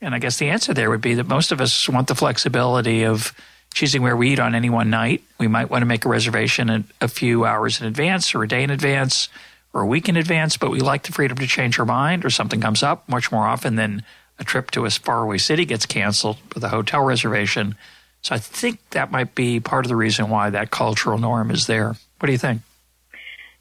And 0.00 0.14
I 0.14 0.18
guess 0.18 0.38
the 0.38 0.50
answer 0.50 0.74
there 0.74 0.90
would 0.90 1.00
be 1.00 1.14
that 1.14 1.26
most 1.26 1.52
of 1.52 1.60
us 1.60 1.88
want 1.88 2.08
the 2.08 2.14
flexibility 2.14 3.04
of 3.04 3.32
choosing 3.72 4.02
where 4.02 4.16
we 4.16 4.32
eat 4.32 4.38
on 4.38 4.54
any 4.54 4.70
one 4.70 4.90
night. 4.90 5.22
We 5.38 5.48
might 5.48 5.70
want 5.70 5.82
to 5.82 5.86
make 5.86 6.04
a 6.04 6.08
reservation 6.08 6.84
a 7.00 7.08
few 7.08 7.44
hours 7.44 7.80
in 7.80 7.86
advance 7.86 8.34
or 8.34 8.42
a 8.42 8.48
day 8.48 8.62
in 8.62 8.70
advance 8.70 9.28
or 9.72 9.82
a 9.82 9.86
week 9.86 10.08
in 10.08 10.16
advance, 10.16 10.56
but 10.56 10.70
we 10.70 10.80
like 10.80 11.02
the 11.02 11.12
freedom 11.12 11.38
to 11.38 11.46
change 11.46 11.78
our 11.78 11.84
mind 11.84 12.24
or 12.24 12.30
something 12.30 12.60
comes 12.60 12.82
up 12.82 13.08
much 13.08 13.32
more 13.32 13.46
often 13.46 13.76
than 13.76 14.04
a 14.38 14.44
trip 14.44 14.70
to 14.72 14.84
a 14.84 14.90
faraway 14.90 15.38
city 15.38 15.64
gets 15.64 15.86
canceled 15.86 16.36
with 16.54 16.62
a 16.64 16.68
hotel 16.68 17.02
reservation. 17.02 17.74
So 18.24 18.34
I 18.34 18.38
think 18.38 18.80
that 18.90 19.12
might 19.12 19.34
be 19.34 19.60
part 19.60 19.84
of 19.84 19.90
the 19.90 19.96
reason 19.96 20.30
why 20.30 20.48
that 20.50 20.70
cultural 20.70 21.18
norm 21.18 21.50
is 21.50 21.66
there. 21.66 21.88
What 22.18 22.26
do 22.26 22.32
you 22.32 22.38
think? 22.38 22.62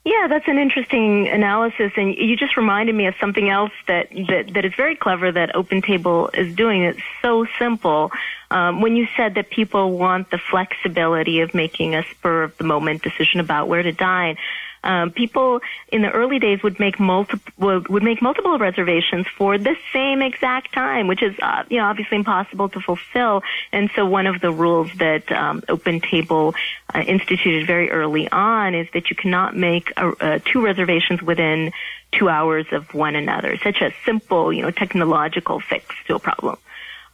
Yeah, 0.05 0.27
that's 0.27 0.47
an 0.47 0.57
interesting 0.57 1.29
analysis, 1.29 1.93
and 1.95 2.13
you 2.13 2.35
just 2.35 2.57
reminded 2.57 2.93
me 2.93 3.07
of 3.07 3.15
something 3.21 3.49
else 3.49 3.71
that 3.87 4.09
that, 4.09 4.53
that 4.53 4.65
is 4.65 4.73
very 4.75 4.97
clever 4.97 5.31
that 5.31 5.53
OpenTable 5.53 6.37
is 6.37 6.53
doing. 6.55 6.83
It's 6.83 6.99
so 7.21 7.45
simple. 7.57 8.11
Um, 8.51 8.81
when 8.81 8.97
you 8.97 9.07
said 9.15 9.35
that 9.35 9.49
people 9.49 9.97
want 9.97 10.29
the 10.29 10.37
flexibility 10.37 11.39
of 11.39 11.53
making 11.53 11.95
a 11.95 12.03
spur 12.03 12.43
of 12.43 12.57
the 12.57 12.65
moment 12.65 13.01
decision 13.01 13.39
about 13.39 13.69
where 13.69 13.81
to 13.81 13.93
dine, 13.93 14.37
um, 14.83 15.11
people 15.11 15.61
in 15.89 16.01
the 16.01 16.11
early 16.11 16.39
days 16.39 16.61
would 16.61 16.79
make 16.79 16.99
multiple 16.99 17.83
would 17.89 18.03
make 18.03 18.21
multiple 18.21 18.57
reservations 18.57 19.25
for 19.37 19.57
the 19.57 19.75
same 19.93 20.21
exact 20.21 20.73
time, 20.73 21.07
which 21.07 21.23
is 21.23 21.33
uh, 21.41 21.63
you 21.69 21.77
know 21.77 21.85
obviously 21.85 22.17
impossible 22.17 22.69
to 22.69 22.79
fulfill. 22.81 23.43
And 23.71 23.89
so 23.95 24.05
one 24.05 24.27
of 24.27 24.41
the 24.41 24.51
rules 24.51 24.91
that 24.97 25.31
um, 25.31 25.61
OpenTable 25.61 26.53
uh, 26.93 26.99
instituted 26.99 27.65
very 27.65 27.89
early 27.91 28.29
on 28.29 28.75
is 28.75 28.87
that 28.93 29.09
you 29.09 29.15
cannot 29.15 29.55
make 29.55 29.91
a, 29.97 30.07
uh, 30.09 30.39
two 30.43 30.63
reservations 30.63 31.21
within 31.21 31.71
two 32.11 32.29
hours 32.29 32.65
of 32.71 32.93
one 32.93 33.15
another. 33.15 33.57
Such 33.57 33.81
a 33.81 33.93
simple 34.05 34.51
you 34.51 34.63
know 34.63 34.71
technological 34.71 35.59
fix 35.59 35.95
to 36.07 36.15
a 36.15 36.19
problem. 36.19 36.57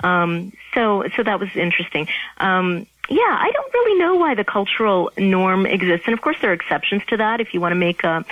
Um, 0.01 0.53
so 0.73 1.03
so 1.15 1.23
that 1.23 1.39
was 1.39 1.55
interesting. 1.55 2.08
Um, 2.38 2.88
yeah, 3.10 3.22
I 3.22 3.52
don't 3.52 3.74
really 3.74 4.00
know 4.00 4.15
why 4.15 4.36
the 4.36 4.43
cultural 4.43 5.12
norm 5.17 5.65
exists. 5.65 6.06
And 6.06 6.13
of 6.13 6.22
course, 6.22 6.38
there 6.41 6.52
are 6.52 6.54
exceptions 6.54 7.04
to 7.08 7.17
that. 7.17 7.41
If 7.41 7.54
you 7.54 7.62
want 7.62 7.72
to 7.72 7.76
make 7.78 8.04
a, 8.04 8.24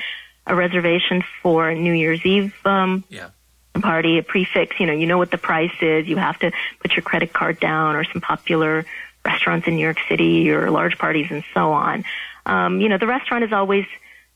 a 0.46 0.56
reservation 0.56 1.24
for 1.42 1.74
New 1.74 1.94
Year's 1.94 2.24
Eve 2.26 2.54
um, 2.64 3.04
yeah. 3.10 3.30
party, 3.74 4.20
a 4.20 4.24
prix 4.24 4.46
fixe, 4.46 4.80
you 4.80 4.86
know, 4.86 4.94
you 4.94 5.08
know 5.08 5.18
what 5.18 5.32
the 5.32 5.40
price 5.40 5.74
is. 5.82 6.08
You 6.08 6.18
have 6.18 6.38
to 6.40 6.52
put 6.80 6.96
your 6.96 7.02
credit 7.02 7.34
card 7.34 7.60
down 7.60 7.96
or 7.96 8.04
some 8.04 8.22
popular 8.22 8.86
restaurants 9.26 9.68
in 9.68 9.76
New 9.76 9.82
York 9.82 9.98
City 10.08 10.52
or 10.52 10.70
large 10.70 10.98
parties 10.98 11.28
and 11.32 11.44
so 11.54 11.72
on. 11.72 12.06
Um, 12.46 12.80
you 12.80 12.88
know, 12.88 12.98
the 12.98 13.08
restaurant 13.08 13.44
is 13.44 13.52
always 13.52 13.86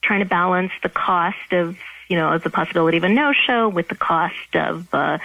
trying 0.02 0.20
to 0.20 0.26
balance 0.26 0.72
the 0.82 0.90
cost 0.90 1.54
of, 1.54 1.78
you 2.10 2.18
know, 2.18 2.38
the 2.40 2.50
possibility 2.50 2.98
of 2.98 3.04
a 3.04 3.10
no-show 3.10 3.70
with 3.70 3.88
the 3.88 3.96
cost 3.96 4.56
of, 4.56 4.92
uh, 4.94 5.20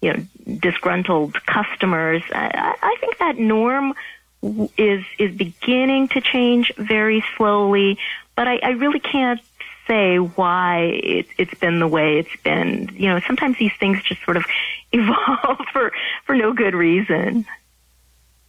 you 0.00 0.12
know, 0.12 0.24
disgruntled 0.58 1.34
customers. 1.44 2.22
I, 2.32 2.76
I 2.80 2.96
think 3.00 3.18
that 3.18 3.36
norm 3.36 3.94
is 4.42 5.04
is 5.18 5.36
beginning 5.36 6.08
to 6.08 6.20
change 6.20 6.72
very 6.76 7.24
slowly, 7.36 7.98
but 8.36 8.48
I, 8.48 8.56
I 8.62 8.70
really 8.70 9.00
can't 9.00 9.40
say 9.86 10.18
why 10.18 11.00
it, 11.02 11.26
it's 11.36 11.54
been 11.54 11.80
the 11.80 11.88
way 11.88 12.18
it's 12.18 12.42
been. 12.42 12.90
You 12.94 13.08
know, 13.08 13.20
sometimes 13.26 13.58
these 13.58 13.72
things 13.78 14.02
just 14.02 14.22
sort 14.24 14.36
of 14.36 14.44
evolve 14.92 15.58
for 15.72 15.92
for 16.24 16.34
no 16.34 16.52
good 16.52 16.74
reason. 16.74 17.46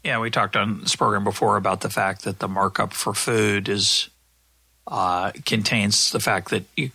Yeah, 0.03 0.19
we 0.19 0.31
talked 0.31 0.55
on 0.55 0.81
this 0.81 0.95
program 0.95 1.23
before 1.23 1.57
about 1.57 1.81
the 1.81 1.89
fact 1.89 2.23
that 2.23 2.39
the 2.39 2.47
markup 2.47 2.93
for 2.93 3.13
food 3.13 3.69
is 3.69 4.09
uh, 4.87 5.31
contains 5.45 6.11
the 6.11 6.19
fact 6.19 6.49
that 6.49 6.63
you 6.75 6.91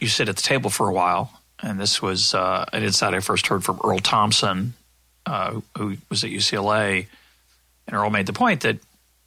you 0.00 0.08
sit 0.08 0.28
at 0.28 0.36
the 0.36 0.42
table 0.42 0.68
for 0.68 0.88
a 0.88 0.92
while, 0.92 1.40
and 1.62 1.80
this 1.80 2.02
was 2.02 2.34
uh, 2.34 2.66
an 2.72 2.82
insight 2.82 3.14
I 3.14 3.20
first 3.20 3.46
heard 3.46 3.64
from 3.64 3.80
Earl 3.82 4.00
Thompson, 4.00 4.74
uh, 5.24 5.60
who 5.76 5.96
was 6.10 6.24
at 6.24 6.30
UCLA, 6.30 7.06
and 7.86 7.96
Earl 7.96 8.10
made 8.10 8.26
the 8.26 8.32
point 8.32 8.62
that 8.62 8.78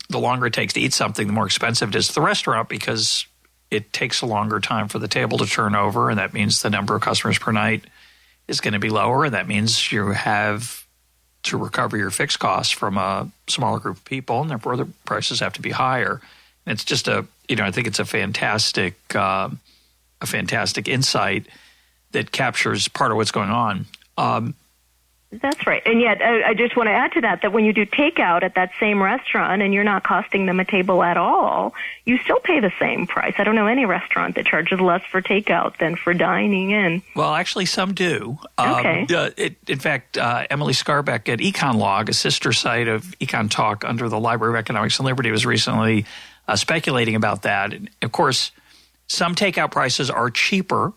the 0.10 0.20
longer 0.20 0.48
it 0.48 0.54
takes 0.54 0.74
to 0.74 0.80
eat 0.80 0.94
something, 0.94 1.28
the 1.28 1.34
more 1.34 1.46
expensive 1.46 1.90
it 1.90 1.96
is 1.96 2.08
to 2.08 2.16
the 2.16 2.22
restaurant 2.22 2.68
because 2.68 3.26
it 3.72 3.94
takes 3.94 4.22
a 4.22 4.26
longer 4.26 4.60
time 4.60 4.88
for 4.88 5.00
the 5.00 5.08
table 5.08 5.38
to 5.38 5.46
turn 5.46 5.76
over, 5.76 6.10
and 6.10 6.18
that 6.18 6.34
means 6.34 6.62
the 6.62 6.70
number 6.70 6.96
of 6.96 7.02
customers 7.02 7.38
per 7.38 7.52
night 7.52 7.84
is 8.48 8.62
going 8.62 8.74
to 8.74 8.80
be 8.80 8.90
lower, 8.90 9.26
and 9.26 9.34
that 9.34 9.48
means 9.48 9.92
you 9.92 10.08
have 10.08 10.86
to 11.44 11.58
recover 11.58 11.96
your 11.96 12.10
fixed 12.10 12.40
costs 12.40 12.74
from 12.74 12.98
a 12.98 13.30
smaller 13.48 13.80
group 13.80 13.98
of 13.98 14.06
people, 14.06 14.42
and 14.42 14.50
therefore 14.50 14.76
the 14.76 14.88
prices 15.06 15.40
have 15.40 15.54
to 15.54 15.62
be 15.62 15.70
higher. 15.70 16.20
And 16.66 16.74
it's 16.74 16.84
just 16.84 17.08
a, 17.08 17.26
you 17.48 17.56
know, 17.56 17.64
I 17.64 17.72
think 17.72 17.88
it's 17.88 18.00
a 18.00 18.06
fantastic, 18.06 18.96
uh, 19.16 19.50
a 20.22 20.26
fantastic 20.26 20.88
insight 20.88 21.48
that 22.12 22.32
captures 22.32 22.88
part 22.88 23.12
of 23.12 23.18
what's 23.18 23.32
going 23.32 23.52
on. 23.52 23.86
Um, 24.18 24.56
that's 25.32 25.68
right. 25.68 25.84
And 25.86 26.02
yet, 26.02 26.24
I, 26.24 26.50
I 26.50 26.54
just 26.56 26.76
want 26.76 26.88
to 26.88 26.92
add 26.92 27.12
to 27.12 27.22
that 27.22 27.44
that 27.44 27.54
when 27.54 27.64
you 27.64 27.72
do 27.72 27.86
takeout 27.86 28.42
at 28.42 28.56
that 28.56 28.72
same 28.80 29.02
restaurant 29.02 29.62
and 29.62 29.72
you're 29.72 29.84
not 29.84 30.04
costing 30.04 30.48
them 30.48 30.60
a 30.60 30.66
table 30.66 31.04
at 31.04 31.18
all, 31.18 31.76
you 32.06 32.18
still 32.18 32.40
pay 32.40 32.60
the 32.60 32.72
same 32.80 33.06
price. 33.06 33.36
I 33.38 33.44
don't 33.44 33.54
know 33.54 33.68
any 33.68 33.86
restaurant 33.86 34.36
that 34.36 34.48
charges 34.48 34.82
less 34.82 35.04
for 35.12 35.22
takeout 35.22 35.78
than 35.78 35.96
for 35.96 36.16
dining 36.16 36.72
in. 36.72 37.04
Well, 37.16 37.36
actually, 37.36 37.68
some 37.68 37.94
do. 37.94 38.40
Okay. 38.58 39.02
Um, 39.02 39.08
uh, 39.16 39.30
it, 39.38 39.58
in 39.68 39.78
fact, 39.78 40.18
uh, 40.18 40.48
Emily 40.50 40.74
Skarbek 40.74 41.30
at 41.30 41.40
EconLog, 41.40 42.10
a 42.10 42.14
sister 42.14 42.52
site 42.52 42.88
of 42.88 43.04
Econ 43.20 43.52
Talk 43.52 43.86
under 43.86 44.10
the 44.10 44.20
Library 44.20 44.56
of 44.56 44.60
Economics 44.60 44.98
and 44.98 45.06
Liberty, 45.06 45.30
was 45.30 45.46
recently 45.46 46.06
uh, 46.48 46.56
speculating 46.56 47.14
about 47.14 47.44
that. 47.44 47.72
And 47.74 47.92
of 48.02 48.12
course, 48.12 48.52
some 49.06 49.36
takeout 49.36 49.70
prices 49.70 50.10
are 50.10 50.32
cheaper. 50.32 50.92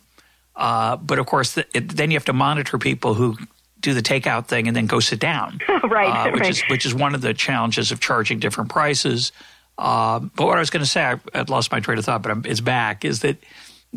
Uh, 0.57 0.97
but 0.97 1.19
of 1.19 1.27
course, 1.27 1.53
the, 1.53 1.67
it, 1.75 1.89
then 1.91 2.11
you 2.11 2.17
have 2.17 2.27
to 2.27 2.33
monitor 2.33 2.79
people 2.79 3.15
who 3.15 3.37
do 3.83 3.95
the 3.95 4.03
takeout 4.03 4.47
thing 4.47 4.69
and 4.69 4.77
then 4.77 4.87
go 4.87 5.01
sit 5.01 5.19
down. 5.19 5.61
right, 5.85 6.29
uh, 6.29 6.31
which 6.31 6.41
right. 6.41 6.51
is 6.51 6.63
which 6.69 6.87
is 6.87 6.95
one 6.95 7.15
of 7.15 7.21
the 7.21 7.35
challenges 7.35 7.93
of 7.93 8.01
charging 8.01 8.39
different 8.39 8.71
prices. 8.71 9.33
Uh, 9.77 10.21
but 10.21 10.47
what 10.47 10.57
I 10.57 10.61
was 10.61 10.71
going 10.71 10.85
to 10.85 10.89
say, 10.89 11.03
I, 11.03 11.19
I'd 11.35 11.51
lost 11.51 11.73
my 11.73 11.81
train 11.81 11.99
of 11.99 12.05
thought, 12.05 12.23
but 12.23 12.31
I'm, 12.31 12.45
it's 12.47 12.61
back. 12.61 13.05
Is 13.05 13.21
that 13.21 13.37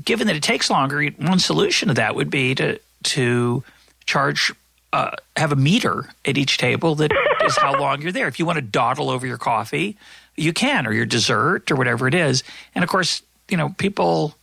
given 0.03 0.27
that 0.27 0.35
it 0.35 0.43
takes 0.43 0.69
longer, 0.69 1.05
one 1.17 1.39
solution 1.39 1.89
to 1.89 1.93
that 1.95 2.15
would 2.15 2.29
be 2.29 2.55
to 2.55 2.79
to 3.03 3.63
charge 4.05 4.51
uh, 4.93 5.11
have 5.35 5.51
a 5.51 5.55
meter 5.55 6.09
at 6.25 6.37
each 6.37 6.57
table 6.57 6.95
that 6.95 7.11
is 7.45 7.57
how 7.57 7.79
long 7.79 8.01
you're 8.01 8.11
there. 8.11 8.27
If 8.27 8.39
you 8.39 8.45
want 8.45 8.57
to 8.57 8.61
dawdle 8.61 9.09
over 9.09 9.27
your 9.27 9.37
coffee, 9.37 9.97
you 10.35 10.53
can, 10.53 10.87
or 10.87 10.93
your 10.93 11.05
dessert, 11.05 11.69
or 11.71 11.75
whatever 11.75 12.07
it 12.07 12.13
is. 12.13 12.43
And 12.73 12.83
of 12.83 12.89
course, 12.89 13.21
you 13.49 13.57
know 13.57 13.69
people 13.77 14.35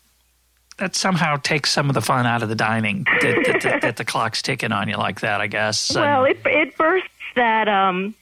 that 0.78 0.94
somehow 0.96 1.36
takes 1.36 1.70
some 1.70 1.88
of 1.88 1.94
the 1.94 2.00
fun 2.00 2.26
out 2.26 2.42
of 2.42 2.48
the 2.48 2.54
dining 2.54 3.04
that, 3.04 3.42
that, 3.46 3.62
that, 3.62 3.82
that 3.82 3.96
the 3.96 4.04
clock's 4.04 4.42
ticking 4.42 4.72
on 4.72 4.88
you 4.88 4.96
like 4.96 5.20
that. 5.20 5.40
I 5.40 5.46
guess. 5.46 5.94
Well, 5.94 6.24
it 6.24 6.40
it 6.44 6.76
bursts 6.76 7.08
that. 7.36 7.68
Um, 7.68 8.14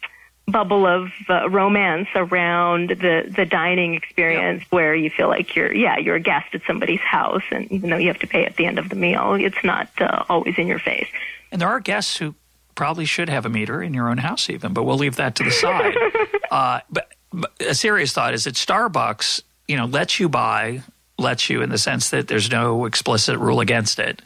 bubble 0.50 0.86
of 0.86 1.10
uh, 1.28 1.48
romance 1.48 2.08
around 2.14 2.90
the 2.90 3.32
the 3.34 3.46
dining 3.46 3.94
experience 3.94 4.62
where 4.70 4.94
you 4.94 5.10
feel 5.10 5.28
like 5.28 5.54
you're 5.54 5.72
yeah 5.72 5.98
you're 5.98 6.16
a 6.16 6.20
guest 6.20 6.54
at 6.54 6.62
somebody's 6.66 7.00
house 7.00 7.42
and 7.50 7.70
even 7.70 7.90
though 7.90 7.96
you 7.96 8.08
have 8.08 8.18
to 8.18 8.26
pay 8.26 8.44
at 8.44 8.56
the 8.56 8.66
end 8.66 8.78
of 8.78 8.88
the 8.88 8.96
meal 8.96 9.34
it's 9.34 9.62
not 9.64 9.88
uh, 10.00 10.24
always 10.28 10.58
in 10.58 10.66
your 10.66 10.78
face 10.78 11.08
and 11.52 11.60
there 11.60 11.68
are 11.68 11.80
guests 11.80 12.16
who 12.16 12.34
probably 12.74 13.04
should 13.04 13.28
have 13.28 13.46
a 13.46 13.48
meter 13.48 13.82
in 13.82 13.94
your 13.94 14.08
own 14.08 14.18
house 14.18 14.50
even 14.50 14.72
but 14.72 14.82
we'll 14.82 14.98
leave 14.98 15.16
that 15.16 15.34
to 15.36 15.44
the 15.44 15.50
side 15.50 15.94
uh, 16.50 16.80
but, 16.90 17.12
but 17.32 17.52
a 17.60 17.74
serious 17.74 18.12
thought 18.12 18.34
is 18.34 18.44
that 18.44 18.54
starbucks 18.54 19.42
you 19.68 19.76
know 19.76 19.86
lets 19.86 20.18
you 20.18 20.28
buy 20.28 20.82
lets 21.20 21.48
you 21.48 21.62
in 21.62 21.70
the 21.70 21.78
sense 21.78 22.10
that 22.10 22.28
there's 22.28 22.50
no 22.50 22.84
explicit 22.86 23.38
rule 23.38 23.60
against 23.60 23.98
it 23.98 24.22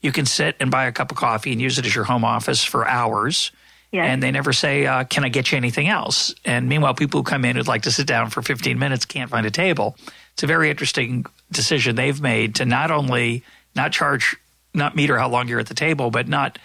you 0.00 0.12
can 0.12 0.26
sit 0.26 0.56
and 0.60 0.70
buy 0.70 0.86
a 0.86 0.92
cup 0.92 1.10
of 1.10 1.16
coffee 1.16 1.52
and 1.52 1.60
use 1.60 1.78
it 1.78 1.86
as 1.86 1.94
your 1.94 2.04
home 2.04 2.24
office 2.24 2.62
for 2.62 2.86
hours 2.86 3.50
Yes. 3.92 4.08
And 4.08 4.22
they 4.22 4.30
never 4.30 4.52
say, 4.52 4.84
uh, 4.84 5.04
"Can 5.04 5.24
I 5.24 5.28
get 5.28 5.50
you 5.50 5.56
anything 5.56 5.88
else?" 5.88 6.34
And 6.44 6.68
meanwhile, 6.68 6.92
people 6.92 7.20
who 7.20 7.24
come 7.24 7.44
in 7.44 7.56
who'd 7.56 7.68
like 7.68 7.82
to 7.82 7.92
sit 7.92 8.06
down 8.06 8.30
for 8.30 8.42
15 8.42 8.78
minutes 8.78 9.04
can't 9.04 9.30
find 9.30 9.46
a 9.46 9.50
table. 9.50 9.96
It's 10.34 10.42
a 10.42 10.46
very 10.46 10.70
interesting 10.70 11.24
decision 11.50 11.96
they've 11.96 12.20
made 12.20 12.56
to 12.56 12.66
not 12.66 12.90
only 12.90 13.42
not 13.74 13.92
charge, 13.92 14.36
not 14.74 14.96
meter 14.96 15.18
how 15.18 15.28
long 15.28 15.48
you're 15.48 15.60
at 15.60 15.68
the 15.68 15.74
table, 15.74 16.10
but 16.10 16.28
not 16.28 16.58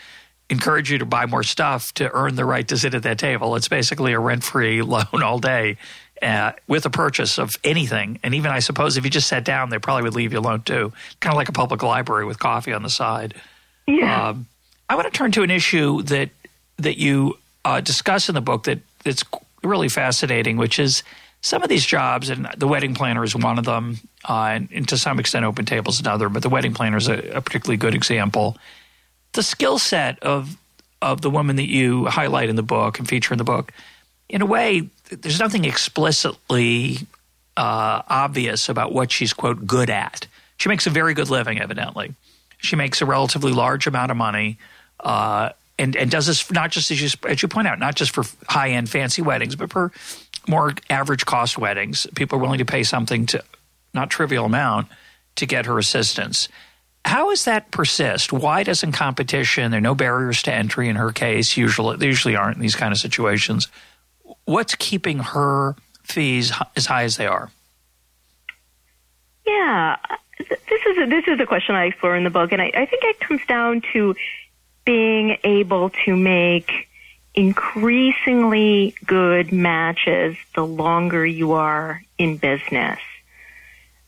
encourage 0.49 0.91
you 0.91 0.97
to 0.97 1.05
buy 1.05 1.25
more 1.25 1.43
stuff 1.43 1.93
to 1.93 2.11
earn 2.11 2.35
the 2.35 2.43
right 2.43 2.67
to 2.67 2.77
sit 2.77 2.93
at 2.93 3.03
that 3.03 3.19
table. 3.19 3.55
It's 3.55 3.69
basically 3.69 4.13
a 4.13 4.19
rent-free 4.19 4.81
loan 4.95 5.23
all 5.23 5.39
day. 5.39 5.77
Uh, 6.21 6.51
with 6.67 6.85
a 6.85 6.89
purchase 6.91 7.39
of 7.39 7.49
anything, 7.63 8.19
and 8.21 8.35
even 8.35 8.51
I 8.51 8.59
suppose 8.59 8.95
if 8.95 9.03
you 9.03 9.09
just 9.09 9.27
sat 9.27 9.43
down, 9.43 9.71
they 9.71 9.79
probably 9.79 10.03
would 10.03 10.13
leave 10.13 10.33
you 10.33 10.39
alone 10.39 10.61
too. 10.61 10.93
Kind 11.19 11.33
of 11.33 11.37
like 11.37 11.49
a 11.49 11.51
public 11.51 11.81
library 11.81 12.25
with 12.25 12.37
coffee 12.37 12.73
on 12.73 12.83
the 12.83 12.91
side. 12.91 13.33
Yeah. 13.87 14.29
Um, 14.29 14.45
I 14.87 14.93
want 14.95 15.11
to 15.11 15.17
turn 15.17 15.31
to 15.31 15.41
an 15.41 15.49
issue 15.49 16.03
that 16.03 16.29
that 16.77 16.99
you 16.99 17.39
uh, 17.65 17.81
discuss 17.81 18.29
in 18.29 18.35
the 18.35 18.41
book 18.41 18.65
that 18.65 18.79
that's 19.03 19.23
really 19.63 19.89
fascinating, 19.89 20.57
which 20.57 20.77
is 20.77 21.01
some 21.41 21.63
of 21.63 21.69
these 21.69 21.85
jobs, 21.85 22.29
and 22.29 22.47
the 22.55 22.67
wedding 22.67 22.93
planner 22.93 23.23
is 23.23 23.35
one 23.35 23.57
of 23.57 23.65
them, 23.65 23.97
uh, 24.29 24.51
and, 24.53 24.69
and, 24.71 24.87
to 24.89 24.97
some 24.97 25.19
extent, 25.19 25.43
open 25.43 25.65
tables 25.65 25.95
is 25.95 26.01
another. 26.01 26.29
But 26.29 26.43
the 26.43 26.49
wedding 26.49 26.73
planner 26.73 26.97
is 26.97 27.07
a, 27.07 27.37
a 27.37 27.41
particularly 27.41 27.77
good 27.77 27.95
example. 27.95 28.57
The 29.33 29.43
skill 29.43 29.79
set 29.79 30.19
of 30.21 30.57
of 31.01 31.21
the 31.21 31.31
woman 31.31 31.55
that 31.55 31.67
you 31.67 32.05
highlight 32.05 32.49
in 32.49 32.55
the 32.55 32.63
book 32.63 32.99
and 32.99 33.09
feature 33.09 33.33
in 33.33 33.39
the 33.39 33.43
book, 33.43 33.71
in 34.29 34.43
a 34.43 34.45
way, 34.45 34.87
there's 35.11 35.39
nothing 35.39 35.65
explicitly 35.65 36.99
uh, 37.57 38.01
obvious 38.07 38.69
about 38.69 38.93
what 38.93 39.11
she's 39.11 39.33
quote 39.33 39.67
good 39.67 39.89
at. 39.89 40.27
She 40.57 40.69
makes 40.69 40.87
a 40.87 40.89
very 40.89 41.13
good 41.13 41.29
living, 41.29 41.59
evidently. 41.59 42.13
She 42.57 42.75
makes 42.75 43.01
a 43.01 43.05
relatively 43.05 43.51
large 43.51 43.87
amount 43.87 44.11
of 44.11 44.17
money. 44.17 44.57
Uh, 44.99 45.49
and, 45.77 45.95
and 45.95 46.11
does 46.11 46.27
this 46.27 46.49
not 46.51 46.71
just 46.71 46.91
as 46.91 47.01
you, 47.01 47.09
as 47.27 47.41
you 47.41 47.47
point 47.47 47.67
out, 47.67 47.79
not 47.79 47.95
just 47.95 48.13
for 48.13 48.23
high 48.47 48.69
end 48.69 48.89
fancy 48.89 49.21
weddings, 49.21 49.55
but 49.55 49.71
for 49.71 49.91
more 50.47 50.73
average 50.89 51.25
cost 51.25 51.57
weddings. 51.57 52.07
People 52.15 52.37
are 52.37 52.41
willing 52.41 52.59
to 52.59 52.65
pay 52.65 52.83
something 52.83 53.25
to 53.27 53.43
not 53.93 54.09
trivial 54.09 54.45
amount 54.45 54.87
to 55.35 55.45
get 55.45 55.65
her 55.65 55.77
assistance. 55.77 56.47
How 57.03 57.29
does 57.29 57.45
that 57.45 57.71
persist? 57.71 58.31
Why 58.31 58.63
doesn't 58.63 58.91
competition? 58.91 59.71
There 59.71 59.79
are 59.79 59.81
no 59.81 59.95
barriers 59.95 60.43
to 60.43 60.53
entry 60.53 60.87
in 60.87 60.95
her 60.97 61.11
case. 61.11 61.57
Usually, 61.57 61.97
there 61.97 62.07
usually 62.07 62.35
aren't 62.35 62.57
in 62.57 62.61
these 62.61 62.75
kind 62.75 62.91
of 62.91 62.99
situations. 62.99 63.67
What's 64.45 64.75
keeping 64.75 65.19
her 65.19 65.75
fees 66.03 66.51
as 66.75 66.85
high 66.87 67.03
as 67.03 67.17
they 67.17 67.27
are? 67.27 67.49
Yeah, 69.45 69.97
this 70.37 70.81
is 70.87 70.97
a, 70.97 71.05
this 71.07 71.25
is 71.27 71.39
a 71.39 71.45
question 71.45 71.75
I 71.75 71.85
explore 71.85 72.15
in 72.15 72.23
the 72.23 72.29
book, 72.29 72.51
and 72.51 72.61
I, 72.61 72.71
I 72.73 72.85
think 72.85 73.03
it 73.03 73.19
comes 73.19 73.41
down 73.47 73.81
to 73.93 74.15
being 74.85 75.37
able 75.43 75.91
to 76.05 76.15
make 76.15 76.87
increasingly 77.33 78.95
good 79.05 79.51
matches 79.51 80.35
the 80.55 80.65
longer 80.65 81.25
you 81.25 81.53
are 81.53 82.03
in 82.17 82.37
business. 82.37 82.99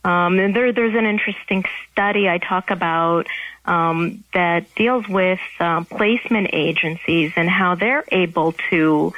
Um, 0.04 0.40
and 0.40 0.54
there, 0.54 0.74
there's 0.74 0.96
an 0.96 1.06
interesting 1.06 1.64
study 1.92 2.28
I 2.28 2.38
talk 2.38 2.70
about 2.70 3.28
um, 3.66 4.24
that 4.34 4.74
deals 4.76 5.08
with 5.08 5.40
uh, 5.60 5.86
placement 5.86 6.50
agencies 6.52 7.32
and 7.38 7.50
how 7.50 7.76
they're 7.76 8.04
able 8.12 8.54
to 8.70 9.14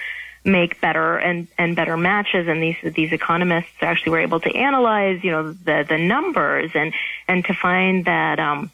make 0.45 0.79
better 0.79 1.17
and, 1.17 1.47
and 1.57 1.75
better 1.75 1.97
matches. 1.97 2.47
And 2.47 2.61
these 2.61 2.77
these 2.93 3.11
economists 3.11 3.81
actually 3.81 4.11
were 4.11 4.19
able 4.19 4.39
to 4.41 4.55
analyze, 4.55 5.23
you 5.23 5.31
know, 5.31 5.51
the 5.51 5.85
the 5.87 5.97
numbers 5.97 6.71
and 6.75 6.93
and 7.27 7.43
to 7.45 7.53
find 7.53 8.05
that. 8.05 8.39
Um, 8.39 8.71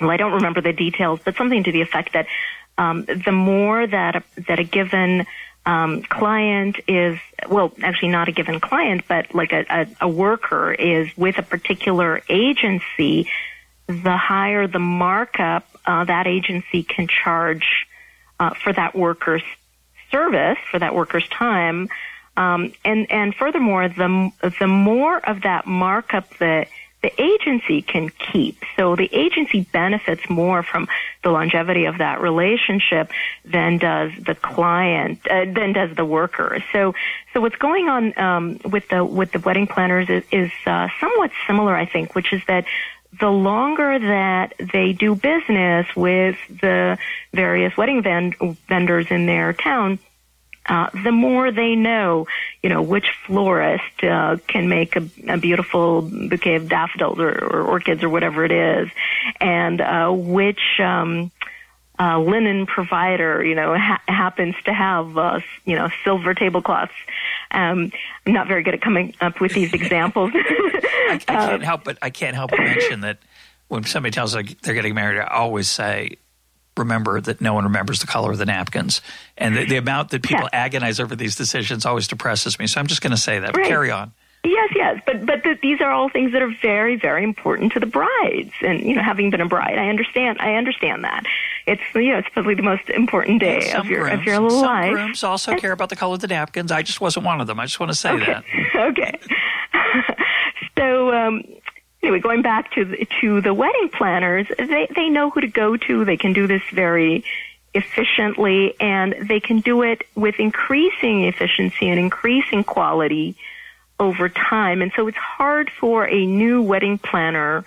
well, 0.00 0.10
I 0.10 0.16
don't 0.16 0.34
remember 0.34 0.60
the 0.60 0.72
details, 0.72 1.18
but 1.24 1.34
something 1.34 1.64
to 1.64 1.72
the 1.72 1.80
effect 1.80 2.12
that 2.12 2.26
um, 2.78 3.04
the 3.04 3.32
more 3.32 3.84
that 3.84 4.14
a, 4.14 4.22
that 4.46 4.60
a 4.60 4.64
given 4.64 5.26
um, 5.66 6.02
client 6.02 6.76
is, 6.86 7.18
well, 7.48 7.72
actually 7.82 8.08
not 8.08 8.28
a 8.28 8.32
given 8.32 8.60
client, 8.60 9.02
but 9.06 9.34
like 9.34 9.52
a, 9.52 9.66
a, 9.68 9.86
a 10.02 10.08
worker 10.08 10.72
is 10.72 11.14
with 11.16 11.36
a 11.38 11.42
particular 11.42 12.22
agency, 12.28 13.28
the 13.86 14.16
higher 14.16 14.66
the 14.66 14.78
markup 14.78 15.66
uh, 15.84 16.04
that 16.04 16.26
agency 16.26 16.82
can 16.84 17.06
charge 17.08 17.86
uh, 18.40 18.54
for 18.62 18.72
that 18.72 18.94
worker's 18.94 19.42
service, 20.10 20.58
for 20.70 20.78
that 20.78 20.94
worker's 20.94 21.28
time. 21.28 21.88
Um, 22.36 22.72
and, 22.84 23.10
and 23.10 23.34
furthermore, 23.34 23.88
the, 23.88 24.30
the 24.60 24.66
more 24.66 25.18
of 25.18 25.42
that 25.42 25.66
markup 25.66 26.38
that 26.38 26.68
the 27.02 27.12
agency 27.20 27.80
can 27.80 28.10
keep. 28.10 28.64
So 28.76 28.96
the 28.96 29.08
agency 29.12 29.60
benefits 29.72 30.28
more 30.28 30.64
from 30.64 30.88
the 31.22 31.30
longevity 31.30 31.84
of 31.84 31.98
that 31.98 32.20
relationship 32.20 33.10
than 33.44 33.78
does 33.78 34.10
the 34.18 34.34
client, 34.34 35.20
uh, 35.28 35.44
than 35.44 35.72
does 35.72 35.94
the 35.96 36.04
worker. 36.04 36.62
So, 36.72 36.94
so 37.32 37.40
what's 37.40 37.56
going 37.56 37.88
on 37.88 38.18
um, 38.18 38.60
with 38.64 38.88
the 38.88 39.04
with 39.04 39.30
the 39.30 39.38
wedding 39.38 39.68
planners 39.68 40.08
is, 40.10 40.24
is 40.32 40.50
uh, 40.66 40.88
somewhat 41.00 41.30
similar, 41.46 41.76
I 41.76 41.86
think, 41.86 42.16
which 42.16 42.32
is 42.32 42.42
that 42.48 42.64
the 43.18 43.30
longer 43.30 43.98
that 43.98 44.54
they 44.72 44.92
do 44.92 45.14
business 45.14 45.86
with 45.96 46.36
the 46.48 46.98
various 47.32 47.76
wedding 47.76 48.02
vend- 48.02 48.36
vendors 48.68 49.10
in 49.10 49.26
their 49.26 49.52
town, 49.52 49.98
uh, 50.66 50.90
the 51.02 51.12
more 51.12 51.50
they 51.50 51.74
know, 51.74 52.26
you 52.62 52.68
know, 52.68 52.82
which 52.82 53.06
florist 53.26 54.04
uh, 54.04 54.36
can 54.46 54.68
make 54.68 54.96
a, 54.96 55.08
a 55.26 55.38
beautiful 55.38 56.02
bouquet 56.02 56.56
of 56.56 56.68
daffodils 56.68 57.18
or, 57.18 57.30
or 57.30 57.62
orchids 57.62 58.02
or 58.02 58.10
whatever 58.10 58.44
it 58.44 58.52
is, 58.52 58.88
and 59.40 59.80
uh, 59.80 60.10
which 60.10 60.78
um, 60.78 61.30
uh, 61.98 62.18
linen 62.18 62.66
provider, 62.66 63.42
you 63.44 63.54
know, 63.54 63.74
ha- 63.76 64.02
happens 64.06 64.54
to 64.64 64.72
have, 64.72 65.16
uh, 65.18 65.40
you 65.64 65.74
know, 65.74 65.88
silver 66.04 66.34
tablecloths. 66.34 66.92
Um, 67.50 67.90
I'm 68.26 68.32
not 68.32 68.46
very 68.46 68.62
good 68.62 68.74
at 68.74 68.82
coming 68.82 69.14
up 69.20 69.40
with 69.40 69.52
these 69.52 69.72
examples. 69.74 70.32
I, 71.08 71.14
I, 71.14 71.18
can't 71.18 71.52
um, 71.52 71.60
help 71.60 71.84
but 71.84 71.98
I 72.02 72.10
can't 72.10 72.34
help 72.34 72.50
but 72.50 72.60
mention 72.60 73.00
that 73.00 73.18
when 73.68 73.84
somebody 73.84 74.12
tells 74.12 74.34
us 74.34 74.44
they're 74.62 74.74
getting 74.74 74.94
married, 74.94 75.20
I 75.20 75.26
always 75.26 75.68
say, 75.68 76.16
remember 76.76 77.20
that 77.20 77.40
no 77.40 77.54
one 77.54 77.64
remembers 77.64 78.00
the 78.00 78.06
color 78.06 78.30
of 78.30 78.38
the 78.38 78.46
napkins. 78.46 79.02
And 79.36 79.56
the, 79.56 79.66
the 79.66 79.76
amount 79.76 80.10
that 80.10 80.22
people 80.22 80.48
agonize 80.52 81.00
over 81.00 81.14
these 81.14 81.36
decisions 81.36 81.84
always 81.84 82.08
depresses 82.08 82.58
me. 82.58 82.66
So 82.66 82.80
I'm 82.80 82.86
just 82.86 83.02
going 83.02 83.10
to 83.10 83.16
say 83.16 83.38
that. 83.38 83.56
Right. 83.56 83.66
Carry 83.66 83.90
on. 83.90 84.12
Yes, 84.44 84.72
yes, 84.74 85.02
but 85.04 85.26
but 85.26 85.42
the, 85.42 85.58
these 85.60 85.80
are 85.80 85.90
all 85.90 86.08
things 86.08 86.30
that 86.30 86.42
are 86.42 86.54
very, 86.62 86.94
very 86.94 87.24
important 87.24 87.72
to 87.72 87.80
the 87.80 87.86
brides. 87.86 88.52
And 88.62 88.80
you 88.82 88.94
know, 88.94 89.02
having 89.02 89.30
been 89.30 89.40
a 89.40 89.48
bride, 89.48 89.76
I 89.78 89.88
understand. 89.88 90.38
I 90.40 90.54
understand 90.54 91.02
that 91.02 91.24
it's 91.66 91.82
you 91.94 92.12
know 92.12 92.18
it's 92.18 92.28
probably 92.28 92.54
the 92.54 92.62
most 92.62 92.88
important 92.88 93.40
day 93.40 93.72
of 93.72 93.86
your 93.86 94.04
grooms, 94.04 94.20
of 94.20 94.24
your 94.24 94.38
little 94.38 94.60
some 94.60 94.66
life. 94.66 94.92
grooms 94.92 95.24
also 95.24 95.56
care 95.56 95.72
about 95.72 95.88
the 95.88 95.96
color 95.96 96.14
of 96.14 96.20
the 96.20 96.28
napkins. 96.28 96.70
I 96.70 96.82
just 96.82 97.00
wasn't 97.00 97.26
one 97.26 97.40
of 97.40 97.48
them. 97.48 97.58
I 97.58 97.66
just 97.66 97.80
want 97.80 97.90
to 97.90 97.96
say 97.96 98.12
okay. 98.12 98.26
that. 98.26 98.44
okay. 98.76 99.18
so 100.78 101.12
um, 101.12 101.42
anyway, 102.02 102.20
going 102.20 102.42
back 102.42 102.72
to 102.72 102.84
the, 102.84 103.06
to 103.20 103.40
the 103.40 103.52
wedding 103.52 103.90
planners, 103.90 104.46
they 104.56 104.88
they 104.94 105.08
know 105.08 105.30
who 105.30 105.40
to 105.40 105.48
go 105.48 105.76
to. 105.76 106.04
They 106.04 106.16
can 106.16 106.32
do 106.32 106.46
this 106.46 106.62
very 106.72 107.24
efficiently, 107.74 108.74
and 108.80 109.28
they 109.28 109.40
can 109.40 109.60
do 109.60 109.82
it 109.82 110.02
with 110.14 110.36
increasing 110.38 111.24
efficiency 111.24 111.88
and 111.88 111.98
increasing 111.98 112.64
quality 112.64 113.36
over 114.00 114.28
time. 114.28 114.80
And 114.80 114.92
so 114.94 115.08
it's 115.08 115.18
hard 115.18 115.70
for 115.70 116.08
a 116.08 116.24
new 116.26 116.62
wedding 116.62 116.98
planner 116.98 117.64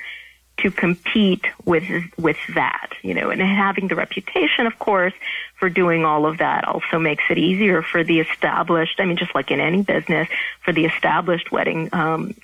to 0.57 0.71
compete 0.71 1.45
with 1.65 1.83
with 2.17 2.37
that, 2.55 2.91
you 3.01 3.13
know, 3.13 3.29
and 3.29 3.41
having 3.41 3.87
the 3.87 3.95
reputation, 3.95 4.67
of 4.67 4.77
course, 4.79 5.13
for 5.55 5.69
doing 5.69 6.05
all 6.05 6.25
of 6.25 6.37
that 6.37 6.67
also 6.67 6.99
makes 6.99 7.23
it 7.29 7.37
easier 7.37 7.81
for 7.81 8.03
the 8.03 8.19
established. 8.19 8.99
I 8.99 9.05
mean, 9.05 9.17
just 9.17 9.33
like 9.33 9.51
in 9.51 9.59
any 9.59 9.81
business, 9.81 10.27
for 10.63 10.71
the 10.71 10.85
established 10.85 11.51
wedding 11.51 11.89
um, 11.93 12.35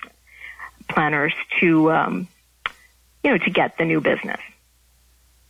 planners 0.88 1.32
to, 1.60 1.92
um, 1.92 2.28
you 3.22 3.30
know, 3.30 3.38
to 3.38 3.50
get 3.50 3.78
the 3.78 3.84
new 3.84 4.00
business. 4.00 4.40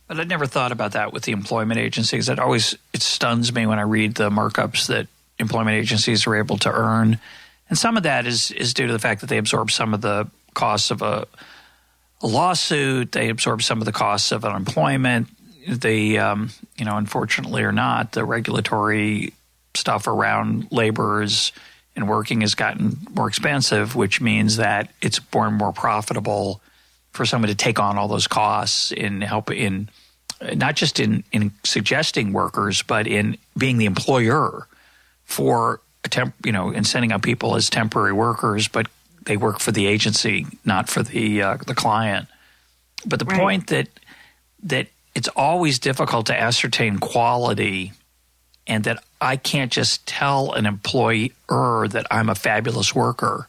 But 0.07 0.19
I 0.19 0.23
never 0.23 0.47
thought 0.47 0.71
about 0.71 0.93
that 0.93 1.13
with 1.13 1.23
the 1.23 1.31
employment 1.31 1.79
agencies. 1.79 2.29
It 2.29 2.39
always 2.39 2.75
it 2.93 3.03
stuns 3.03 3.53
me 3.53 3.67
when 3.67 3.77
I 3.77 3.83
read 3.83 4.15
the 4.15 4.29
markups 4.29 4.87
that 4.87 5.07
employment 5.37 5.77
agencies 5.77 6.25
are 6.25 6.35
able 6.35 6.57
to 6.59 6.71
earn, 6.71 7.19
and 7.69 7.77
some 7.77 7.95
of 7.95 8.03
that 8.03 8.25
is 8.25 8.49
is 8.51 8.73
due 8.73 8.87
to 8.87 8.93
the 8.93 8.99
fact 8.99 9.21
that 9.21 9.27
they 9.27 9.37
absorb 9.37 9.69
some 9.69 9.93
of 9.93 10.01
the 10.01 10.27
costs 10.55 10.89
of 10.89 11.03
a, 11.03 11.27
a 12.21 12.27
lawsuit. 12.27 13.11
They 13.11 13.29
absorb 13.29 13.61
some 13.61 13.79
of 13.79 13.85
the 13.85 13.91
costs 13.91 14.31
of 14.31 14.43
unemployment. 14.43 15.27
They, 15.67 16.17
um, 16.17 16.49
you 16.75 16.85
know, 16.85 16.97
unfortunately 16.97 17.61
or 17.61 17.71
not, 17.71 18.13
the 18.13 18.25
regulatory 18.25 19.33
stuff 19.75 20.07
around 20.07 20.71
laborers 20.71 21.51
and 21.99 22.09
working 22.09 22.41
has 22.41 22.55
gotten 22.55 22.97
more 23.11 23.27
expensive, 23.27 23.95
which 23.95 24.21
means 24.21 24.57
that 24.57 24.91
it's 25.01 25.19
more 25.33 25.47
and 25.47 25.57
more 25.57 25.73
profitable 25.73 26.61
for 27.11 27.25
someone 27.25 27.49
to 27.49 27.55
take 27.55 27.79
on 27.79 27.97
all 27.97 28.07
those 28.07 28.27
costs 28.27 28.91
in 28.91 29.21
help 29.21 29.51
in 29.51 29.89
not 30.55 30.75
just 30.75 30.99
in 30.99 31.23
in 31.31 31.51
suggesting 31.63 32.33
workers, 32.33 32.81
but 32.81 33.07
in 33.07 33.37
being 33.57 33.77
the 33.77 33.85
employer 33.85 34.67
for 35.25 35.81
a 36.03 36.09
temp, 36.09 36.33
you 36.45 36.51
know, 36.51 36.71
in 36.71 36.83
sending 36.83 37.11
out 37.11 37.21
people 37.21 37.55
as 37.55 37.69
temporary 37.69 38.13
workers, 38.13 38.67
but 38.67 38.87
they 39.25 39.37
work 39.37 39.59
for 39.59 39.71
the 39.71 39.85
agency, 39.85 40.45
not 40.65 40.89
for 40.89 41.03
the 41.03 41.41
uh, 41.41 41.57
the 41.67 41.75
client. 41.75 42.27
But 43.05 43.19
the 43.19 43.25
right. 43.25 43.39
point 43.39 43.67
that 43.67 43.89
that 44.63 44.87
it's 45.15 45.27
always 45.29 45.79
difficult 45.79 46.27
to 46.27 46.39
ascertain 46.39 46.99
quality 46.99 47.91
and 48.69 48.83
that 48.85 49.03
I 49.19 49.35
can't 49.35 49.71
just 49.71 50.05
tell 50.05 50.53
an 50.53 50.65
employer 50.65 51.29
that 51.49 52.05
I'm 52.09 52.29
a 52.29 52.35
fabulous 52.35 52.95
worker, 52.95 53.47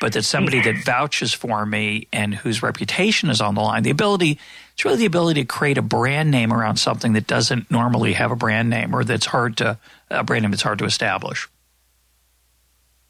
but 0.00 0.14
that 0.14 0.22
somebody 0.22 0.60
that 0.62 0.84
vouches 0.84 1.34
for 1.34 1.66
me 1.66 2.06
and 2.12 2.34
whose 2.34 2.62
reputation 2.62 3.28
is 3.28 3.40
on 3.40 3.56
the 3.56 3.60
line, 3.60 3.82
the 3.82 3.90
ability, 3.90 4.38
it's 4.72 4.84
really 4.84 4.96
the 4.98 5.06
ability 5.06 5.42
to 5.42 5.46
create 5.46 5.78
a 5.78 5.82
brand 5.82 6.30
name 6.30 6.52
around 6.52 6.76
something 6.76 7.12
that 7.12 7.26
doesn't 7.26 7.70
normally 7.70 8.14
have 8.14 8.30
a 8.30 8.36
brand 8.36 8.70
name 8.70 8.94
or 8.94 9.04
that's 9.04 9.26
hard 9.26 9.56
to, 9.58 9.78
a 10.10 10.24
brand 10.24 10.42
name 10.42 10.52
that's 10.52 10.62
hard 10.62 10.78
to 10.78 10.84
establish. 10.84 11.48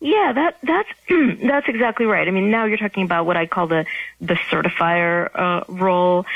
Yeah, 0.00 0.32
that 0.32 0.56
that's 0.64 0.88
that's 1.42 1.68
exactly 1.68 2.06
right. 2.06 2.26
I 2.26 2.30
mean, 2.32 2.50
now 2.50 2.64
you're 2.64 2.76
talking 2.76 3.04
about 3.04 3.24
what 3.24 3.36
I 3.36 3.46
call 3.46 3.68
the 3.68 3.86
the 4.20 4.34
certifier 4.34 5.30
uh, 5.32 5.64
role, 5.68 6.26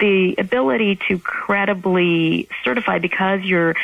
the 0.00 0.34
ability 0.38 0.98
to 1.08 1.20
credibly 1.20 2.48
certify 2.64 2.98
because 2.98 3.42
you're 3.42 3.76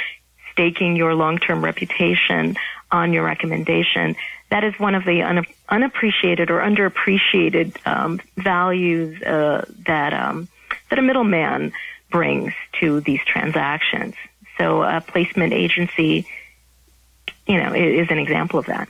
staking 0.59 0.97
your 0.97 1.15
long-term 1.15 1.65
reputation 1.65 2.57
on 2.91 3.13
your 3.13 3.25
recommendation. 3.25 4.17
That 4.51 4.65
is 4.65 4.77
one 4.79 4.97
of 4.97 5.05
the 5.05 5.23
un- 5.23 5.47
unappreciated 5.69 6.51
or 6.51 6.59
underappreciated 6.61 7.77
um, 7.87 8.21
values 8.37 9.23
uh, 9.23 9.67
that 9.87 10.13
um, 10.13 10.49
that 10.91 10.99
a 10.99 11.03
middleman 11.03 11.73
brings 12.11 12.55
to 12.81 13.01
these 13.01 13.21
transactions. 13.25 14.15
So, 14.57 14.83
a 14.83 15.01
placement 15.01 15.53
agency, 15.53 16.27
you 17.47 17.59
know, 17.59 17.73
is, 17.73 18.11
an 18.11 18.19
example 18.19 18.59
of 18.59 18.67
that. 18.67 18.89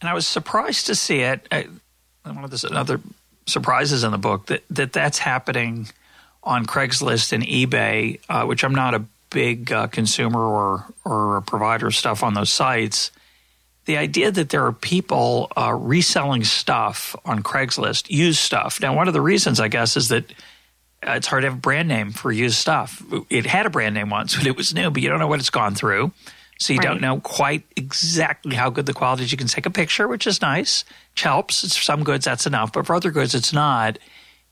And 0.00 0.10
I 0.10 0.14
was 0.14 0.26
surprised 0.26 0.86
to 0.86 0.96
see 0.96 1.20
it. 1.20 1.46
I, 1.52 1.68
one 2.24 2.42
of 2.42 2.50
the 2.50 2.68
other 2.72 3.00
surprises 3.46 4.02
in 4.02 4.10
the 4.10 4.18
book 4.18 4.46
that, 4.46 4.64
that 4.70 4.92
that's 4.92 5.18
happening 5.18 5.88
on 6.42 6.66
Craigslist 6.66 7.32
and 7.32 7.44
eBay, 7.44 8.18
uh, 8.28 8.44
which 8.44 8.64
I'm 8.64 8.74
not 8.74 8.94
a 8.94 9.04
big 9.30 9.72
uh, 9.72 9.86
consumer 9.88 10.40
or 10.40 10.86
or 11.04 11.40
provider 11.42 11.90
stuff 11.90 12.22
on 12.22 12.34
those 12.34 12.50
sites, 12.50 13.10
the 13.84 13.96
idea 13.96 14.30
that 14.30 14.50
there 14.50 14.64
are 14.66 14.72
people 14.72 15.50
uh, 15.56 15.72
reselling 15.72 16.44
stuff 16.44 17.16
on 17.24 17.42
Craigslist, 17.42 18.10
used 18.10 18.38
stuff. 18.38 18.80
Now, 18.80 18.94
one 18.94 19.08
of 19.08 19.14
the 19.14 19.20
reasons 19.20 19.60
I 19.60 19.68
guess 19.68 19.96
is 19.96 20.08
that 20.08 20.30
uh, 21.06 21.12
it's 21.12 21.26
hard 21.26 21.42
to 21.42 21.48
have 21.48 21.58
a 21.58 21.60
brand 21.60 21.88
name 21.88 22.10
for 22.10 22.32
used 22.32 22.56
stuff. 22.56 23.02
It 23.30 23.46
had 23.46 23.66
a 23.66 23.70
brand 23.70 23.94
name 23.94 24.10
once 24.10 24.36
when 24.38 24.46
it 24.46 24.56
was 24.56 24.74
new, 24.74 24.90
but 24.90 25.02
you 25.02 25.08
don't 25.08 25.18
know 25.18 25.26
what 25.26 25.40
it's 25.40 25.50
gone 25.50 25.74
through. 25.74 26.12
So 26.60 26.72
you 26.72 26.80
right. 26.80 26.88
don't 26.88 27.00
know 27.00 27.20
quite 27.20 27.62
exactly 27.76 28.56
how 28.56 28.68
good 28.68 28.86
the 28.86 28.92
quality 28.92 29.22
is. 29.22 29.30
You 29.30 29.38
can 29.38 29.46
take 29.46 29.64
a 29.64 29.70
picture, 29.70 30.08
which 30.08 30.26
is 30.26 30.42
nice, 30.42 30.84
which 31.12 31.22
helps. 31.22 31.62
It's 31.62 31.76
for 31.76 31.84
some 31.84 32.02
goods, 32.02 32.24
that's 32.24 32.46
enough. 32.46 32.72
But 32.72 32.84
for 32.84 32.96
other 32.96 33.12
goods, 33.12 33.34
it's 33.34 33.52
not. 33.52 33.98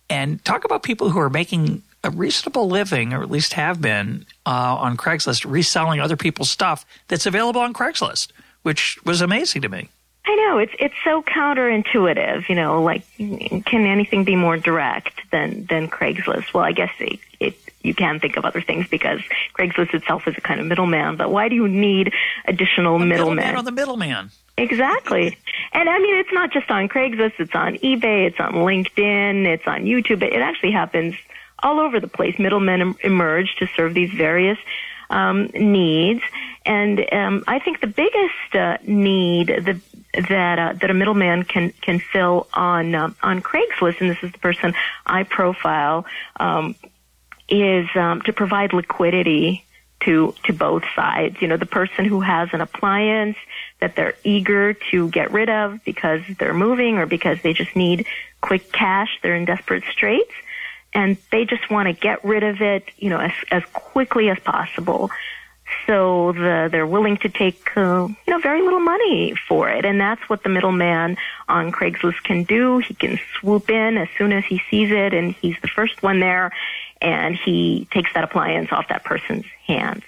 And 0.09 0.43
talk 0.45 0.65
about 0.65 0.85
people 0.85 1.11
who 1.11 1.19
are 1.19 1.29
making 1.29 1.83
a 2.07 2.11
reasonable 2.11 2.69
living, 2.69 3.13
or 3.13 3.23
at 3.23 3.31
least 3.31 3.55
have 3.55 3.81
been, 3.81 4.27
uh, 4.47 4.77
on 4.77 4.97
Craigslist, 4.97 5.45
reselling 5.51 6.01
other 6.01 6.17
people's 6.17 6.51
stuff 6.51 6.87
that's 7.09 7.27
available 7.27 7.61
on 7.61 7.75
Craigslist, 7.75 8.29
which 8.63 8.99
was 9.05 9.21
amazing 9.21 9.63
to 9.63 9.69
me. 9.69 9.89
I 10.25 10.35
know 10.35 10.59
it's 10.59 10.73
it's 10.81 10.95
so 11.05 11.23
counterintuitive. 11.23 12.49
You 12.49 12.57
know, 12.57 12.83
like 12.83 13.05
can 13.17 13.87
anything 13.87 14.25
be 14.25 14.35
more 14.35 14.57
direct 14.57 15.21
than 15.31 15.67
than 15.67 15.89
Craigslist? 15.89 16.53
Well, 16.53 16.65
I 16.65 16.73
guess 16.73 16.91
it, 16.99 17.21
it 17.39 17.57
you 17.83 17.95
can 17.95 18.19
think 18.19 18.37
of 18.37 18.45
other 18.45 18.61
things 18.61 18.89
because 18.89 19.21
Craigslist 19.55 19.95
itself 19.95 20.27
is 20.27 20.35
a 20.37 20.41
kind 20.41 20.59
of 20.59 20.67
middleman. 20.67 21.17
But 21.17 21.31
why 21.31 21.49
do 21.49 21.55
you 21.55 21.69
need 21.69 22.13
additional 22.45 22.99
middlemen? 22.99 23.37
Middleman 23.37 23.57
on 23.57 23.65
the 23.65 23.73
middleman. 23.73 24.31
Exactly. 24.59 25.39
And 25.73 25.89
I 25.89 25.99
mean, 25.99 26.17
it's 26.17 26.33
not 26.33 26.51
just 26.51 26.71
on 26.71 26.89
Craigslist. 26.89 27.35
It's 27.39 27.55
on 27.55 27.77
eBay. 27.77 28.27
It's 28.27 28.41
on 28.41 28.55
LinkedIn. 28.55 29.47
It's 29.47 29.67
on 29.67 29.85
YouTube. 29.85 30.23
It 30.23 30.41
actually 30.41 30.73
happens 30.73 31.15
all 31.59 31.81
over 31.81 32.01
the 32.01 32.09
place. 32.09 32.39
Middlemen 32.39 32.95
emerge 33.03 33.57
to 33.57 33.67
serve 33.77 33.95
these 33.95 34.13
various 34.13 34.59
um, 35.11 35.47
needs. 35.55 36.23
And 36.65 37.05
um, 37.13 37.45
I 37.47 37.59
think 37.59 37.81
the 37.81 37.87
biggest 37.87 38.55
uh, 38.55 38.79
need 38.85 39.49
the, 39.49 39.81
that 40.29 40.59
uh, 40.59 40.73
that 40.81 40.91
a 40.91 40.95
middleman 40.95 41.45
can 41.45 41.73
can 41.81 41.99
fill 41.99 42.49
on 42.53 42.95
uh, 42.95 43.11
on 43.23 43.43
Craigslist, 43.43 44.01
and 44.01 44.11
this 44.11 44.23
is 44.23 44.33
the 44.33 44.39
person 44.39 44.75
I 45.05 45.23
profile, 45.23 46.07
um, 46.37 46.75
is 47.49 47.87
um, 47.95 48.23
to 48.23 48.33
provide 48.33 48.73
liquidity 48.73 49.65
to 50.01 50.35
to 50.45 50.53
both 50.53 50.85
sides. 50.95 51.41
You 51.41 51.49
know, 51.49 51.57
the 51.57 51.67
person 51.67 52.05
who 52.05 52.21
has 52.21 52.49
an 52.53 52.61
appliance 52.61 53.37
that 53.81 53.95
they're 53.95 54.15
eager 54.25 54.75
to 54.91 55.09
get 55.11 55.33
rid 55.33 55.49
of 55.49 55.85
because 55.85 56.23
they're 56.39 56.55
moving 56.55 56.99
or 56.99 57.07
because 57.07 57.39
they 57.43 57.53
just 57.53 57.77
need 57.77 58.07
quick 58.41 58.73
cash, 58.73 59.19
they're 59.23 59.37
in 59.37 59.45
desperate 59.45 59.85
straits, 59.91 60.33
and 60.97 61.19
they 61.31 61.45
just 61.45 61.71
want 61.71 61.89
to 61.89 61.93
get 61.93 62.25
rid 62.25 62.43
of 62.43 62.63
it, 62.63 62.85
you 62.97 63.11
know, 63.11 63.19
as 63.19 63.33
as 63.51 63.63
quickly 63.75 64.31
as 64.31 64.39
possible. 64.41 65.11
So 65.87 66.33
the, 66.33 66.69
they're 66.71 66.87
willing 66.87 67.19
to 67.19 67.29
take, 67.29 67.77
uh, 67.77 68.09
you 68.09 68.33
know, 68.33 68.39
very 68.39 68.63
little 68.63 68.81
money 68.81 69.35
for 69.49 69.69
it. 69.69 69.85
And 69.85 70.01
that's 70.01 70.23
what 70.29 70.43
the 70.43 70.49
middleman 70.49 71.19
on 71.49 71.71
Craigslist 71.71 72.23
can 72.23 72.45
do. 72.45 72.79
He 72.79 72.95
can 72.95 73.19
swoop 73.35 73.69
in 73.69 73.99
as 73.99 74.09
soon 74.17 74.33
as 74.33 74.45
he 74.45 74.63
sees 74.71 74.91
it 74.91 75.13
and 75.13 75.35
he's 75.35 75.57
the 75.61 75.69
first 75.69 76.03
one 76.05 76.21
there 76.21 76.53
and 77.03 77.37
he 77.37 77.89
takes 77.91 78.15
that 78.15 78.25
appliance 78.25 78.71
off 78.71 78.89
that 78.89 79.05
person's 79.05 79.45
hands. 79.67 80.05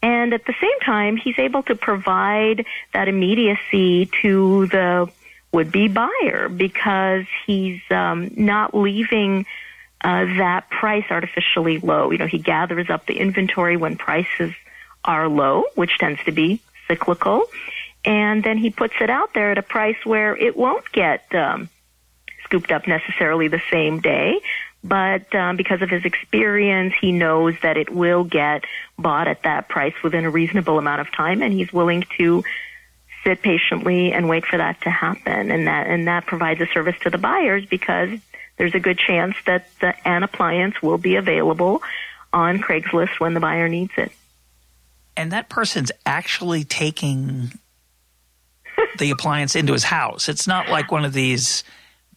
And 0.00 0.32
at 0.32 0.46
the 0.46 0.54
same 0.60 0.80
time, 0.80 1.16
he's 1.16 1.38
able 1.38 1.64
to 1.64 1.74
provide 1.74 2.64
that 2.94 3.08
immediacy 3.08 4.06
to 4.22 4.66
the 4.68 5.10
would-be 5.52 5.88
buyer 5.88 6.48
because 6.48 7.26
he's 7.46 7.80
um, 7.90 8.30
not 8.36 8.74
leaving 8.74 9.44
uh, 10.02 10.24
that 10.38 10.70
price 10.70 11.04
artificially 11.10 11.78
low. 11.78 12.10
You 12.10 12.18
know, 12.18 12.26
he 12.26 12.38
gathers 12.38 12.88
up 12.90 13.06
the 13.06 13.18
inventory 13.18 13.76
when 13.76 13.96
prices 13.96 14.52
are 15.04 15.28
low, 15.28 15.64
which 15.74 15.98
tends 15.98 16.22
to 16.24 16.32
be 16.32 16.60
cyclical, 16.88 17.44
and 18.04 18.42
then 18.42 18.58
he 18.58 18.70
puts 18.70 18.94
it 19.00 19.10
out 19.10 19.34
there 19.34 19.50
at 19.50 19.58
a 19.58 19.62
price 19.62 19.96
where 20.04 20.36
it 20.36 20.56
won't 20.56 20.90
get 20.92 21.34
um, 21.34 21.68
scooped 22.44 22.72
up 22.72 22.86
necessarily 22.86 23.48
the 23.48 23.62
same 23.70 24.00
day, 24.00 24.40
but 24.82 25.34
um, 25.34 25.56
because 25.56 25.82
of 25.82 25.90
his 25.90 26.04
experience, 26.04 26.94
he 27.00 27.12
knows 27.12 27.54
that 27.62 27.76
it 27.76 27.90
will 27.90 28.24
get 28.24 28.64
bought 28.98 29.28
at 29.28 29.42
that 29.42 29.68
price 29.68 29.94
within 30.02 30.24
a 30.24 30.30
reasonable 30.30 30.78
amount 30.78 31.02
of 31.02 31.12
time, 31.12 31.42
and 31.42 31.52
he's 31.52 31.72
willing 31.72 32.04
to 32.18 32.42
sit 33.24 33.42
patiently 33.42 34.12
and 34.12 34.28
wait 34.28 34.46
for 34.46 34.56
that 34.56 34.80
to 34.82 34.90
happen. 34.90 35.50
And 35.50 35.66
that 35.66 35.86
and 35.86 36.08
that 36.08 36.26
provides 36.26 36.60
a 36.60 36.66
service 36.66 36.96
to 37.02 37.10
the 37.10 37.18
buyers 37.18 37.66
because 37.66 38.18
there's 38.60 38.74
a 38.74 38.78
good 38.78 38.98
chance 38.98 39.34
that 39.46 39.68
the, 39.80 39.94
an 40.06 40.22
appliance 40.22 40.82
will 40.82 40.98
be 40.98 41.16
available 41.16 41.82
on 42.30 42.58
Craigslist 42.58 43.18
when 43.18 43.32
the 43.32 43.40
buyer 43.40 43.70
needs 43.70 43.92
it. 43.96 44.12
And 45.16 45.32
that 45.32 45.48
person's 45.48 45.90
actually 46.04 46.64
taking 46.64 47.52
the 48.98 49.10
appliance 49.12 49.56
into 49.56 49.72
his 49.72 49.84
house. 49.84 50.28
It's 50.28 50.46
not 50.46 50.68
like 50.68 50.92
one 50.92 51.06
of 51.06 51.14
these 51.14 51.64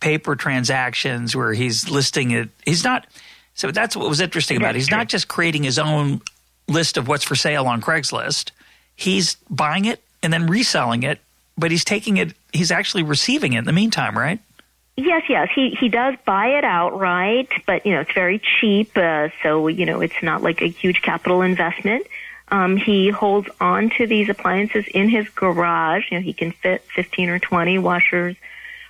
paper 0.01 0.35
transactions 0.35 1.33
where 1.33 1.53
he's 1.53 1.89
listing 1.89 2.31
it. 2.31 2.49
He's 2.65 2.83
not. 2.83 3.07
So 3.53 3.71
that's 3.71 3.95
what 3.95 4.09
was 4.09 4.19
interesting 4.19 4.57
about 4.57 4.75
it. 4.75 4.79
He's 4.79 4.91
not 4.91 5.07
just 5.07 5.29
creating 5.29 5.63
his 5.63 5.79
own 5.79 6.19
list 6.67 6.97
of 6.97 7.07
what's 7.07 7.23
for 7.23 7.35
sale 7.35 7.67
on 7.67 7.79
Craigslist. 7.79 8.51
He's 8.97 9.37
buying 9.49 9.85
it 9.85 10.03
and 10.21 10.33
then 10.33 10.47
reselling 10.47 11.03
it, 11.03 11.21
but 11.57 11.71
he's 11.71 11.85
taking 11.85 12.17
it. 12.17 12.33
He's 12.51 12.69
actually 12.69 13.03
receiving 13.03 13.53
it 13.53 13.59
in 13.59 13.63
the 13.63 13.71
meantime, 13.71 14.17
right? 14.17 14.41
Yes, 14.95 15.23
yes. 15.27 15.49
He 15.55 15.71
he 15.71 15.89
does 15.89 16.15
buy 16.23 16.49
it 16.57 16.63
outright, 16.63 17.49
but 17.65 17.85
you 17.85 17.93
know 17.93 18.01
it's 18.01 18.13
very 18.13 18.39
cheap, 18.39 18.95
uh, 18.95 19.29
so 19.41 19.67
you 19.67 19.87
know 19.87 20.01
it's 20.01 20.21
not 20.21 20.43
like 20.43 20.61
a 20.61 20.67
huge 20.67 21.01
capital 21.01 21.41
investment. 21.41 22.05
Um, 22.49 22.77
he 22.77 23.09
holds 23.09 23.49
on 23.59 23.89
to 23.97 24.05
these 24.05 24.29
appliances 24.29 24.85
in 24.87 25.09
his 25.09 25.27
garage. 25.29 26.11
You 26.11 26.19
know, 26.19 26.23
he 26.23 26.33
can 26.33 26.51
fit 26.51 26.83
15 26.95 27.29
or 27.29 27.39
20 27.39 27.79
washers 27.79 28.35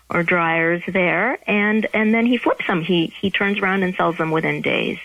or 0.09 0.23
dryers 0.23 0.83
there, 0.87 1.37
and 1.47 1.87
and 1.93 2.13
then 2.13 2.25
he 2.25 2.37
flips 2.37 2.67
them. 2.67 2.81
He 2.81 3.07
he 3.21 3.31
turns 3.31 3.59
around 3.59 3.83
and 3.83 3.95
sells 3.95 4.17
them 4.17 4.31
within 4.31 4.61
days. 4.61 4.99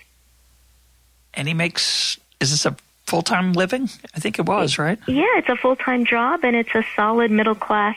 And 1.34 1.46
he 1.46 1.55
makes 1.55 2.18
is 2.40 2.51
this 2.51 2.66
a 2.66 2.76
full 3.07 3.22
time 3.22 3.53
living? 3.53 3.88
I 4.16 4.18
think 4.20 4.40
it 4.40 4.46
was 4.46 4.78
right. 4.78 4.99
Yeah, 5.07 5.38
it's 5.38 5.49
a 5.49 5.57
full 5.57 5.76
time 5.76 6.05
job, 6.05 6.40
and 6.42 6.57
it's 6.57 6.74
a 6.74 6.84
solid 6.96 7.30
middle 7.30 7.55
class 7.55 7.96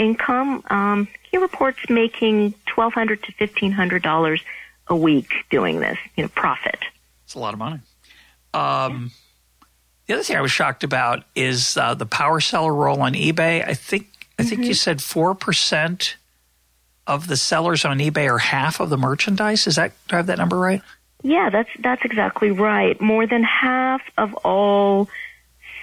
income. 0.00 0.64
Um, 0.70 1.08
he 1.30 1.36
reports 1.36 1.78
making 1.88 2.54
twelve 2.66 2.94
hundred 2.94 3.22
to 3.24 3.32
fifteen 3.32 3.70
hundred 3.70 4.02
dollars 4.02 4.42
a 4.88 4.96
week 4.96 5.30
doing 5.50 5.80
this. 5.80 5.98
You 6.16 6.24
know, 6.24 6.28
profit. 6.28 6.78
It's 7.24 7.34
a 7.34 7.38
lot 7.38 7.52
of 7.52 7.58
money. 7.58 7.80
Um, 8.52 9.12
the 10.06 10.14
other 10.14 10.22
thing 10.24 10.36
I 10.36 10.40
was 10.40 10.50
shocked 10.50 10.82
about 10.82 11.24
is 11.36 11.76
uh, 11.76 11.94
the 11.94 12.06
power 12.06 12.40
seller 12.40 12.74
role 12.74 13.02
on 13.02 13.12
eBay. 13.12 13.66
I 13.66 13.74
think 13.74 14.08
I 14.38 14.42
think 14.42 14.62
mm-hmm. 14.62 14.68
you 14.68 14.74
said 14.74 15.02
four 15.02 15.34
percent 15.34 16.16
of 17.06 17.28
the 17.28 17.36
sellers 17.36 17.84
on 17.84 17.98
eBay 17.98 18.28
are 18.28 18.38
half 18.38 18.80
of 18.80 18.90
the 18.90 18.96
merchandise. 18.96 19.66
Is 19.66 19.76
that 19.76 19.92
do 20.08 20.16
I 20.16 20.18
have 20.18 20.26
that 20.26 20.38
number 20.38 20.58
right? 20.58 20.82
Yeah, 21.22 21.50
that's 21.50 21.70
that's 21.78 22.04
exactly 22.04 22.50
right. 22.50 23.00
More 23.00 23.26
than 23.26 23.42
half 23.42 24.00
of 24.16 24.34
all 24.36 25.08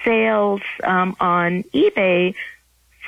sales 0.04 0.60
um, 0.84 1.16
on 1.20 1.62
eBay 1.74 2.34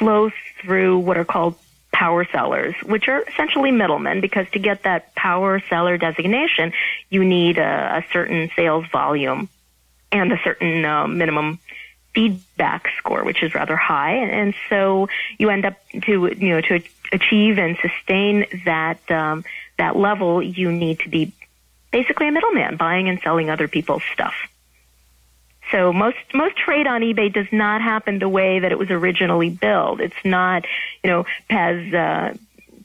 flow 0.00 0.30
through 0.60 0.98
what 0.98 1.16
are 1.18 1.24
called 1.24 1.54
power 1.92 2.24
sellers, 2.24 2.74
which 2.82 3.06
are 3.08 3.22
essentially 3.28 3.70
middlemen. 3.70 4.20
Because 4.20 4.48
to 4.52 4.58
get 4.58 4.82
that 4.84 5.14
power 5.14 5.60
seller 5.68 5.98
designation, 5.98 6.72
you 7.10 7.22
need 7.24 7.58
a, 7.58 7.98
a 7.98 8.04
certain 8.12 8.50
sales 8.56 8.86
volume 8.90 9.48
and 10.10 10.32
a 10.32 10.40
certain 10.42 10.84
uh, 10.84 11.06
minimum 11.06 11.58
feedback 12.14 12.88
score, 12.98 13.22
which 13.22 13.42
is 13.42 13.54
rather 13.54 13.76
high. 13.76 14.14
And 14.14 14.54
so 14.68 15.08
you 15.38 15.50
end 15.50 15.64
up 15.66 15.76
to, 16.02 16.26
you 16.26 16.48
know, 16.48 16.60
to 16.62 16.82
achieve 17.12 17.58
and 17.58 17.76
sustain 17.76 18.46
that, 18.64 18.98
um, 19.10 19.44
that 19.78 19.94
level, 19.94 20.42
you 20.42 20.72
need 20.72 21.00
to 21.00 21.08
be 21.08 21.32
basically 21.92 22.28
a 22.28 22.32
middleman 22.32 22.76
buying 22.76 23.08
and 23.08 23.20
selling 23.20 23.50
other 23.50 23.68
people's 23.68 24.02
stuff. 24.12 24.34
So 25.70 25.92
most 25.92 26.18
most 26.34 26.56
trade 26.56 26.86
on 26.86 27.02
eBay 27.02 27.32
does 27.32 27.46
not 27.52 27.80
happen 27.80 28.18
the 28.18 28.28
way 28.28 28.58
that 28.60 28.72
it 28.72 28.78
was 28.78 28.90
originally 28.90 29.50
built. 29.50 30.00
It's 30.00 30.24
not, 30.24 30.64
you 31.02 31.10
know, 31.10 31.26
Pez 31.48 31.94
uh, 31.94 32.34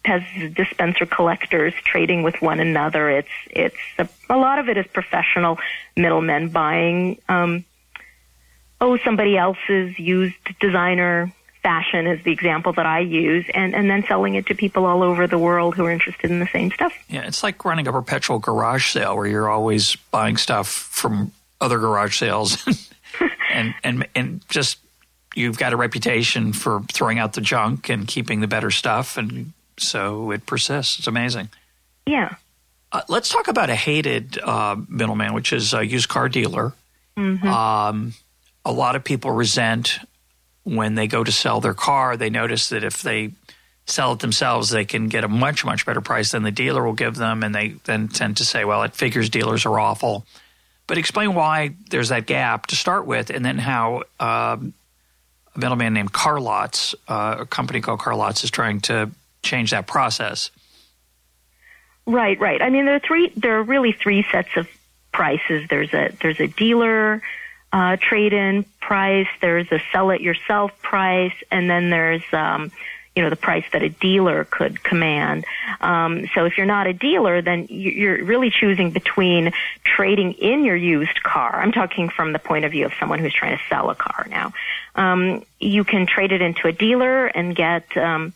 Pez 0.04 0.56
dispenser 0.56 1.06
collectors 1.06 1.74
trading 1.84 2.24
with 2.24 2.42
one 2.42 2.60
another. 2.60 3.10
It's 3.10 3.28
it's 3.50 3.76
a, 3.98 4.08
a 4.30 4.38
lot 4.38 4.60
of 4.60 4.70
it 4.70 4.78
is 4.78 4.86
professional 4.88 5.58
middlemen 5.96 6.50
buying 6.50 7.20
um, 7.28 7.66
oh, 8.82 8.98
somebody 8.98 9.38
else's 9.38 9.98
used 9.98 10.36
designer 10.60 11.34
fashion 11.64 12.06
is 12.06 12.24
the 12.24 12.32
example 12.32 12.74
that 12.74 12.86
I 12.86 13.00
use, 13.00 13.46
and, 13.52 13.74
and 13.74 13.90
then 13.90 14.04
selling 14.08 14.36
it 14.36 14.46
to 14.48 14.56
people 14.56 14.86
all 14.86 15.02
over 15.02 15.26
the 15.26 15.40
world 15.40 15.74
who 15.74 15.84
are 15.86 15.92
interested 15.92 16.30
in 16.30 16.40
the 16.40 16.48
same 16.48 16.70
stuff. 16.70 16.94
Yeah, 17.10 17.22
it's 17.22 17.42
like 17.42 17.66
running 17.66 17.88
a 17.88 17.92
perpetual 17.92 18.38
garage 18.38 18.92
sale 18.92 19.16
where 19.16 19.26
you're 19.26 19.50
always 19.50 19.96
buying 20.12 20.38
stuff 20.38 20.68
from 20.68 21.32
other 21.66 21.80
garage 21.80 22.18
sales, 22.18 22.66
and 23.52 23.74
and 23.84 24.08
and 24.16 24.42
just 24.48 24.78
you've 25.36 25.58
got 25.58 25.74
a 25.74 25.76
reputation 25.76 26.54
for 26.54 26.82
throwing 26.92 27.20
out 27.20 27.34
the 27.34 27.42
junk 27.42 27.90
and 27.90 28.08
keeping 28.08 28.40
the 28.40 28.48
better 28.48 28.72
stuff, 28.72 29.18
and 29.18 29.52
so 29.78 30.32
it 30.32 30.46
persists. 30.46 31.00
It's 31.00 31.08
amazing. 31.08 31.50
Yeah. 32.06 32.36
Uh, 32.92 33.02
let's 33.10 33.30
talk 33.30 33.48
about 33.48 33.70
a 33.70 33.76
hated 33.76 34.40
uh, 34.40 34.78
middleman, 34.88 35.34
which 35.34 35.52
is 35.52 35.74
a 35.74 35.86
used 35.86 36.08
car 36.08 36.30
dealer. 36.30 36.72
Mm-hmm. 37.18 37.48
Um, 37.48 38.14
a 38.64 38.72
lot 38.72 38.96
of 38.96 39.04
people 39.04 39.32
resent 39.32 40.00
when 40.64 40.96
they 40.96 41.08
go 41.08 41.24
to 41.24 41.32
sell 41.32 41.60
their 41.60 41.74
car. 41.74 42.16
They 42.16 42.30
notice 42.30 42.70
that 42.70 42.84
if 42.84 43.02
they 43.02 43.32
sell 43.86 44.14
it 44.14 44.20
themselves, 44.20 44.70
they 44.70 44.86
can 44.86 45.10
get 45.10 45.24
a 45.24 45.28
much, 45.28 45.64
much 45.64 45.86
better 45.86 46.02
price 46.02 46.32
than 46.32 46.44
the 46.44 46.52
dealer 46.52 46.84
will 46.84 46.94
give 46.94 47.16
them. 47.16 47.44
And 47.44 47.54
they 47.54 47.76
then 47.84 48.08
tend 48.08 48.38
to 48.38 48.46
say, 48.46 48.66
well, 48.66 48.84
it 48.84 48.96
figures 48.96 49.30
dealers 49.30 49.66
are 49.66 49.80
awful. 49.80 50.26
But 50.88 50.98
explain 50.98 51.34
why 51.34 51.76
there's 51.90 52.10
that 52.10 52.26
gap 52.28 52.68
to 52.68 52.76
start 52.76 53.06
with, 53.06 53.30
and 53.30 53.44
then 53.44 53.58
how 53.58 54.04
um, 54.20 54.74
a 55.56 55.60
middleman 55.60 55.94
named 55.94 56.14
CarLotz, 56.14 56.94
uh, 57.08 57.38
a 57.40 57.46
company 57.46 57.82
called 57.82 58.00
CarLotz, 58.00 58.44
is 58.44 58.52
trying 58.52 58.82
to 58.82 59.10
change 59.42 59.72
that 59.72 59.88
process. 59.88 60.52
Right, 62.06 62.40
right. 62.40 62.62
I 62.62 62.70
mean, 62.70 62.86
there 62.86 62.96
are 62.96 63.00
three. 63.00 63.32
There 63.36 63.58
are 63.58 63.64
really 63.64 63.92
three 63.92 64.26
sets 64.32 64.50
of 64.56 64.68
prices. 65.12 65.68
There's 65.70 65.92
a 65.94 66.16
there's 66.22 66.40
a 66.40 66.48
dealer 66.48 67.22
uh, 67.76 67.98
trade-in 68.00 68.64
price, 68.80 69.28
there's 69.42 69.70
a 69.70 69.82
sell 69.92 70.10
it 70.12 70.22
yourself 70.22 70.72
price, 70.82 71.34
and 71.52 71.70
then 71.70 71.90
there's 71.90 72.24
um, 72.32 72.72
you 73.16 73.24
know 73.24 73.30
the 73.30 73.36
price 73.36 73.64
that 73.72 73.82
a 73.82 73.90
dealer 73.90 74.44
could 74.44 74.84
command. 74.84 75.46
Um, 75.80 76.28
so 76.34 76.46
if 76.46 76.58
you're 76.58 76.66
not 76.66 76.88
a 76.88 76.94
dealer, 76.94 77.42
then 77.42 77.68
you're 77.70 78.24
really 78.24 78.50
choosing 78.50 78.92
between 78.92 79.54
trading 79.84 80.34
in 80.34 80.66
your 80.66 80.76
used 80.76 81.24
car. 81.24 81.62
I'm 81.62 81.72
talking 81.72 82.10
from 82.10 82.34
the 82.34 82.40
point 82.40 82.66
of 82.66 82.72
view 82.72 82.86
of 82.86 82.94
someone 83.00 83.20
who's 83.20 83.34
trying 83.34 83.58
to 83.58 83.64
sell 83.70 83.90
a 83.90 83.96
car 83.96 84.28
now. 84.30 84.54
Um, 84.96 85.44
you 85.60 85.84
can 85.84 86.08
trade 86.08 86.34
it 86.34 86.42
into 86.42 86.68
a 86.68 86.74
dealer 86.74 87.26
and 87.28 87.56
get 87.56 87.96
um, 87.96 88.34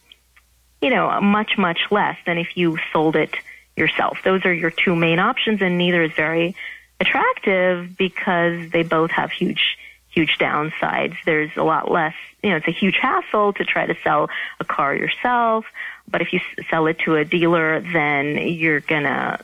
you 0.82 0.89
know 0.89 1.19
much 1.19 1.57
much 1.57 1.80
less 1.91 2.17
than 2.25 2.38
if 2.38 2.55
you 2.55 2.77
sold 2.93 3.15
it 3.17 3.36
yourself. 3.75 4.19
Those 4.23 4.45
are 4.45 4.53
your 4.53 4.71
two 4.71 4.95
main 4.95 5.19
options, 5.19 5.61
and 5.61 5.77
neither 5.77 6.03
is 6.03 6.13
very 6.13 6.55
attractive 7.01 7.97
because 7.97 8.69
they 8.71 8.84
both 8.84 9.11
have 9.11 9.32
huge 9.32 9.77
huge 10.20 10.38
downsides. 10.38 11.15
There's 11.26 11.55
a 11.55 11.63
lot 11.63 11.89
less, 11.89 12.13
you 12.43 12.49
know, 12.49 12.57
it's 12.57 12.67
a 12.67 12.72
huge 12.72 12.97
hassle 12.97 13.53
to 13.53 13.63
try 13.63 13.86
to 13.86 13.95
sell 14.03 14.30
a 14.59 14.65
car 14.65 14.93
yourself. 14.93 15.65
But 16.09 16.22
if 16.22 16.34
you 16.34 16.41
sell 16.70 16.88
it 16.88 16.99
to 16.99 17.15
a 17.15 17.24
dealer, 17.24 17.80
then 17.80 18.36
you're 18.36 18.82
gonna 18.82 19.39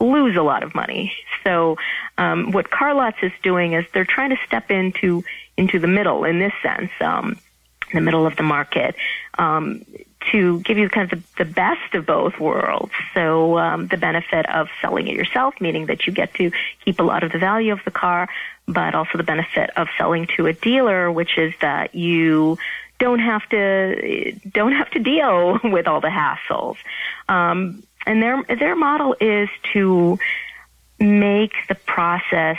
lose 0.00 0.36
a 0.36 0.42
lot 0.42 0.62
of 0.62 0.74
money. 0.74 1.12
So, 1.42 1.76
um, 2.16 2.52
what 2.52 2.70
CarLotz 2.70 3.22
is 3.22 3.32
doing 3.42 3.74
is 3.74 3.84
they're 3.92 4.06
trying 4.06 4.30
to 4.30 4.38
step 4.46 4.70
into 4.70 5.24
into 5.58 5.78
the 5.78 5.86
middle 5.86 6.24
in 6.24 6.38
this 6.38 6.54
sense, 6.62 6.90
um, 7.00 7.38
the 7.92 8.00
middle 8.00 8.26
of 8.26 8.36
the 8.36 8.42
market. 8.42 8.96
Um, 9.36 9.84
to 10.32 10.60
give 10.60 10.78
you 10.78 10.88
kind 10.88 11.12
of 11.12 11.18
the, 11.18 11.44
the 11.44 11.50
best 11.50 11.94
of 11.94 12.06
both 12.06 12.38
worlds. 12.38 12.92
So 13.14 13.58
um, 13.58 13.86
the 13.88 13.96
benefit 13.96 14.48
of 14.48 14.68
selling 14.80 15.08
it 15.08 15.14
yourself, 15.14 15.54
meaning 15.60 15.86
that 15.86 16.06
you 16.06 16.12
get 16.12 16.34
to 16.34 16.50
keep 16.84 17.00
a 17.00 17.02
lot 17.02 17.22
of 17.22 17.32
the 17.32 17.38
value 17.38 17.72
of 17.72 17.80
the 17.84 17.90
car, 17.90 18.28
but 18.66 18.94
also 18.94 19.18
the 19.18 19.24
benefit 19.24 19.70
of 19.76 19.88
selling 19.98 20.26
to 20.36 20.46
a 20.46 20.52
dealer, 20.52 21.10
which 21.10 21.36
is 21.36 21.52
that 21.60 21.94
you 21.94 22.58
don't 22.98 23.18
have 23.18 23.46
to 23.50 24.32
don't 24.52 24.72
have 24.72 24.90
to 24.90 24.98
deal 24.98 25.58
with 25.64 25.86
all 25.86 26.00
the 26.00 26.08
hassles. 26.08 26.76
Um, 27.28 27.82
and 28.06 28.22
their 28.22 28.42
their 28.44 28.76
model 28.76 29.16
is 29.20 29.48
to 29.72 30.18
make 30.98 31.52
the 31.68 31.74
process 31.74 32.58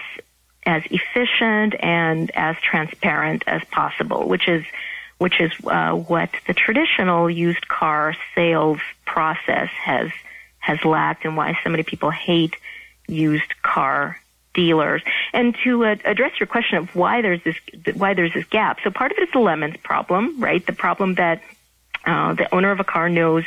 as 0.65 0.83
efficient 0.89 1.75
and 1.79 2.31
as 2.31 2.55
transparent 2.61 3.43
as 3.47 3.63
possible, 3.65 4.27
which 4.27 4.47
is 4.47 4.65
which 5.17 5.39
is 5.39 5.51
uh, 5.65 5.93
what 5.93 6.29
the 6.47 6.53
traditional 6.53 7.29
used 7.29 7.67
car 7.67 8.15
sales 8.33 8.79
process 9.05 9.69
has 9.83 10.11
has 10.59 10.83
lacked, 10.83 11.25
and 11.25 11.37
why 11.37 11.57
so 11.63 11.69
many 11.69 11.83
people 11.83 12.09
hate 12.09 12.55
used 13.07 13.61
car 13.61 14.19
dealers. 14.53 15.03
And 15.31 15.55
to 15.63 15.85
uh, 15.85 15.95
address 16.03 16.31
your 16.39 16.47
question 16.47 16.79
of 16.79 16.95
why 16.95 17.21
there's 17.21 17.43
this 17.43 17.55
why 17.93 18.13
there's 18.13 18.33
this 18.33 18.45
gap, 18.45 18.79
so 18.83 18.91
part 18.91 19.11
of 19.11 19.17
it 19.19 19.23
is 19.23 19.31
the 19.31 19.39
lemons 19.39 19.77
problem, 19.83 20.41
right? 20.41 20.65
The 20.65 20.73
problem 20.73 21.15
that 21.15 21.41
uh, 22.05 22.33
the 22.33 22.53
owner 22.53 22.71
of 22.71 22.79
a 22.79 22.83
car 22.83 23.09
knows 23.09 23.45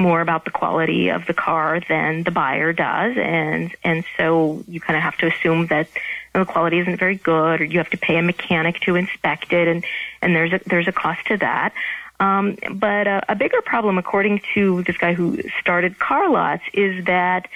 more 0.00 0.20
about 0.20 0.44
the 0.44 0.50
quality 0.50 1.10
of 1.10 1.26
the 1.26 1.34
car 1.34 1.80
than 1.88 2.22
the 2.24 2.30
buyer 2.30 2.72
does, 2.72 3.16
and 3.16 3.74
and 3.84 4.04
so 4.16 4.64
you 4.66 4.80
kind 4.80 4.96
of 4.96 5.02
have 5.02 5.16
to 5.18 5.26
assume 5.26 5.66
that 5.66 5.88
the 6.32 6.44
quality 6.44 6.78
isn't 6.78 6.96
very 6.96 7.16
good, 7.16 7.60
or 7.60 7.64
you 7.64 7.78
have 7.78 7.90
to 7.90 7.98
pay 7.98 8.16
a 8.16 8.22
mechanic 8.22 8.80
to 8.80 8.96
inspect 8.96 9.52
it, 9.52 9.68
and 9.68 9.84
and 10.22 10.34
there's 10.34 10.52
a 10.52 10.60
there's 10.66 10.88
a 10.88 10.92
cost 10.92 11.26
to 11.26 11.36
that. 11.38 11.72
Um, 12.20 12.58
but 12.72 13.06
uh, 13.06 13.20
a 13.28 13.34
bigger 13.34 13.62
problem, 13.62 13.96
according 13.96 14.42
to 14.54 14.82
this 14.82 14.96
guy 14.98 15.14
who 15.14 15.40
started 15.60 15.98
CarLotz, 15.98 16.60
is 16.74 17.06
that 17.06 17.48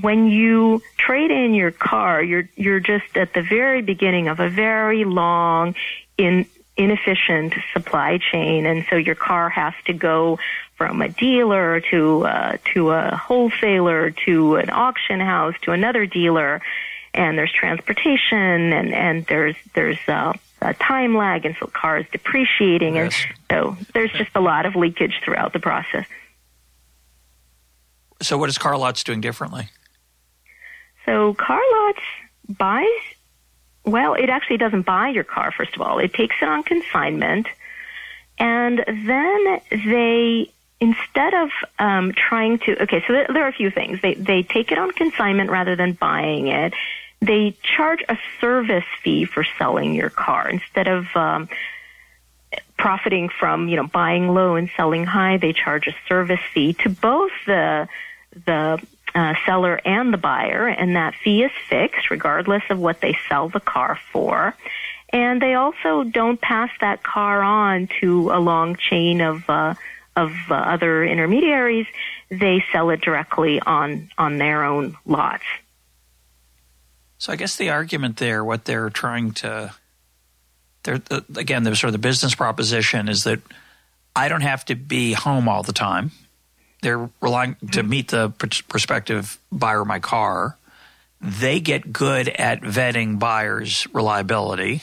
when 0.00 0.26
you 0.26 0.82
trade 0.96 1.30
in 1.30 1.54
your 1.54 1.70
car, 1.70 2.22
you're 2.22 2.48
you're 2.56 2.80
just 2.80 3.16
at 3.16 3.34
the 3.34 3.42
very 3.42 3.82
beginning 3.82 4.28
of 4.28 4.40
a 4.40 4.48
very 4.48 5.04
long, 5.04 5.74
in 6.18 6.46
inefficient 6.76 7.54
supply 7.72 8.18
chain, 8.18 8.66
and 8.66 8.84
so 8.90 8.96
your 8.96 9.14
car 9.14 9.48
has 9.48 9.74
to 9.86 9.92
go 9.92 10.38
from 10.76 11.00
a 11.00 11.08
dealer 11.08 11.80
to 11.90 12.26
uh, 12.26 12.56
to 12.74 12.90
a 12.90 13.16
wholesaler 13.16 14.10
to 14.26 14.56
an 14.56 14.70
auction 14.70 15.20
house 15.20 15.54
to 15.62 15.72
another 15.72 16.06
dealer, 16.06 16.60
and 17.14 17.38
there's 17.38 17.52
transportation 17.52 18.72
and 18.72 18.94
and 18.94 19.26
there's 19.26 19.56
there's 19.74 19.98
uh, 20.08 20.32
a 20.62 20.74
time 20.74 21.16
lag, 21.16 21.44
and 21.46 21.56
so 21.58 21.66
cars 21.66 22.06
depreciating, 22.12 22.96
yes. 22.96 23.24
and 23.28 23.36
so 23.50 23.76
there's 23.94 24.12
just 24.12 24.30
a 24.34 24.40
lot 24.40 24.66
of 24.66 24.76
leakage 24.76 25.20
throughout 25.24 25.52
the 25.52 25.60
process. 25.60 26.06
So, 28.22 28.38
what 28.38 28.48
is 28.48 28.58
CarLotz 28.58 29.04
doing 29.04 29.20
differently? 29.20 29.68
So 31.04 31.34
CarLotz 31.34 32.00
buys, 32.48 32.86
well, 33.86 34.14
it 34.14 34.28
actually 34.28 34.58
doesn't 34.58 34.82
buy 34.82 35.08
your 35.08 35.24
car, 35.24 35.52
first 35.52 35.74
of 35.74 35.80
all. 35.80 35.98
It 35.98 36.12
takes 36.12 36.36
it 36.42 36.48
on 36.48 36.64
consignment. 36.64 37.46
And 38.38 38.84
then 38.86 39.60
they, 39.70 40.50
instead 40.80 41.34
of 41.34 41.50
um, 41.78 42.12
trying 42.12 42.58
to, 42.60 42.82
okay, 42.82 43.02
so 43.06 43.12
there 43.12 43.44
are 43.44 43.48
a 43.48 43.52
few 43.52 43.70
things. 43.70 44.02
They, 44.02 44.14
they 44.14 44.42
take 44.42 44.72
it 44.72 44.78
on 44.78 44.90
consignment 44.90 45.50
rather 45.50 45.76
than 45.76 45.92
buying 45.92 46.48
it. 46.48 46.74
They 47.20 47.56
charge 47.62 48.04
a 48.08 48.18
service 48.40 48.84
fee 49.02 49.24
for 49.24 49.46
selling 49.56 49.94
your 49.94 50.10
car 50.10 50.50
instead 50.50 50.88
of, 50.88 51.06
um, 51.14 51.48
profiting 52.78 53.30
from 53.30 53.68
you 53.68 53.76
know 53.76 53.86
buying 53.86 54.28
low 54.28 54.54
and 54.54 54.70
selling 54.76 55.04
high 55.04 55.38
they 55.38 55.54
charge 55.54 55.86
a 55.86 55.94
service 56.08 56.40
fee 56.52 56.74
to 56.74 56.90
both 56.90 57.32
the 57.46 57.88
the 58.44 58.78
uh, 59.16 59.34
seller 59.46 59.80
and 59.82 60.12
the 60.12 60.18
buyer, 60.18 60.68
and 60.68 60.94
that 60.94 61.14
fee 61.14 61.42
is 61.42 61.50
fixed 61.70 62.10
regardless 62.10 62.62
of 62.68 62.78
what 62.78 63.00
they 63.00 63.16
sell 63.28 63.48
the 63.48 63.60
car 63.60 63.98
for. 64.12 64.54
And 65.08 65.40
they 65.40 65.54
also 65.54 66.04
don't 66.04 66.38
pass 66.38 66.68
that 66.82 67.02
car 67.02 67.42
on 67.42 67.88
to 68.00 68.30
a 68.30 68.38
long 68.38 68.76
chain 68.76 69.22
of 69.22 69.48
uh, 69.48 69.74
of 70.14 70.32
uh, 70.50 70.54
other 70.54 71.02
intermediaries. 71.02 71.86
They 72.28 72.62
sell 72.72 72.90
it 72.90 73.00
directly 73.00 73.58
on 73.58 74.10
on 74.18 74.36
their 74.36 74.64
own 74.64 74.98
lots. 75.06 75.44
So 77.16 77.32
I 77.32 77.36
guess 77.36 77.56
the 77.56 77.70
argument 77.70 78.18
there, 78.18 78.44
what 78.44 78.66
they're 78.66 78.90
trying 78.90 79.32
to, 79.32 79.74
they're, 80.82 81.00
again, 81.34 81.62
there's 81.62 81.80
sort 81.80 81.88
of 81.88 81.92
the 81.92 81.98
business 81.98 82.34
proposition 82.34 83.08
is 83.08 83.24
that 83.24 83.40
I 84.14 84.28
don't 84.28 84.42
have 84.42 84.66
to 84.66 84.74
be 84.74 85.14
home 85.14 85.48
all 85.48 85.62
the 85.62 85.72
time 85.72 86.10
they're 86.82 87.08
relying 87.20 87.56
to 87.72 87.82
meet 87.82 88.08
the 88.08 88.30
prospective 88.30 89.38
buyer 89.50 89.80
of 89.80 89.86
my 89.86 89.98
car. 89.98 90.56
They 91.20 91.60
get 91.60 91.92
good 91.92 92.28
at 92.28 92.60
vetting 92.60 93.18
buyers' 93.18 93.86
reliability. 93.92 94.82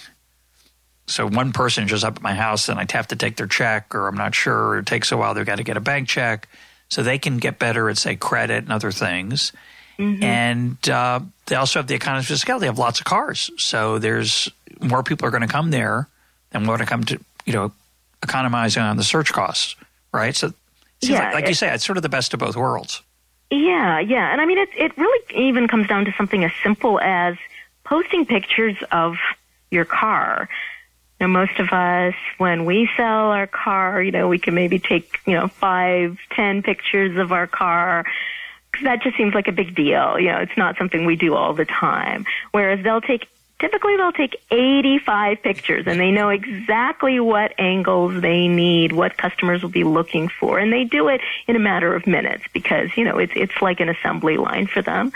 So 1.06 1.28
one 1.28 1.54
person 1.54 1.88
shows 1.88 2.04
up 2.04 2.18
at 2.18 2.22
my 2.22 2.34
house 2.34 2.70
and 2.70 2.80
I 2.80 2.86
have 2.92 3.08
to 3.10 3.16
take 3.16 3.36
their 3.38 3.48
check, 3.48 3.94
or 3.94 4.08
I'm 4.08 4.18
not 4.18 4.34
sure, 4.34 4.70
or 4.70 4.78
it 4.80 4.86
takes 4.86 5.12
a 5.12 5.18
while. 5.18 5.34
They've 5.34 5.46
got 5.46 5.58
to 5.58 5.64
get 5.64 5.78
a 5.78 5.82
bank 5.82 6.08
check, 6.08 6.48
so 6.90 7.04
they 7.04 7.18
can 7.18 7.38
get 7.38 7.60
better 7.60 7.90
at 7.90 7.98
say 7.98 8.16
credit 8.16 8.64
and 8.64 8.72
other 8.72 8.92
things. 8.92 9.52
Mm-hmm. 10.00 10.24
And 10.24 10.90
uh, 10.90 11.20
they 11.46 11.56
also 11.56 11.80
have 11.80 11.88
the 11.88 11.96
economies 11.96 12.32
of 12.32 12.40
scale. 12.40 12.60
They 12.60 12.66
have 12.66 12.80
lots 12.80 13.00
of 13.00 13.06
cars, 13.06 13.52
so 13.58 14.00
there's 14.00 14.50
more 14.82 15.04
people 15.04 15.28
are 15.28 15.32
going 15.32 15.42
to 15.42 15.48
come 15.48 15.72
there 15.72 16.08
than 16.50 16.66
want 16.66 16.82
to 16.82 16.88
come 16.88 17.04
to 17.06 17.20
you 17.46 17.54
know 17.54 17.72
economizing 18.24 18.82
on 18.82 18.98
the 18.98 19.04
search 19.04 19.32
costs, 19.32 19.76
right? 20.12 20.36
So 20.36 20.54
Seems 21.04 21.20
yeah, 21.20 21.26
like, 21.26 21.34
like 21.34 21.44
it, 21.46 21.50
you 21.50 21.56
say, 21.56 21.74
it's 21.74 21.86
sort 21.86 21.98
of 21.98 22.04
the 22.04 22.10
best 22.10 22.34
of 22.34 22.40
both 22.40 22.56
worlds. 22.56 23.02
Yeah, 23.52 24.00
yeah, 24.00 24.32
and 24.32 24.42
I 24.42 24.46
mean, 24.46 24.58
it 24.58 24.70
it 24.76 24.98
really 24.98 25.48
even 25.48 25.68
comes 25.68 25.88
down 25.88 26.06
to 26.06 26.14
something 26.18 26.44
as 26.44 26.52
simple 26.64 27.00
as 27.00 27.36
posting 27.84 28.26
pictures 28.26 28.78
of 28.92 29.18
your 29.70 29.86
car. 29.86 30.50
You 31.20 31.28
know, 31.28 31.34
most 31.34 31.60
of 31.60 31.70
us, 31.70 32.16
when 32.38 32.66
we 32.66 32.90
sell 32.98 33.32
our 33.32 33.46
car, 33.46 34.02
you 34.02 34.12
know, 34.12 34.28
we 34.28 34.40
can 34.40 34.56
maybe 34.56 34.80
take 34.80 35.20
you 35.28 35.34
know 35.34 35.48
five, 35.48 36.18
ten 36.32 36.64
pictures 36.64 37.18
of 37.18 37.32
our 37.32 37.46
car. 37.46 38.06
That 38.82 39.04
just 39.04 39.18
seems 39.18 39.36
like 39.36 39.48
a 39.48 39.52
big 39.52 39.76
deal. 39.76 40.18
You 40.20 40.30
know, 40.30 40.38
it's 40.38 40.58
not 40.58 40.78
something 40.78 41.06
we 41.06 41.16
do 41.16 41.36
all 41.36 41.54
the 41.54 41.66
time. 41.66 42.26
Whereas 42.52 42.84
they'll 42.84 43.02
take 43.02 43.28
typically 43.64 43.96
they'll 43.96 44.12
take 44.12 44.36
85 44.52 45.42
pictures 45.42 45.86
and 45.88 45.98
they 45.98 46.12
know 46.12 46.28
exactly 46.28 47.22
what 47.22 47.54
angles 47.58 48.22
they 48.22 48.50
need, 48.50 48.92
what 48.92 49.16
customers 49.18 49.62
will 49.62 49.70
be 49.70 49.86
looking 49.86 50.28
for, 50.28 50.60
and 50.60 50.74
they 50.74 50.84
do 50.84 51.08
it 51.08 51.22
in 51.48 51.56
a 51.56 51.60
matter 51.60 51.96
of 51.96 52.06
minutes 52.06 52.44
because, 52.52 52.90
you 52.98 53.06
know, 53.06 53.20
it's, 53.20 53.32
it's 53.38 53.62
like 53.62 53.80
an 53.80 53.88
assembly 53.88 54.36
line 54.36 54.68
for 54.68 54.82
them. 54.82 55.14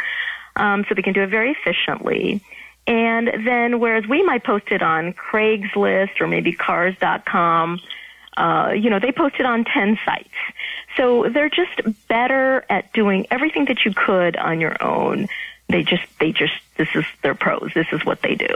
Um, 0.56 0.86
so 0.88 0.96
they 0.96 1.02
can 1.02 1.12
do 1.12 1.24
it 1.24 1.30
very 1.30 1.52
efficiently. 1.52 2.40
And 2.88 3.46
then 3.46 3.82
whereas 3.82 4.08
we 4.08 4.24
might 4.24 4.46
post 4.46 4.72
it 4.72 4.82
on 4.82 5.12
Craigslist 5.12 6.22
or 6.22 6.28
maybe 6.28 6.54
cars.com, 6.54 7.82
uh, 8.38 8.72
you 8.74 8.90
know, 8.90 9.00
they 9.00 9.12
post 9.12 9.36
it 9.40 9.46
on 9.46 9.66
10 9.66 10.00
sites. 10.06 10.30
So 10.96 11.28
they're 11.28 11.50
just 11.50 11.82
better 12.08 12.66
at 12.70 12.94
doing 12.94 13.28
everything 13.30 13.66
that 13.66 13.84
you 13.84 13.94
could 13.94 14.38
on 14.38 14.62
your 14.62 14.82
own 14.82 15.28
they 15.70 15.84
just 15.84 16.04
they 16.20 16.32
just 16.32 16.54
this 16.78 16.90
is 16.96 17.06
their 17.22 17.36
pros. 17.36 17.72
This 17.74 17.88
is 17.92 18.06
what 18.06 18.22
they 18.22 18.36
do. 18.36 18.54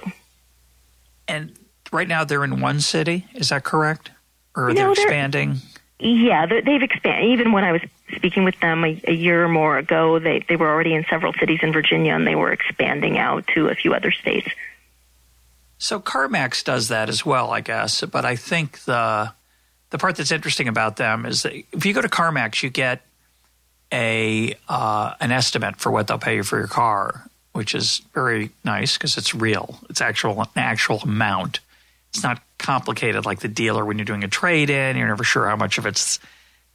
And 1.28 1.58
right 1.92 2.08
now 2.08 2.24
they're 2.24 2.44
in 2.44 2.62
one 2.62 2.80
city. 2.82 3.26
Is 3.34 3.50
that 3.50 3.64
correct? 3.64 4.12
Or 4.56 4.70
are 4.70 4.74
no, 4.74 4.94
they 4.94 5.02
expanding? 5.02 5.58
Yeah, 6.00 6.46
they've 6.46 6.82
expanded. 6.82 7.32
Even 7.32 7.52
when 7.52 7.64
I 7.64 7.74
was 7.74 7.82
speaking 8.16 8.44
with 8.44 8.60
them 8.60 8.84
a, 8.84 9.00
a, 9.08 9.14
year 9.14 9.46
or 9.46 9.50
more 9.50 9.78
ago, 9.78 10.20
they 10.20 10.44
they 10.48 10.56
were 10.56 10.70
already 10.70 10.94
in 10.94 11.06
several 11.10 11.34
cities 11.34 11.60
in 11.62 11.72
Virginia, 11.72 12.16
and 12.16 12.26
they 12.26 12.36
were 12.36 12.52
expanding 12.52 13.18
out 13.18 13.46
to 13.54 13.68
a 13.68 13.76
few 13.76 13.94
other 13.94 14.12
states. 14.12 14.50
So 15.78 16.00
CarMax 16.00 16.64
does 16.64 16.88
that 16.90 17.10
as 17.10 17.26
well, 17.26 17.52
I 17.52 17.62
guess. 17.62 18.04
But 18.04 18.26
I 18.26 18.36
think 18.36 18.80
the 18.86 19.34
the 19.92 19.98
part 19.98 20.16
that's 20.16 20.32
interesting 20.32 20.68
about 20.68 20.96
them 20.96 21.26
is 21.26 21.44
that 21.44 21.54
if 21.54 21.86
you 21.86 21.94
go 21.94 22.02
to 22.02 22.10
CarMax, 22.10 22.64
you 22.64 22.70
get 22.70 23.02
a 23.92 24.56
uh, 24.70 25.14
an 25.20 25.32
estimate 25.32 25.78
for 25.78 25.92
what 25.92 26.08
they'll 26.08 26.18
pay 26.18 26.36
you 26.36 26.44
for 26.44 26.58
your 26.58 26.68
car, 26.68 27.26
which 27.54 27.76
is 27.76 28.02
very 28.14 28.52
nice 28.64 28.98
because 28.98 29.18
it's 29.18 29.36
real. 29.36 29.80
It's 29.90 30.02
actual 30.02 30.42
an 30.42 30.48
actual 30.56 31.00
amount. 31.00 31.60
It's 32.10 32.24
not 32.24 32.42
complicated 32.58 33.26
like 33.26 33.40
the 33.40 33.48
dealer 33.48 33.86
when 33.86 33.98
you're 33.98 34.06
doing 34.06 34.24
a 34.24 34.28
trade 34.28 34.70
in. 34.70 34.98
You're 34.98 35.08
never 35.08 35.24
sure 35.24 35.48
how 35.48 35.56
much 35.56 35.78
of 35.78 35.86
it's 35.86 36.20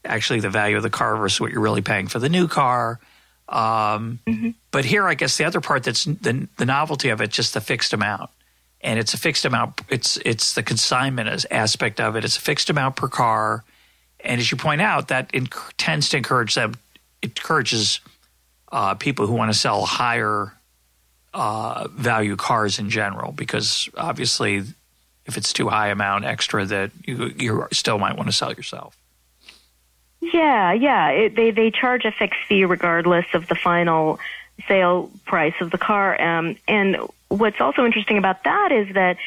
actually 0.04 0.40
the 0.40 0.50
value 0.50 0.76
of 0.76 0.82
the 0.82 0.90
car 0.90 1.16
versus 1.16 1.40
what 1.40 1.52
you're 1.52 1.60
really 1.60 1.82
paying 1.82 2.06
for 2.06 2.18
the 2.18 2.28
new 2.28 2.48
car. 2.48 3.00
Um, 3.48 4.18
mm-hmm. 4.26 4.50
But 4.70 4.84
here, 4.84 5.06
I 5.06 5.14
guess 5.14 5.36
the 5.36 5.44
other 5.44 5.60
part 5.60 5.84
that's 5.84 6.04
the, 6.04 6.48
the 6.56 6.66
novelty 6.66 7.10
of 7.10 7.20
it, 7.20 7.30
just 7.30 7.54
the 7.54 7.60
fixed 7.60 7.92
amount, 7.92 8.30
and 8.80 8.98
it's 8.98 9.14
a 9.14 9.18
fixed 9.18 9.44
amount. 9.44 9.80
It's 9.88 10.16
it's 10.24 10.54
the 10.54 10.62
consignment 10.62 11.46
aspect 11.50 12.00
of 12.00 12.16
it. 12.16 12.24
It's 12.24 12.36
a 12.36 12.40
fixed 12.40 12.70
amount 12.70 12.96
per 12.96 13.08
car, 13.08 13.62
and 14.20 14.40
as 14.40 14.50
you 14.50 14.56
point 14.56 14.80
out, 14.80 15.08
that 15.08 15.30
inc- 15.32 15.72
tends 15.76 16.08
to 16.10 16.16
encourage 16.16 16.54
them. 16.54 16.74
Encourages 17.26 18.00
uh, 18.72 18.94
people 18.94 19.26
who 19.26 19.34
want 19.34 19.52
to 19.52 19.58
sell 19.58 19.84
higher 19.84 20.52
uh, 21.34 21.88
value 21.88 22.36
cars 22.36 22.78
in 22.78 22.88
general, 22.90 23.32
because 23.32 23.88
obviously, 23.96 24.62
if 25.26 25.36
it's 25.36 25.52
too 25.52 25.68
high 25.68 25.88
amount 25.88 26.24
extra, 26.24 26.64
that 26.64 26.90
you 27.04 27.32
you 27.36 27.68
still 27.72 27.98
might 27.98 28.16
want 28.16 28.28
to 28.28 28.32
sell 28.32 28.52
yourself. 28.52 28.96
Yeah, 30.20 30.72
yeah. 30.72 31.10
It, 31.10 31.36
they 31.36 31.50
they 31.50 31.70
charge 31.70 32.04
a 32.04 32.12
fixed 32.12 32.40
fee 32.48 32.64
regardless 32.64 33.26
of 33.34 33.46
the 33.48 33.54
final 33.54 34.18
sale 34.66 35.10
price 35.26 35.54
of 35.60 35.70
the 35.70 35.78
car. 35.78 36.20
Um, 36.20 36.56
and 36.66 36.96
what's 37.28 37.60
also 37.60 37.84
interesting 37.84 38.18
about 38.18 38.44
that 38.44 38.72
is 38.72 38.94
that 38.94 39.18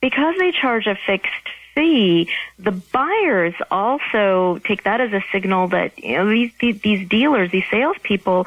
because 0.00 0.34
they 0.38 0.52
charge 0.52 0.86
a 0.86 0.96
fixed 1.06 1.48
fee, 1.74 2.28
the 2.58 2.72
buyers 2.72 3.54
also 3.70 4.60
take 4.64 4.84
that 4.84 5.00
as 5.00 5.12
a 5.12 5.22
signal 5.32 5.68
that 5.68 5.98
you 5.98 6.16
know 6.16 6.28
these 6.28 6.52
these, 6.60 6.80
these 6.80 7.08
dealers, 7.08 7.50
these 7.50 7.64
salespeople, 7.70 8.46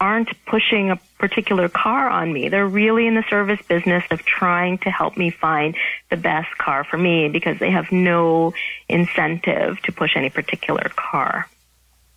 aren't 0.00 0.28
pushing 0.46 0.90
a 0.90 0.96
particular 1.18 1.68
car 1.68 2.08
on 2.08 2.32
me. 2.32 2.48
They're 2.48 2.66
really 2.66 3.06
in 3.06 3.14
the 3.14 3.24
service 3.30 3.60
business 3.66 4.04
of 4.10 4.24
trying 4.24 4.78
to 4.78 4.90
help 4.90 5.16
me 5.16 5.30
find 5.30 5.76
the 6.10 6.16
best 6.16 6.56
car 6.58 6.84
for 6.84 6.98
me 6.98 7.28
because 7.28 7.58
they 7.58 7.70
have 7.70 7.90
no 7.90 8.52
incentive 8.88 9.80
to 9.82 9.92
push 9.92 10.16
any 10.16 10.30
particular 10.30 10.90
car. 10.94 11.48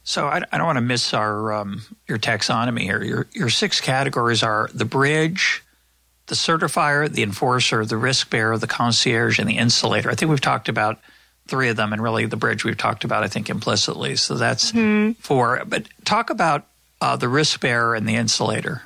So 0.04 0.28
I, 0.28 0.42
I 0.52 0.58
don't 0.58 0.66
want 0.66 0.78
to 0.78 0.82
miss 0.82 1.14
our 1.14 1.54
um, 1.54 1.82
your 2.08 2.18
taxonomy 2.18 2.82
here. 2.82 3.04
Your 3.04 3.28
your 3.34 3.50
six 3.50 3.82
categories 3.82 4.42
are 4.42 4.70
the 4.74 4.86
bridge, 4.86 5.64
the 6.28 6.36
certifier, 6.36 7.12
the 7.12 7.24
enforcer, 7.24 7.86
the 7.86 7.98
risk 7.98 8.30
bearer, 8.30 8.58
the 8.58 8.68
concierge, 8.68 9.40
and 9.40 9.50
the 9.50 9.58
insulator. 9.58 10.10
I 10.10 10.16
think 10.16 10.30
we've 10.30 10.42
talked 10.42 10.70
about 10.70 11.00
three 11.48 11.70
of 11.70 11.78
them, 11.78 11.94
and 11.94 12.04
really 12.04 12.26
the 12.26 12.38
bridge 12.38 12.64
we've 12.66 12.78
talked 12.78 13.04
about, 13.04 13.24
I 13.24 13.28
think, 13.28 13.50
implicitly. 13.50 14.18
So 14.18 14.36
that's 14.36 14.72
mm-hmm. 14.72 15.14
four. 15.14 15.64
But 15.66 15.88
talk 16.04 16.30
about 16.30 16.66
uh, 17.02 17.16
the 17.16 17.30
risk 17.30 17.62
bearer 17.62 17.96
and 17.96 18.08
the 18.08 18.16
insulator. 18.16 18.82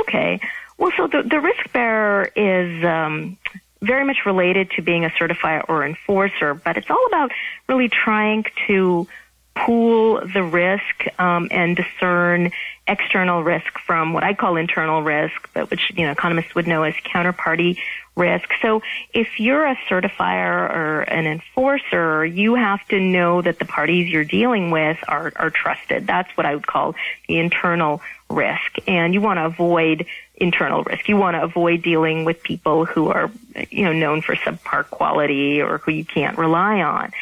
Okay. 0.00 0.40
Well, 0.78 0.92
so 0.96 1.06
the, 1.06 1.22
the 1.22 1.40
risk 1.40 1.72
bearer 1.72 2.30
is 2.34 2.84
um, 2.84 3.36
very 3.80 4.04
much 4.04 4.18
related 4.24 4.70
to 4.72 4.82
being 4.82 5.04
a 5.04 5.10
certifier 5.10 5.64
or 5.68 5.84
enforcer, 5.84 6.54
but 6.54 6.76
it's 6.76 6.90
all 6.90 7.06
about 7.08 7.32
really 7.68 7.88
trying 7.88 8.44
to 8.68 9.06
pool 9.54 10.26
the 10.26 10.42
risk 10.42 11.06
um, 11.18 11.48
and 11.50 11.76
discern 11.76 12.52
external 12.86 13.44
risk 13.44 13.78
from 13.86 14.12
what 14.12 14.24
I 14.24 14.34
call 14.34 14.56
internal 14.56 15.02
risk, 15.02 15.48
but 15.54 15.70
which 15.70 15.92
you 15.94 16.04
know 16.04 16.12
economists 16.12 16.54
would 16.54 16.66
know 16.66 16.82
as 16.82 16.94
counterparty 16.94 17.78
risk. 18.16 18.50
So 18.60 18.82
if 19.14 19.40
you're 19.40 19.66
a 19.66 19.76
certifier 19.88 20.68
or 20.70 21.02
an 21.02 21.26
enforcer, 21.26 22.24
you 22.24 22.54
have 22.54 22.86
to 22.88 23.00
know 23.00 23.40
that 23.42 23.58
the 23.58 23.64
parties 23.64 24.10
you're 24.12 24.24
dealing 24.24 24.70
with 24.70 24.98
are, 25.08 25.32
are 25.36 25.50
trusted. 25.50 26.06
That's 26.06 26.30
what 26.36 26.44
I 26.44 26.54
would 26.54 26.66
call 26.66 26.94
the 27.28 27.38
internal 27.38 28.02
risk. 28.28 28.76
And 28.86 29.14
you 29.14 29.20
want 29.20 29.38
to 29.38 29.46
avoid 29.46 30.06
internal 30.36 30.82
risk. 30.82 31.08
You 31.08 31.16
want 31.16 31.36
to 31.36 31.42
avoid 31.42 31.82
dealing 31.82 32.24
with 32.24 32.42
people 32.42 32.84
who 32.84 33.08
are, 33.08 33.30
you 33.70 33.84
know, 33.84 33.92
known 33.92 34.20
for 34.20 34.34
subpar 34.36 34.88
quality 34.90 35.62
or 35.62 35.78
who 35.78 35.92
you 35.92 36.04
can't 36.04 36.36
rely 36.36 36.82
on. 36.82 37.12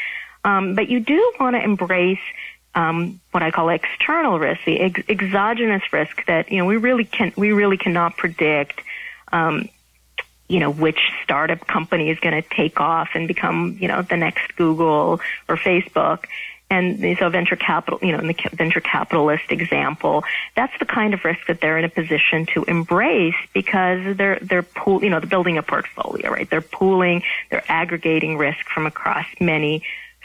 Um, 0.44 0.74
but 0.74 0.88
you 0.88 1.00
do 1.00 1.32
want 1.38 1.56
to 1.56 1.62
embrace 1.62 2.20
um, 2.74 3.20
what 3.32 3.42
I 3.42 3.50
call 3.50 3.68
external 3.68 4.38
risk, 4.38 4.60
the 4.64 4.80
ex- 4.80 5.02
exogenous 5.08 5.82
risk 5.92 6.24
that 6.26 6.50
you 6.50 6.58
know 6.58 6.66
we 6.66 6.76
really 6.76 7.04
can 7.04 7.32
we 7.36 7.52
really 7.52 7.76
cannot 7.76 8.16
predict. 8.16 8.80
Um, 9.32 9.68
you 10.48 10.58
know 10.58 10.70
which 10.70 10.98
startup 11.22 11.64
company 11.66 12.10
is 12.10 12.18
going 12.18 12.42
to 12.42 12.48
take 12.48 12.80
off 12.80 13.10
and 13.14 13.28
become 13.28 13.76
you 13.80 13.86
know 13.86 14.02
the 14.02 14.16
next 14.16 14.56
Google 14.56 15.20
or 15.48 15.56
Facebook. 15.56 16.24
And 16.72 17.18
so 17.18 17.28
venture 17.30 17.56
capital, 17.56 17.98
you 18.00 18.12
know, 18.12 18.20
in 18.20 18.28
the 18.28 18.36
venture 18.52 18.80
capitalist 18.80 19.50
example, 19.50 20.22
that's 20.54 20.72
the 20.78 20.84
kind 20.84 21.14
of 21.14 21.24
risk 21.24 21.40
that 21.48 21.60
they're 21.60 21.78
in 21.78 21.84
a 21.84 21.88
position 21.88 22.46
to 22.54 22.62
embrace 22.62 23.34
because 23.52 24.16
they're, 24.16 24.38
they're 24.40 24.62
pool, 24.62 25.02
you 25.02 25.10
know, 25.10 25.18
they're 25.18 25.28
building 25.28 25.58
a 25.58 25.64
portfolio, 25.64 26.30
right? 26.30 26.48
They're 26.48 26.60
pooling, 26.60 27.24
they're 27.50 27.64
aggregating 27.68 28.38
risk 28.38 28.68
from 28.72 28.86
across 28.86 29.26
many 29.40 29.82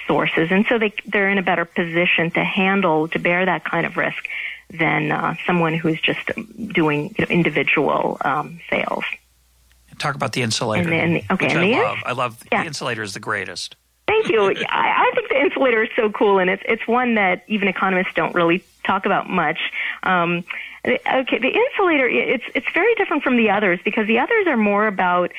sources, 0.07 0.49
and 0.51 0.65
so 0.67 0.77
they 0.77 0.93
they're 1.05 1.29
in 1.29 1.37
a 1.37 1.43
better 1.43 1.65
position 1.65 2.31
to 2.31 2.43
handle 2.43 3.07
to 3.09 3.19
bear 3.19 3.45
that 3.45 3.63
kind 3.63 3.85
of 3.85 3.97
risk 3.97 4.27
than 4.69 5.11
uh, 5.11 5.35
someone 5.45 5.73
who's 5.73 5.99
just 6.01 6.31
doing 6.73 7.15
you 7.17 7.25
know, 7.25 7.31
individual 7.31 8.17
um, 8.21 8.59
sales. 8.69 9.03
Talk 9.97 10.15
about 10.15 10.33
the 10.33 10.41
insulator. 10.41 10.91
And 10.91 11.21
okay, 11.31 11.47
and 11.47 11.59
I 11.59 11.81
love. 11.81 11.97
I 12.05 12.11
love 12.11 12.43
yeah. 12.51 12.61
the 12.61 12.67
insulator 12.67 13.03
is 13.03 13.13
the 13.13 13.19
greatest. 13.19 13.75
Thank 14.07 14.29
you. 14.29 14.41
I, 14.69 15.09
I 15.09 15.11
think 15.15 15.29
the 15.29 15.39
insulator 15.39 15.83
is 15.83 15.89
so 15.95 16.11
cool, 16.11 16.39
and 16.39 16.49
it's 16.49 16.63
it's 16.65 16.87
one 16.87 17.15
that 17.15 17.43
even 17.47 17.67
economists 17.67 18.13
don't 18.15 18.35
really 18.35 18.63
talk 18.83 19.05
about 19.05 19.29
much. 19.29 19.59
Um, 20.03 20.43
okay, 20.85 21.39
the 21.39 21.53
insulator 21.53 22.07
it's 22.07 22.43
it's 22.53 22.67
very 22.73 22.93
different 22.95 23.23
from 23.23 23.37
the 23.37 23.49
others 23.49 23.79
because 23.83 24.07
the 24.07 24.19
others 24.19 24.47
are 24.47 24.57
more 24.57 24.87
about 24.87 25.31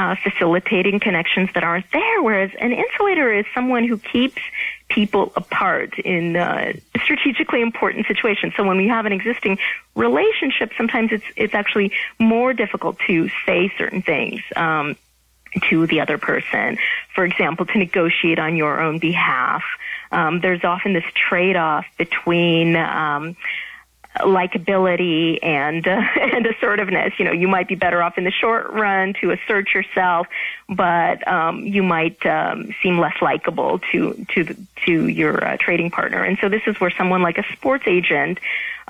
uh, 0.00 0.16
facilitating 0.16 0.98
connections 0.98 1.50
that 1.52 1.62
aren't 1.62 1.90
there, 1.92 2.22
whereas 2.22 2.50
an 2.58 2.72
insulator 2.72 3.30
is 3.30 3.44
someone 3.54 3.84
who 3.86 3.98
keeps 3.98 4.40
people 4.88 5.30
apart 5.36 5.98
in 5.98 6.36
uh, 6.36 6.72
strategically 7.04 7.60
important 7.60 8.06
situations. 8.06 8.54
So 8.56 8.64
when 8.64 8.78
we 8.78 8.88
have 8.88 9.04
an 9.04 9.12
existing 9.12 9.58
relationship, 9.94 10.72
sometimes 10.78 11.12
it's 11.12 11.24
it's 11.36 11.54
actually 11.54 11.92
more 12.18 12.54
difficult 12.54 12.98
to 13.08 13.28
say 13.44 13.70
certain 13.76 14.00
things. 14.00 14.40
Um, 14.56 14.96
to 15.68 15.84
the 15.88 16.00
other 16.00 16.16
person, 16.16 16.78
for 17.12 17.24
example, 17.24 17.66
to 17.66 17.76
negotiate 17.76 18.38
on 18.38 18.54
your 18.54 18.80
own 18.80 19.00
behalf. 19.00 19.64
Um, 20.12 20.38
there's 20.38 20.62
often 20.62 20.92
this 20.92 21.10
trade-off 21.12 21.86
between 21.98 22.76
um, 22.76 23.34
likability 24.18 25.38
and 25.42 25.86
uh, 25.86 26.00
and 26.20 26.46
assertiveness. 26.46 27.12
You 27.18 27.24
know, 27.24 27.32
you 27.32 27.48
might 27.48 27.68
be 27.68 27.74
better 27.74 28.02
off 28.02 28.18
in 28.18 28.24
the 28.24 28.32
short 28.32 28.70
run 28.70 29.14
to 29.20 29.30
assert 29.30 29.72
yourself, 29.74 30.26
but 30.70 31.26
um, 31.26 31.66
you 31.66 31.82
might 31.82 32.24
um, 32.24 32.72
seem 32.80 32.98
less 32.98 33.20
likable 33.20 33.80
to 33.90 34.24
to 34.34 34.56
to 34.86 35.08
your 35.08 35.44
uh, 35.44 35.56
trading 35.58 35.90
partner. 35.90 36.22
And 36.22 36.38
so 36.40 36.48
this 36.48 36.62
is 36.66 36.80
where 36.80 36.90
someone 36.90 37.22
like 37.22 37.38
a 37.38 37.44
sports 37.52 37.84
agent 37.86 38.38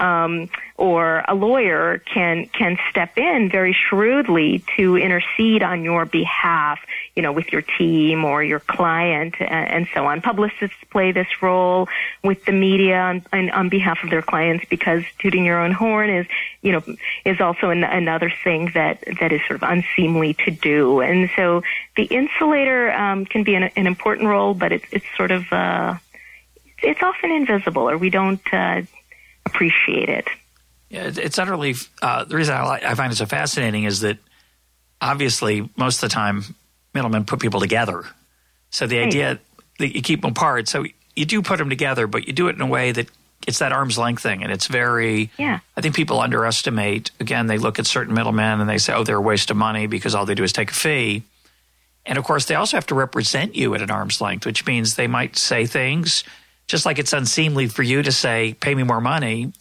um, 0.00 0.48
or 0.76 1.22
a 1.28 1.34
lawyer 1.34 1.98
can 1.98 2.46
can 2.46 2.78
step 2.90 3.18
in 3.18 3.50
very 3.50 3.74
shrewdly 3.74 4.64
to 4.76 4.96
intercede 4.96 5.62
on 5.62 5.84
your 5.84 6.06
behalf, 6.06 6.80
you 7.14 7.22
know, 7.22 7.32
with 7.32 7.52
your 7.52 7.62
team 7.62 8.24
or 8.24 8.42
your 8.42 8.60
client 8.60 9.34
and, 9.40 9.68
and 9.68 9.88
so 9.94 10.06
on. 10.06 10.22
Publicists 10.22 10.76
play 10.90 11.12
this 11.12 11.28
role 11.42 11.88
with 12.24 12.44
the 12.46 12.52
media 12.52 12.96
on, 12.96 13.22
on, 13.32 13.50
on, 13.50 13.68
behalf 13.68 14.02
of 14.02 14.10
their 14.10 14.22
clients 14.22 14.64
because 14.70 15.04
tooting 15.18 15.44
your 15.44 15.60
own 15.60 15.72
horn 15.72 16.08
is, 16.08 16.26
you 16.62 16.72
know, 16.72 16.82
is 17.24 17.40
also 17.40 17.68
an, 17.68 17.84
another 17.84 18.32
thing 18.42 18.70
that 18.72 19.04
that 19.20 19.32
is 19.32 19.40
sort 19.46 19.62
of 19.62 19.68
unseemly 19.68 20.32
to 20.32 20.50
do. 20.50 21.00
And 21.00 21.30
so 21.36 21.62
the 21.96 22.04
insulator 22.04 22.92
um, 22.92 23.26
can 23.26 23.44
be 23.44 23.54
an, 23.54 23.64
an 23.64 23.86
important 23.86 24.28
role, 24.28 24.54
but 24.54 24.72
it's 24.72 24.86
it's 24.92 25.06
sort 25.16 25.30
of 25.30 25.44
uh, 25.52 25.96
it's 26.78 27.02
often 27.02 27.30
invisible, 27.30 27.88
or 27.88 27.98
we 27.98 28.10
don't. 28.10 28.42
Uh, 28.52 28.82
appreciate 29.46 30.08
it. 30.08 30.28
Yeah, 30.88 31.10
it's 31.14 31.38
utterly. 31.38 31.74
Uh, 32.02 32.24
the 32.24 32.36
reason 32.36 32.54
I, 32.54 32.80
I 32.84 32.94
find 32.94 33.12
it 33.12 33.16
so 33.16 33.26
fascinating 33.26 33.84
is 33.84 34.00
that 34.00 34.18
obviously 35.00 35.68
most 35.76 36.02
of 36.02 36.08
the 36.08 36.14
time 36.14 36.42
middlemen 36.94 37.24
put 37.24 37.40
people 37.40 37.60
together. 37.60 38.04
So 38.70 38.86
the 38.86 38.98
right. 38.98 39.06
idea 39.06 39.38
that 39.78 39.94
you 39.94 40.02
keep 40.02 40.22
them 40.22 40.32
apart, 40.32 40.68
so 40.68 40.84
you 41.14 41.24
do 41.24 41.42
put 41.42 41.58
them 41.58 41.68
together, 41.68 42.06
but 42.06 42.26
you 42.26 42.32
do 42.32 42.48
it 42.48 42.56
in 42.56 42.60
a 42.60 42.66
way 42.66 42.92
that 42.92 43.08
it's 43.46 43.60
that 43.60 43.72
arm's 43.72 43.96
length 43.96 44.22
thing, 44.22 44.42
and 44.42 44.52
it's 44.52 44.66
very. 44.66 45.30
Yeah. 45.38 45.60
I 45.76 45.80
think 45.80 45.94
people 45.94 46.20
underestimate. 46.20 47.10
Again, 47.20 47.46
they 47.46 47.58
look 47.58 47.78
at 47.78 47.86
certain 47.86 48.14
middlemen 48.14 48.60
and 48.60 48.68
they 48.68 48.78
say, 48.78 48.92
"Oh, 48.92 49.04
they're 49.04 49.16
a 49.16 49.20
waste 49.20 49.50
of 49.50 49.56
money 49.56 49.86
because 49.86 50.14
all 50.14 50.26
they 50.26 50.34
do 50.34 50.44
is 50.44 50.52
take 50.52 50.70
a 50.70 50.74
fee." 50.74 51.22
And 52.06 52.18
of 52.18 52.24
course, 52.24 52.46
they 52.46 52.54
also 52.54 52.76
have 52.76 52.86
to 52.86 52.94
represent 52.94 53.54
you 53.54 53.74
at 53.74 53.82
an 53.82 53.90
arm's 53.90 54.20
length, 54.20 54.46
which 54.46 54.66
means 54.66 54.94
they 54.94 55.06
might 55.06 55.36
say 55.36 55.66
things 55.66 56.24
just 56.70 56.86
like 56.86 56.98
it's 56.98 57.12
unseemly 57.12 57.66
for 57.66 57.82
you 57.82 58.00
to 58.00 58.12
say, 58.12 58.54
pay 58.60 58.74
me 58.74 58.84
more 58.84 59.00
money 59.00 59.52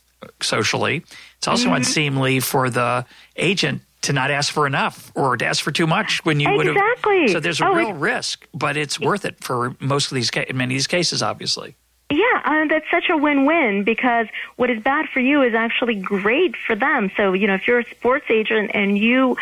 socially, 0.41 1.03
it's 1.37 1.47
also 1.47 1.65
mm-hmm. 1.65 1.77
unseemly 1.77 2.39
for 2.39 2.69
the 2.69 3.05
agent 3.35 3.81
to 4.01 4.13
not 4.13 4.31
ask 4.31 4.53
for 4.53 4.67
enough 4.67 5.11
or 5.15 5.35
to 5.35 5.45
ask 5.45 5.63
for 5.63 5.71
too 5.71 5.87
much 5.87 6.23
when 6.23 6.39
you 6.39 6.49
would 6.51 6.67
have. 6.67 6.75
Exactly. 6.75 7.27
So 7.29 7.39
there's 7.39 7.59
a 7.59 7.67
oh, 7.67 7.73
real 7.73 7.93
risk, 7.93 8.47
but 8.53 8.77
it's 8.77 8.99
worth 8.99 9.25
it 9.25 9.43
for 9.43 9.75
most 9.79 10.11
of 10.11 10.15
these, 10.15 10.29
in 10.29 10.55
many 10.55 10.75
of 10.75 10.77
these 10.77 10.87
cases, 10.87 11.23
obviously. 11.23 11.75
Yeah, 12.11 12.41
uh, 12.45 12.65
that's 12.67 12.89
such 12.89 13.09
a 13.09 13.17
win-win 13.17 13.83
because 13.83 14.27
what 14.55 14.69
is 14.69 14.81
bad 14.81 15.07
for 15.09 15.19
you 15.19 15.41
is 15.41 15.53
actually 15.53 15.95
great 15.95 16.55
for 16.55 16.75
them. 16.75 17.11
So, 17.17 17.33
you 17.33 17.47
know, 17.47 17.55
if 17.55 17.67
you're 17.67 17.79
a 17.79 17.85
sports 17.85 18.25
agent 18.29 18.71
and 18.73 18.97
you 18.97 19.37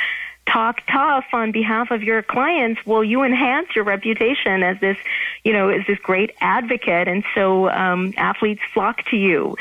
talk 0.48 0.82
tough 0.88 1.26
on 1.34 1.52
behalf 1.52 1.91
of 1.91 2.04
your 2.04 2.22
clients, 2.22 2.86
well, 2.86 3.04
you 3.04 3.24
enhance 3.24 3.76
your 3.76 3.84
reputation 3.84 4.64
as 4.64 4.80
this, 4.80 4.98
you 5.43 5.54
know, 5.54 5.70
as 5.70 5.86
this 5.88 6.00
great 6.00 6.32
advocate, 6.41 7.08
and 7.08 7.24
so 7.36 7.70
um, 7.70 8.14
athletes 8.18 8.62
flock 8.74 9.04
to 9.10 9.18
you. 9.18 9.56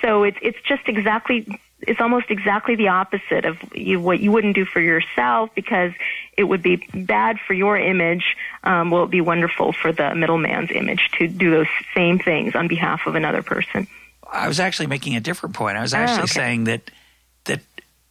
so 0.00 0.22
it's 0.24 0.38
it's 0.42 0.60
just 0.62 0.88
exactly 0.88 1.46
it's 1.82 2.00
almost 2.00 2.30
exactly 2.30 2.76
the 2.76 2.88
opposite 2.88 3.44
of 3.44 3.56
you, 3.74 4.00
what 4.00 4.20
you 4.20 4.30
wouldn't 4.30 4.54
do 4.54 4.64
for 4.64 4.80
yourself 4.80 5.50
because 5.54 5.92
it 6.36 6.44
would 6.44 6.62
be 6.62 6.76
bad 6.94 7.38
for 7.38 7.54
your 7.54 7.78
image. 7.78 8.36
Um, 8.64 8.90
will 8.90 9.04
it 9.04 9.10
be 9.10 9.20
wonderful 9.20 9.72
for 9.72 9.92
the 9.92 10.14
middleman's 10.14 10.70
image 10.70 11.10
to 11.18 11.26
do 11.26 11.50
those 11.50 11.68
same 11.94 12.18
things 12.18 12.54
on 12.54 12.68
behalf 12.68 13.06
of 13.06 13.14
another 13.14 13.42
person? 13.42 13.86
I 14.30 14.46
was 14.46 14.60
actually 14.60 14.86
making 14.86 15.16
a 15.16 15.20
different 15.20 15.54
point. 15.54 15.76
I 15.76 15.82
was 15.82 15.94
actually 15.94 16.20
oh, 16.20 16.24
okay. 16.24 16.32
saying 16.32 16.64
that 16.64 16.90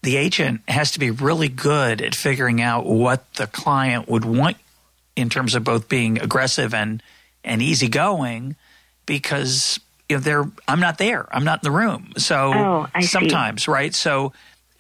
the 0.02 0.18
agent 0.18 0.62
has 0.68 0.92
to 0.92 1.00
be 1.00 1.12
really 1.12 1.50
good 1.50 2.02
at 2.02 2.16
figuring 2.16 2.62
out 2.62 2.86
what 2.86 3.34
the 3.36 3.48
client 3.48 4.08
would 4.08 4.26
want 4.26 4.58
in 5.16 5.30
terms 5.30 5.56
of 5.56 5.64
both 5.64 5.90
being 5.90 6.20
aggressive 6.20 6.74
and 6.74 7.04
and 7.44 7.62
easygoing 7.62 8.56
because 9.06 9.80
you 10.08 10.16
know 10.16 10.22
they're 10.22 10.46
I'm 10.68 10.80
not 10.80 10.98
there. 10.98 11.28
I'm 11.32 11.44
not 11.44 11.64
in 11.64 11.72
the 11.72 11.78
room. 11.78 12.14
So 12.18 12.54
oh, 12.54 13.02
sometimes, 13.02 13.66
see. 13.66 13.72
right? 13.72 13.94
So 13.94 14.34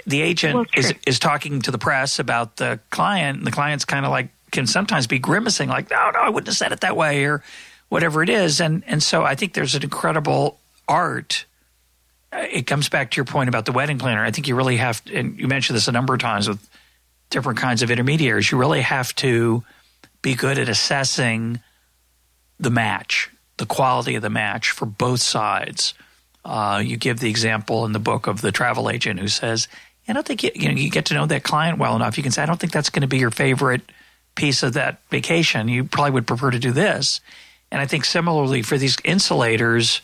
the 0.05 0.21
agent 0.21 0.55
well, 0.55 0.65
is 0.75 0.93
is 1.05 1.19
talking 1.19 1.61
to 1.61 1.71
the 1.71 1.77
press 1.77 2.19
about 2.19 2.57
the 2.57 2.79
client 2.89 3.39
and 3.39 3.47
the 3.47 3.51
client's 3.51 3.85
kind 3.85 4.05
of 4.05 4.11
like 4.11 4.29
can 4.51 4.65
sometimes 4.65 5.07
be 5.07 5.19
grimacing 5.19 5.69
like, 5.69 5.89
"No, 5.91 6.11
no, 6.11 6.19
I 6.19 6.29
wouldn't 6.29 6.47
have 6.47 6.55
said 6.55 6.71
it 6.71 6.81
that 6.81 6.95
way," 6.95 7.25
or 7.25 7.43
whatever 7.89 8.23
it 8.23 8.29
is. 8.29 8.61
And 8.61 8.83
and 8.87 9.03
so 9.03 9.23
I 9.23 9.35
think 9.35 9.53
there's 9.53 9.75
an 9.75 9.83
incredible 9.83 10.59
art 10.87 11.45
it 12.31 12.67
comes 12.67 12.89
back 12.89 13.11
to 13.11 13.15
your 13.17 13.25
point 13.25 13.49
about 13.49 13.65
the 13.65 13.71
wedding 13.71 13.97
planner. 13.97 14.23
I 14.23 14.31
think 14.31 14.47
you 14.47 14.55
really 14.55 14.77
have, 14.77 15.01
and 15.11 15.39
you 15.39 15.47
mentioned 15.47 15.75
this 15.75 15.87
a 15.87 15.91
number 15.91 16.13
of 16.13 16.19
times 16.19 16.47
with 16.47 16.67
different 17.29 17.59
kinds 17.59 17.81
of 17.81 17.91
intermediaries. 17.91 18.51
You 18.51 18.57
really 18.57 18.81
have 18.81 19.15
to 19.15 19.63
be 20.21 20.35
good 20.35 20.59
at 20.59 20.69
assessing 20.69 21.59
the 22.59 22.69
match, 22.69 23.29
the 23.57 23.65
quality 23.65 24.15
of 24.15 24.21
the 24.21 24.29
match 24.29 24.71
for 24.71 24.85
both 24.85 25.21
sides. 25.21 25.93
Uh, 26.43 26.81
you 26.83 26.97
give 26.97 27.19
the 27.19 27.29
example 27.29 27.85
in 27.85 27.93
the 27.93 27.99
book 27.99 28.27
of 28.27 28.41
the 28.41 28.51
travel 28.51 28.89
agent 28.89 29.19
who 29.19 29.27
says, 29.27 29.67
"I 30.07 30.13
don't 30.13 30.25
think 30.25 30.43
you, 30.43 30.51
you 30.53 30.69
know 30.69 30.75
you 30.75 30.89
get 30.89 31.05
to 31.05 31.13
know 31.13 31.25
that 31.25 31.43
client 31.43 31.77
well 31.77 31.95
enough. 31.95 32.17
You 32.17 32.23
can 32.23 32.31
say, 32.31 32.43
I 32.43 32.45
don't 32.45 32.59
think 32.59 32.73
that's 32.73 32.89
going 32.89 33.01
to 33.01 33.07
be 33.07 33.17
your 33.17 33.31
favorite 33.31 33.91
piece 34.35 34.63
of 34.63 34.73
that 34.73 35.01
vacation. 35.09 35.67
You 35.67 35.83
probably 35.83 36.11
would 36.11 36.27
prefer 36.27 36.51
to 36.51 36.59
do 36.59 36.71
this." 36.71 37.21
And 37.71 37.79
I 37.79 37.85
think 37.85 38.05
similarly 38.05 38.61
for 38.61 38.77
these 38.77 38.97
insulators, 39.03 40.01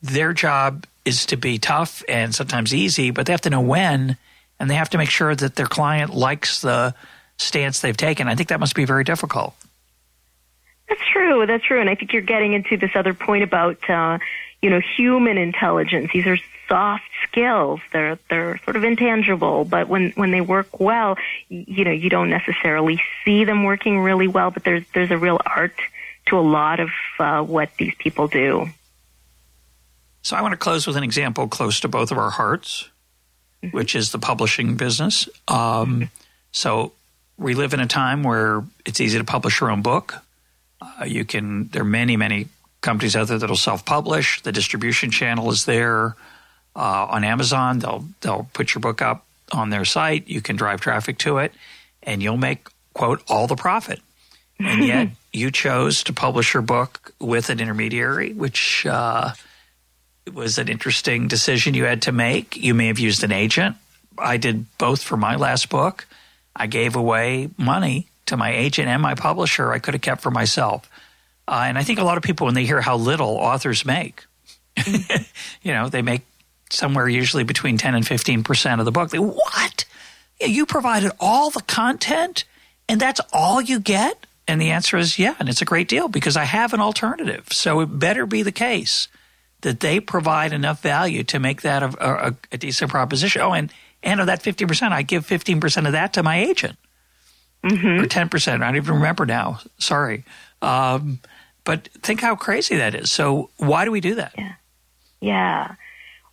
their 0.00 0.32
job 0.32 0.86
is 1.06 1.26
to 1.26 1.36
be 1.36 1.58
tough 1.58 2.02
and 2.08 2.34
sometimes 2.34 2.74
easy, 2.74 3.10
but 3.10 3.26
they 3.26 3.32
have 3.32 3.40
to 3.42 3.50
know 3.50 3.60
when 3.60 4.16
and 4.58 4.70
they 4.70 4.74
have 4.74 4.90
to 4.90 4.98
make 4.98 5.10
sure 5.10 5.34
that 5.34 5.54
their 5.54 5.66
client 5.66 6.14
likes 6.14 6.60
the 6.60 6.94
stance 7.38 7.80
they've 7.80 7.96
taken. 7.96 8.28
I 8.28 8.34
think 8.34 8.48
that 8.48 8.60
must 8.60 8.74
be 8.74 8.84
very 8.84 9.04
difficult. 9.04 9.54
That's 10.88 11.00
true. 11.12 11.46
That's 11.46 11.64
true. 11.64 11.80
And 11.80 11.90
I 11.90 11.94
think 11.94 12.12
you're 12.12 12.22
getting 12.22 12.52
into 12.52 12.76
this 12.76 12.90
other 12.94 13.12
point 13.12 13.44
about, 13.44 13.88
uh, 13.88 14.18
you 14.62 14.70
know, 14.70 14.80
human 14.80 15.36
intelligence. 15.36 16.10
These 16.12 16.26
are 16.26 16.38
soft 16.68 17.04
skills. 17.28 17.80
They're 17.92 18.18
they're 18.30 18.58
sort 18.64 18.76
of 18.76 18.84
intangible, 18.84 19.64
but 19.64 19.88
when 19.88 20.10
when 20.12 20.30
they 20.30 20.40
work 20.40 20.80
well, 20.80 21.16
you 21.48 21.84
know, 21.84 21.90
you 21.90 22.08
don't 22.08 22.30
necessarily 22.30 23.00
see 23.24 23.44
them 23.44 23.64
working 23.64 24.00
really 24.00 24.28
well. 24.28 24.50
But 24.50 24.64
there's 24.64 24.84
there's 24.94 25.10
a 25.10 25.18
real 25.18 25.40
art 25.44 25.74
to 26.26 26.38
a 26.38 26.40
lot 26.40 26.80
of 26.80 26.90
uh, 27.18 27.42
what 27.42 27.70
these 27.78 27.94
people 27.96 28.28
do. 28.28 28.68
So 30.26 30.34
I 30.34 30.42
want 30.42 30.54
to 30.54 30.56
close 30.56 30.88
with 30.88 30.96
an 30.96 31.04
example 31.04 31.46
close 31.46 31.78
to 31.80 31.88
both 31.88 32.10
of 32.10 32.18
our 32.18 32.30
hearts, 32.30 32.88
mm-hmm. 33.62 33.76
which 33.76 33.94
is 33.94 34.10
the 34.10 34.18
publishing 34.18 34.74
business. 34.74 35.28
Um, 35.46 36.10
so 36.50 36.90
we 37.38 37.54
live 37.54 37.72
in 37.74 37.78
a 37.78 37.86
time 37.86 38.24
where 38.24 38.64
it's 38.84 39.00
easy 39.00 39.18
to 39.18 39.24
publish 39.24 39.60
your 39.60 39.70
own 39.70 39.82
book. 39.82 40.16
Uh, 40.80 41.04
you 41.04 41.24
can. 41.24 41.68
There 41.68 41.82
are 41.82 41.84
many, 41.84 42.16
many 42.16 42.48
companies 42.80 43.14
out 43.14 43.28
there 43.28 43.38
that'll 43.38 43.54
self-publish. 43.54 44.42
The 44.42 44.50
distribution 44.50 45.12
channel 45.12 45.48
is 45.52 45.64
there 45.64 46.16
uh, 46.74 47.06
on 47.08 47.22
Amazon. 47.22 47.78
They'll 47.78 48.04
they'll 48.20 48.48
put 48.52 48.74
your 48.74 48.80
book 48.80 49.00
up 49.00 49.24
on 49.52 49.70
their 49.70 49.84
site. 49.84 50.26
You 50.26 50.40
can 50.40 50.56
drive 50.56 50.80
traffic 50.80 51.18
to 51.18 51.38
it, 51.38 51.52
and 52.02 52.20
you'll 52.20 52.36
make 52.36 52.66
quote 52.94 53.22
all 53.28 53.46
the 53.46 53.54
profit. 53.54 54.00
And 54.58 54.84
yet, 54.84 55.10
you 55.32 55.52
chose 55.52 56.02
to 56.02 56.12
publish 56.12 56.52
your 56.52 56.64
book 56.64 57.14
with 57.20 57.48
an 57.48 57.60
intermediary, 57.60 58.32
which 58.32 58.84
uh, 58.86 59.34
it 60.26 60.34
was 60.34 60.58
an 60.58 60.68
interesting 60.68 61.28
decision 61.28 61.74
you 61.74 61.84
had 61.84 62.02
to 62.02 62.12
make. 62.12 62.56
You 62.56 62.74
may 62.74 62.88
have 62.88 62.98
used 62.98 63.22
an 63.22 63.32
agent. 63.32 63.76
I 64.18 64.36
did 64.36 64.66
both 64.76 65.02
for 65.02 65.16
my 65.16 65.36
last 65.36 65.68
book. 65.68 66.06
I 66.54 66.66
gave 66.66 66.96
away 66.96 67.50
money 67.56 68.08
to 68.26 68.36
my 68.36 68.52
agent 68.52 68.88
and 68.88 69.00
my 69.00 69.14
publisher 69.14 69.72
I 69.72 69.78
could 69.78 69.94
have 69.94 70.00
kept 70.00 70.22
for 70.22 70.30
myself. 70.32 70.90
Uh, 71.46 71.64
and 71.66 71.78
I 71.78 71.84
think 71.84 72.00
a 72.00 72.04
lot 72.04 72.16
of 72.16 72.24
people, 72.24 72.46
when 72.46 72.54
they 72.54 72.64
hear 72.64 72.80
how 72.80 72.96
little 72.96 73.36
authors 73.36 73.84
make, 73.84 74.24
you 75.62 75.72
know, 75.72 75.88
they 75.88 76.02
make 76.02 76.22
somewhere 76.70 77.08
usually 77.08 77.44
between 77.44 77.78
10 77.78 77.94
and 77.94 78.04
15% 78.04 78.80
of 78.80 78.84
the 78.84 78.90
book. 78.90 79.10
They, 79.10 79.18
what? 79.18 79.84
You 80.40 80.66
provided 80.66 81.12
all 81.20 81.50
the 81.50 81.62
content 81.62 82.44
and 82.88 83.00
that's 83.00 83.20
all 83.32 83.60
you 83.60 83.78
get? 83.78 84.26
And 84.48 84.60
the 84.60 84.70
answer 84.70 84.96
is 84.96 85.20
yeah. 85.20 85.36
And 85.38 85.48
it's 85.48 85.62
a 85.62 85.64
great 85.64 85.88
deal 85.88 86.08
because 86.08 86.36
I 86.36 86.44
have 86.44 86.72
an 86.72 86.80
alternative. 86.80 87.46
So 87.52 87.80
it 87.80 87.86
better 87.86 88.26
be 88.26 88.42
the 88.42 88.52
case 88.52 89.06
that 89.66 89.80
they 89.80 89.98
provide 89.98 90.52
enough 90.52 90.80
value 90.80 91.24
to 91.24 91.40
make 91.40 91.62
that 91.62 91.82
a, 91.82 92.28
a, 92.28 92.34
a 92.52 92.56
decent 92.56 92.88
proposition. 92.88 93.42
Oh, 93.42 93.52
and 93.52 93.72
and 94.00 94.20
of 94.20 94.28
that 94.28 94.40
fifty 94.40 94.64
percent, 94.64 94.94
I 94.94 95.02
give 95.02 95.26
fifteen 95.26 95.58
percent 95.58 95.88
of 95.88 95.92
that 95.92 96.12
to 96.12 96.22
my 96.22 96.38
agent, 96.38 96.78
mm-hmm. 97.64 98.04
or 98.04 98.06
ten 98.06 98.28
percent. 98.28 98.62
I 98.62 98.66
don't 98.66 98.76
even 98.76 98.94
remember 98.94 99.26
now. 99.26 99.58
Sorry, 99.78 100.22
um, 100.62 101.18
but 101.64 101.88
think 102.00 102.20
how 102.20 102.36
crazy 102.36 102.76
that 102.76 102.94
is. 102.94 103.10
So 103.10 103.50
why 103.56 103.84
do 103.84 103.90
we 103.90 104.00
do 104.00 104.14
that? 104.14 104.34
Yeah, 104.38 104.54
yeah. 105.20 105.74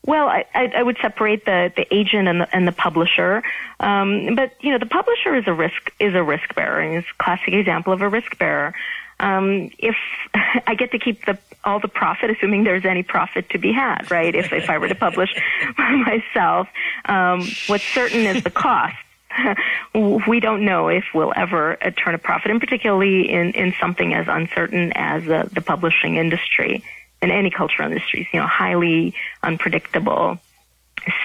Well, 0.05 0.27
I, 0.27 0.45
I, 0.53 0.83
would 0.83 0.97
separate 1.01 1.45
the, 1.45 1.71
the 1.75 1.91
agent 1.91 2.27
and 2.27 2.41
the, 2.41 2.55
and 2.55 2.67
the 2.67 2.73
publisher, 2.73 3.41
um, 3.79 4.35
but 4.35 4.51
you 4.59 4.71
know 4.71 4.77
the 4.77 4.85
publisher 4.85 5.33
is 5.33 5.47
a 5.47 5.53
risk 5.53 5.91
is 5.99 6.13
a 6.13 6.21
risk 6.21 6.53
bearer, 6.53 6.81
and 6.81 6.97
is 6.97 7.05
a 7.09 7.23
classic 7.23 7.55
example 7.55 7.93
of 7.93 8.01
a 8.03 8.09
risk 8.09 8.37
bearer. 8.37 8.75
Um, 9.19 9.71
if 9.77 9.95
I 10.67 10.75
get 10.75 10.91
to 10.91 10.99
keep 10.99 11.25
the 11.25 11.37
all 11.65 11.79
the 11.79 11.87
profit, 11.87 12.29
assuming 12.29 12.63
there's 12.63 12.85
any 12.85 13.03
profit 13.03 13.49
to 13.51 13.57
be 13.57 13.71
had, 13.71 14.09
right? 14.11 14.33
If 14.33 14.51
if 14.51 14.69
I 14.69 14.77
were 14.77 14.89
to 14.89 14.95
publish 14.95 15.33
myself, 15.77 16.67
um, 17.05 17.47
what's 17.67 17.83
certain 17.83 18.21
is 18.21 18.43
the 18.43 18.51
cost. 18.51 18.95
we 20.27 20.39
don't 20.39 20.63
know 20.63 20.89
if 20.89 21.05
we'll 21.13 21.33
ever 21.35 21.77
uh, 21.83 21.89
turn 21.91 22.13
a 22.13 22.19
profit, 22.19 22.51
and 22.51 22.59
particularly 22.59 23.29
in 23.29 23.51
in 23.51 23.73
something 23.79 24.13
as 24.13 24.27
uncertain 24.27 24.91
as 24.95 25.27
uh, 25.27 25.47
the 25.51 25.61
publishing 25.61 26.17
industry 26.17 26.83
and 27.21 27.31
any 27.31 27.49
cultural 27.49 27.89
industries, 27.89 28.27
you 28.33 28.39
know, 28.39 28.45
highly 28.45 29.15
unpredictable. 29.41 30.37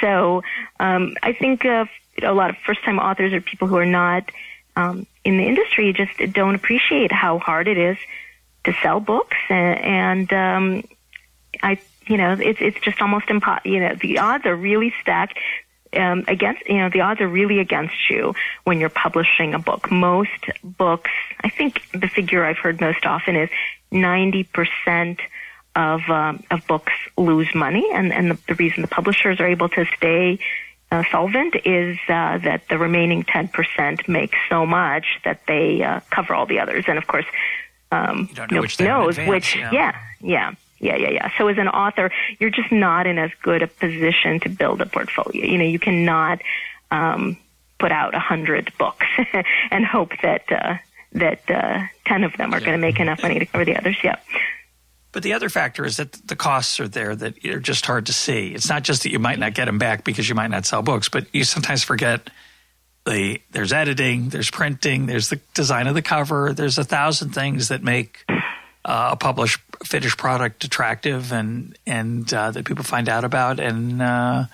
So 0.00 0.42
um, 0.78 1.16
I 1.22 1.32
think 1.32 1.64
uh, 1.64 1.86
a 2.22 2.32
lot 2.32 2.50
of 2.50 2.56
first 2.64 2.84
time 2.84 2.98
authors 2.98 3.32
are 3.32 3.40
people 3.40 3.68
who 3.68 3.76
are 3.76 3.86
not 3.86 4.30
um, 4.78 5.06
in 5.24 5.36
the 5.38 5.44
industry 5.44 5.92
just 5.92 6.32
don't 6.32 6.54
appreciate 6.54 7.10
how 7.10 7.40
hard 7.40 7.66
it 7.66 7.76
is 7.76 7.96
to 8.64 8.72
sell 8.80 9.00
books, 9.00 9.36
and, 9.48 10.30
and 10.30 10.32
um, 10.32 10.88
I, 11.62 11.80
you 12.06 12.16
know, 12.16 12.32
it's 12.32 12.60
it's 12.60 12.78
just 12.80 13.02
almost 13.02 13.28
impossible. 13.28 13.70
You 13.70 13.80
know, 13.80 13.96
the 14.00 14.18
odds 14.18 14.46
are 14.46 14.56
really 14.56 14.94
stacked. 15.02 15.38
Um, 15.90 16.24
against 16.28 16.68
you 16.68 16.76
know 16.76 16.90
the 16.90 17.00
odds 17.00 17.22
are 17.22 17.28
really 17.28 17.60
against 17.60 18.10
you 18.10 18.34
when 18.64 18.78
you're 18.78 18.90
publishing 18.90 19.54
a 19.54 19.58
book. 19.58 19.90
Most 19.90 20.44
books, 20.62 21.10
I 21.40 21.48
think 21.48 21.80
the 21.92 22.08
figure 22.08 22.44
I've 22.44 22.58
heard 22.58 22.78
most 22.78 23.06
often 23.06 23.36
is 23.36 23.48
ninety 23.90 24.44
percent 24.44 25.18
of 25.74 26.02
um, 26.10 26.44
of 26.50 26.66
books 26.66 26.92
lose 27.16 27.52
money, 27.54 27.88
and 27.90 28.12
and 28.12 28.32
the, 28.32 28.38
the 28.48 28.54
reason 28.56 28.82
the 28.82 28.88
publishers 28.88 29.40
are 29.40 29.46
able 29.46 29.70
to 29.70 29.86
stay 29.96 30.40
uh, 30.90 31.02
solvent 31.10 31.54
is 31.64 31.98
uh, 32.08 32.38
that 32.38 32.62
the 32.68 32.78
remaining 32.78 33.24
10% 33.24 34.08
make 34.08 34.34
so 34.48 34.64
much 34.64 35.20
that 35.24 35.40
they 35.46 35.82
uh, 35.82 36.00
cover 36.10 36.34
all 36.34 36.46
the 36.46 36.60
others. 36.60 36.84
And 36.88 36.98
of 36.98 37.06
course, 37.06 37.26
um, 37.92 38.28
which 38.50 38.80
knows 38.80 39.18
advance, 39.18 39.28
which, 39.28 39.56
yeah. 39.56 39.70
yeah, 39.72 39.96
yeah. 40.20 40.54
Yeah, 40.80 40.94
yeah, 40.94 41.10
yeah. 41.10 41.30
So 41.36 41.48
as 41.48 41.58
an 41.58 41.66
author, 41.66 42.12
you're 42.38 42.50
just 42.50 42.70
not 42.70 43.08
in 43.08 43.18
as 43.18 43.32
good 43.42 43.62
a 43.62 43.66
position 43.66 44.38
to 44.40 44.48
build 44.48 44.80
a 44.80 44.86
portfolio. 44.86 45.44
You 45.44 45.58
know, 45.58 45.64
you 45.64 45.80
cannot 45.80 46.40
um, 46.92 47.36
put 47.80 47.90
out 47.90 48.14
a 48.14 48.20
hundred 48.20 48.72
books 48.78 49.06
and 49.72 49.84
hope 49.84 50.12
that 50.22 50.44
uh, 50.52 50.76
that 51.14 51.50
uh, 51.50 51.80
ten 52.06 52.22
of 52.22 52.36
them 52.36 52.54
are 52.54 52.60
yeah. 52.60 52.66
going 52.66 52.78
to 52.78 52.80
make 52.80 53.00
enough 53.00 53.22
money 53.22 53.40
to 53.40 53.46
cover 53.46 53.64
the 53.64 53.76
others. 53.76 53.96
Yeah. 54.04 54.16
But 55.12 55.22
the 55.22 55.32
other 55.32 55.48
factor 55.48 55.84
is 55.84 55.96
that 55.96 56.12
the 56.12 56.36
costs 56.36 56.78
are 56.80 56.88
there 56.88 57.16
that 57.16 57.44
are 57.46 57.60
just 57.60 57.86
hard 57.86 58.06
to 58.06 58.12
see. 58.12 58.48
It's 58.48 58.68
not 58.68 58.82
just 58.82 59.04
that 59.04 59.10
you 59.10 59.18
might 59.18 59.38
not 59.38 59.54
get 59.54 59.64
them 59.64 59.78
back 59.78 60.04
because 60.04 60.28
you 60.28 60.34
might 60.34 60.50
not 60.50 60.66
sell 60.66 60.82
books, 60.82 61.08
but 61.08 61.26
you 61.32 61.44
sometimes 61.44 61.82
forget 61.82 62.30
the 63.06 63.40
there's 63.50 63.72
editing, 63.72 64.28
there's 64.28 64.50
printing, 64.50 65.06
there's 65.06 65.30
the 65.30 65.40
design 65.54 65.86
of 65.86 65.94
the 65.94 66.02
cover, 66.02 66.52
there's 66.52 66.76
a 66.76 66.84
thousand 66.84 67.30
things 67.30 67.68
that 67.68 67.82
make 67.82 68.24
uh, 68.84 69.10
a 69.12 69.16
published 69.16 69.60
finished 69.84 70.18
product 70.18 70.64
attractive 70.64 71.32
and 71.32 71.76
and 71.86 72.32
uh, 72.34 72.50
that 72.50 72.66
people 72.66 72.84
find 72.84 73.08
out 73.08 73.24
about. 73.24 73.60
And 73.60 74.02
uh, 74.02 74.44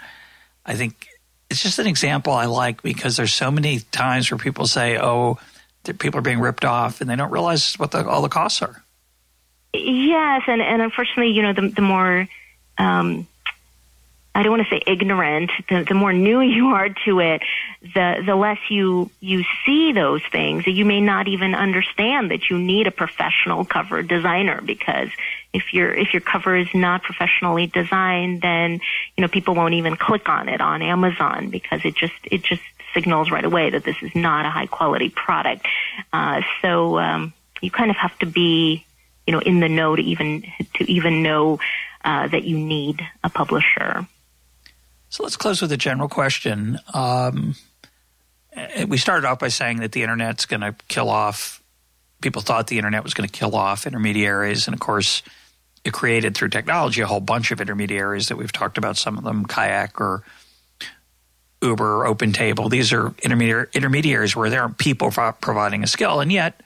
I 0.65 0.75
think 0.75 1.09
it's 1.51 1.63
just 1.63 1.81
an 1.81 1.87
example 1.87 2.33
I 2.33 2.47
like 2.47 2.83
because 2.83 3.17
there's 3.17 3.35
so 3.35 3.51
many 3.51 3.81
times 3.81 4.31
where 4.31 4.39
people 4.39 4.67
say, 4.67 4.99
"Oh, 4.99 5.39
people 5.99 6.19
are 6.19 6.23
being 6.23 6.41
ripped 6.41 6.65
off," 6.65 7.01
and 7.01 7.11
they 7.11 7.17
don't 7.17 7.33
realize 7.33 7.75
what 7.75 7.91
the, 7.91 8.07
all 8.07 8.23
the 8.23 8.29
costs 8.29 8.63
are. 8.63 8.84
Yes, 9.75 10.43
and, 10.47 10.63
and 10.63 10.83
unfortunately, 10.83 11.33
you 11.33 11.43
know, 11.43 11.53
the, 11.53 11.69
the 11.69 11.83
more 11.83 12.29
um, 12.79 13.27
I 14.37 14.43
don't 14.43 14.51
want 14.51 14.65
to 14.65 14.71
say 14.71 14.83
ignorant. 14.85 15.53
The, 15.69 15.85
the 15.85 15.95
more 15.95 16.13
new 16.13 16.41
you 16.41 16.69
are 16.69 16.89
to 17.05 17.21
it, 17.21 17.43
the 17.83 18.23
the 18.27 18.35
less 18.35 18.59
you 18.69 19.11
you 19.21 19.45
see 19.65 19.93
those 19.93 20.23
things. 20.31 20.67
You 20.67 20.85
may 20.85 21.01
not 21.01 21.29
even 21.29 21.55
understand 21.55 22.31
that 22.31 22.51
you 22.51 22.59
need 22.59 22.87
a 22.87 22.91
professional 22.91 23.65
cover 23.65 24.03
designer 24.03 24.61
because 24.61 25.09
if 25.53 25.73
your 25.73 25.95
if 25.95 26.13
your 26.13 26.21
cover 26.21 26.57
is 26.57 26.69
not 26.75 27.03
professionally 27.03 27.67
designed, 27.67 28.43
then 28.43 28.81
you 29.17 29.23
know 29.23 29.29
people 29.29 29.55
won't 29.55 29.75
even 29.75 29.97
click 29.97 30.29
on 30.29 30.49
it 30.49 30.61
on 30.61 30.83
Amazon 30.83 31.51
because 31.51 31.85
it 31.85 31.95
just 31.95 32.15
it 32.25 32.43
just 32.43 32.63
signals 32.93 33.31
right 33.31 33.45
away 33.45 33.71
that 33.71 33.85
this 33.85 33.97
is 34.03 34.15
not 34.15 34.47
a 34.47 34.51
high 34.51 34.67
quality 34.67 35.11
product. 35.11 35.67
Uh, 36.13 36.43
so 36.63 36.99
um, 36.99 37.33
you 37.61 37.71
kind 37.71 37.91
of 37.91 37.97
have 37.97 38.17
to 38.21 38.27
be 38.27 38.85
you 39.27 39.33
know 39.33 39.41
in 39.41 39.61
the 39.61 39.69
know 39.69 39.97
to 39.97 40.03
even 40.03 40.45
to 40.75 40.91
even 40.91 41.23
know 41.23 41.59
uh, 42.05 42.29
that 42.29 42.45
you 42.45 42.59
need 42.59 43.01
a 43.23 43.31
publisher. 43.31 44.07
So 45.09 45.23
let's 45.23 45.37
close 45.37 45.63
with 45.63 45.73
a 45.73 45.77
general 45.77 46.09
question. 46.09 46.79
Um, 46.93 47.55
eh, 48.53 48.85
we 48.85 48.99
started 48.99 49.27
off 49.27 49.39
by 49.39 49.49
saying 49.49 49.79
that 49.79 49.93
the 49.93 50.03
internet's 50.03 50.45
going 50.45 50.61
to 50.61 50.75
kill 50.89 51.09
off. 51.09 51.63
People 52.21 52.43
thought 52.43 52.67
the 52.67 52.79
internet 52.79 53.05
was 53.05 53.15
going 53.15 53.29
to 53.29 53.33
kill 53.33 53.55
off 53.55 53.87
intermediaries, 53.87 54.67
and 54.67 54.75
of 54.75 54.81
course, 54.81 55.23
it 55.85 55.93
created 55.93 56.35
through 56.35 56.49
technology 56.49 57.01
a 57.01 57.07
whole 57.07 57.21
bunch 57.21 57.51
of 57.51 57.61
intermediaries 57.61 58.29
that 58.29 58.37
we've 58.37 58.53
talked 58.53 58.79
about. 58.79 58.97
Some 58.97 59.19
of 59.19 59.25
them, 59.25 59.45
Kayak 59.47 60.01
or 60.01 60.25
Uber, 61.63 62.07
Open 62.07 62.33
Table. 62.33 62.69
These 62.69 62.93
are 62.93 63.15
intermediaries 63.23 64.35
where 64.35 64.51
there 64.51 64.63
aren't 64.63 64.79
people 64.79 65.11
providing 65.11 65.83
a 65.83 65.87
skill, 65.87 66.21
and 66.21 66.33
yet 66.33 66.61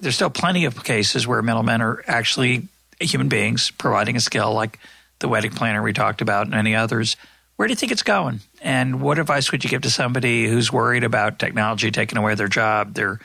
there's 0.00 0.14
still 0.14 0.30
plenty 0.30 0.64
of 0.64 0.84
cases 0.84 1.26
where 1.26 1.42
middlemen 1.42 1.82
are 1.82 2.02
actually 2.06 2.68
human 3.00 3.28
beings 3.28 3.70
providing 3.70 4.16
a 4.16 4.20
skill, 4.20 4.52
like 4.52 4.78
the 5.18 5.28
wedding 5.28 5.52
planner 5.52 5.82
we 5.82 5.92
talked 5.92 6.20
about, 6.20 6.46
and 6.46 6.54
any 6.54 6.74
others. 6.74 7.16
Where 7.56 7.66
do 7.66 7.72
you 7.72 7.76
think 7.76 7.92
it's 7.92 8.02
going? 8.02 8.40
And 8.62 9.00
what 9.00 9.18
advice 9.18 9.50
would 9.50 9.64
you 9.64 9.70
give 9.70 9.82
to 9.82 9.90
somebody 9.90 10.46
who's 10.46 10.72
worried 10.72 11.04
about 11.04 11.38
technology 11.38 11.90
taking 11.90 12.18
away 12.18 12.34
their 12.34 12.48
job? 12.48 12.94
They're, 12.94 13.18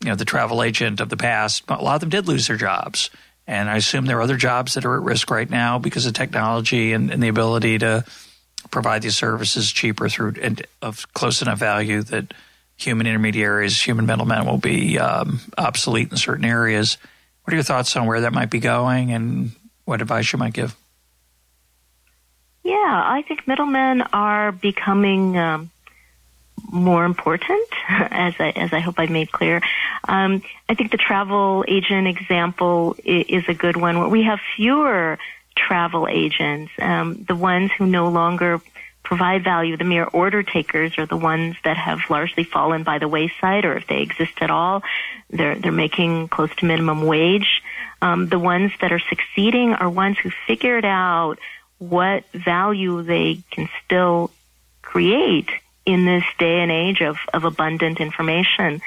you 0.00 0.08
know, 0.08 0.14
the 0.14 0.24
travel 0.24 0.62
agent 0.62 1.00
of 1.00 1.08
the 1.08 1.16
past. 1.16 1.64
A 1.68 1.82
lot 1.82 1.96
of 1.96 2.00
them 2.00 2.10
did 2.10 2.28
lose 2.28 2.46
their 2.46 2.56
jobs. 2.56 3.10
And 3.46 3.68
I 3.68 3.76
assume 3.76 4.06
there 4.06 4.18
are 4.18 4.22
other 4.22 4.36
jobs 4.36 4.74
that 4.74 4.84
are 4.84 4.96
at 4.96 5.02
risk 5.02 5.30
right 5.30 5.48
now 5.48 5.78
because 5.78 6.06
of 6.06 6.14
technology 6.14 6.92
and, 6.92 7.10
and 7.10 7.22
the 7.22 7.28
ability 7.28 7.78
to 7.78 8.04
provide 8.70 9.02
these 9.02 9.16
services 9.16 9.70
cheaper 9.70 10.08
through 10.08 10.34
and 10.40 10.66
of 10.80 11.12
close 11.12 11.42
enough 11.42 11.58
value 11.58 12.02
that 12.02 12.32
human 12.84 13.06
intermediaries, 13.06 13.80
human 13.80 14.06
middlemen 14.06 14.46
will 14.46 14.58
be 14.58 14.98
um, 14.98 15.40
obsolete 15.56 16.10
in 16.10 16.16
certain 16.16 16.44
areas. 16.44 16.98
What 17.42 17.52
are 17.52 17.56
your 17.56 17.64
thoughts 17.64 17.96
on 17.96 18.06
where 18.06 18.22
that 18.22 18.32
might 18.32 18.50
be 18.50 18.60
going 18.60 19.12
and 19.12 19.52
what 19.84 20.00
advice 20.00 20.32
you 20.32 20.38
might 20.38 20.52
give? 20.52 20.76
Yeah, 22.62 22.72
I 22.74 23.22
think 23.28 23.46
middlemen 23.46 24.02
are 24.12 24.50
becoming 24.50 25.36
um, 25.36 25.70
more 26.70 27.04
important, 27.04 27.68
as 27.88 28.34
I, 28.38 28.50
as 28.56 28.72
I 28.72 28.80
hope 28.80 28.94
I 28.98 29.06
made 29.06 29.30
clear. 29.30 29.60
Um, 30.08 30.42
I 30.68 30.74
think 30.74 30.90
the 30.90 30.96
travel 30.96 31.64
agent 31.68 32.08
example 32.08 32.96
is, 33.04 33.44
a 33.48 33.54
good 33.54 33.76
one. 33.76 34.10
We 34.10 34.22
have 34.22 34.40
fewer 34.56 35.18
travel 35.56 36.08
agents, 36.08 36.72
um, 36.78 37.24
the 37.24 37.34
ones 37.34 37.70
who 37.76 37.86
no 37.86 38.08
longer 38.08 38.60
provide 39.04 39.44
value, 39.44 39.76
the 39.76 39.84
mere 39.84 40.04
order 40.04 40.42
takers 40.42 40.98
are 40.98 41.06
the 41.06 41.16
ones 41.16 41.56
that 41.62 41.76
have 41.76 42.00
largely 42.10 42.42
fallen 42.42 42.82
by 42.82 42.98
the 42.98 43.06
wayside, 43.06 43.64
or 43.64 43.76
if 43.76 43.86
they 43.86 44.00
exist 44.00 44.32
at 44.40 44.50
all, 44.50 44.82
they're 45.30 45.56
they're 45.56 45.72
making 45.72 46.28
close 46.28 46.54
to 46.56 46.64
minimum 46.66 47.06
wage. 47.06 47.62
Um, 48.02 48.28
the 48.28 48.38
ones 48.38 48.72
that 48.80 48.92
are 48.92 48.98
succeeding 48.98 49.72
are 49.74 49.88
ones 49.88 50.18
who 50.18 50.30
figured 50.46 50.84
out 50.84 51.36
what 51.78 52.24
value 52.32 53.02
they 53.02 53.42
can 53.50 53.68
still 53.84 54.30
create 54.82 55.48
in 55.86 56.04
this 56.06 56.24
day 56.38 56.60
and 56.60 56.72
age 56.72 57.02
of, 57.02 57.16
of 57.32 57.44
abundant 57.44 58.00
information. 58.00 58.80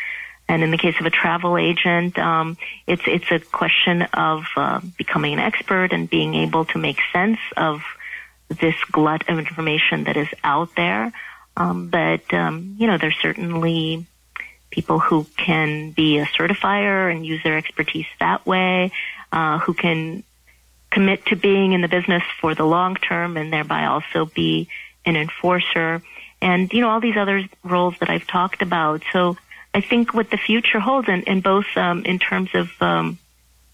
And 0.50 0.64
in 0.64 0.72
the 0.72 0.78
case 0.78 0.96
of 1.00 1.06
a 1.06 1.10
travel 1.10 1.58
agent, 1.58 2.18
um, 2.18 2.58
it's 2.88 3.02
it's 3.06 3.30
a 3.32 3.40
question 3.40 4.04
of 4.14 4.46
uh, 4.56 4.80
becoming 4.98 5.34
an 5.34 5.40
expert 5.40 5.92
and 5.92 6.10
being 6.10 6.34
able 6.36 6.66
to 6.66 6.78
make 6.78 7.00
sense 7.12 7.40
of 7.58 7.82
this 8.50 8.76
glut 8.92 9.30
of 9.30 9.40
information 9.40 10.06
that 10.06 10.18
is 10.18 10.28
out 10.44 10.70
there. 10.76 11.12
Um, 11.56 11.90
but 11.90 12.34
um, 12.34 12.76
you 12.78 12.88
know, 12.88 12.98
there's 12.98 13.18
certainly 13.22 14.06
people 14.70 15.00
who 15.00 15.26
can 15.38 15.92
be 15.92 16.18
a 16.20 16.26
certifier 16.26 17.12
and 17.12 17.26
use 17.26 17.42
their 17.44 17.58
expertise 17.58 18.06
that 18.20 18.46
way, 18.46 18.92
uh, 19.32 19.60
who 19.60 19.74
can 19.74 20.24
commit 20.92 21.26
to 21.26 21.36
being 21.36 21.74
in 21.74 21.82
the 21.82 21.88
business 21.88 22.24
for 22.40 22.56
the 22.56 22.64
long 22.64 22.96
term 22.96 23.38
and 23.38 23.52
thereby 23.52 23.86
also 23.86 24.26
be 24.26 24.70
an 25.06 25.16
enforcer 25.16 26.02
and 26.42 26.72
you 26.72 26.82
know 26.82 26.90
all 26.90 27.00
these 27.00 27.18
other 27.18 27.48
roles 27.64 27.96
that 28.00 28.10
I've 28.10 28.28
talked 28.28 28.62
about. 28.62 29.04
So 29.12 29.38
I 29.74 29.82
think 29.82 30.14
what 30.14 30.30
the 30.30 30.38
future 30.38 30.80
holds, 30.80 31.08
in, 31.08 31.24
in 31.24 31.42
both 31.42 31.66
um, 31.76 32.06
in 32.06 32.20
terms 32.20 32.50
of 32.54 32.70
um, 32.82 33.18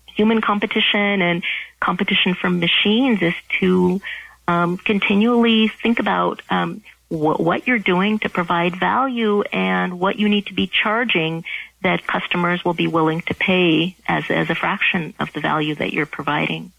human 0.07 0.41
competition 0.41 1.21
and 1.21 1.43
competition 1.79 2.33
from 2.33 2.59
machines, 2.59 3.21
is 3.21 3.33
to 3.59 4.01
um, 4.47 4.77
continually 4.77 5.67
think 5.67 5.99
about 5.99 6.41
um, 6.49 6.81
wh- 7.09 7.39
what 7.39 7.67
you're 7.67 7.79
doing 7.79 8.19
to 8.19 8.29
provide 8.29 8.75
value 8.75 9.41
and 9.41 9.99
what 9.99 10.17
you 10.17 10.29
need 10.29 10.47
to 10.47 10.53
be 10.53 10.67
charging 10.67 11.45
that 11.81 12.07
customers 12.07 12.63
will 12.63 12.73
be 12.73 12.87
willing 12.87 13.21
to 13.21 13.33
pay 13.33 13.95
as 14.07 14.23
as 14.29 14.49
a 14.49 14.55
fraction 14.55 15.13
of 15.19 15.31
the 15.33 15.41
value 15.41 15.75
that 15.75 15.93
you're 15.93 16.05
providing. 16.05 16.71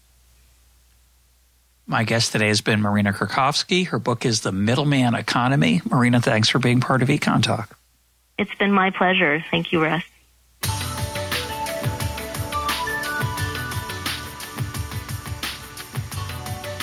My 1.87 2.03
guest 2.03 2.31
today 2.31 2.47
has 2.47 2.61
been 2.61 2.81
Marina 2.81 3.13
Krakovsky. 3.13 3.87
Her 3.87 3.99
book 3.99 4.25
is 4.25 4.41
The 4.41 4.51
Middleman 4.51 5.13
Economy. 5.13 5.81
Marina, 5.87 6.19
thanks 6.19 6.49
for 6.49 6.57
being 6.57 6.79
part 6.79 7.03
of 7.03 7.09
Econ 7.09 7.43
Talk. 7.43 7.77
It's 8.39 8.53
been 8.55 8.71
my 8.71 8.89
pleasure. 8.89 9.43
Thank 9.51 9.71
you, 9.71 9.83
Russ. 9.83 10.03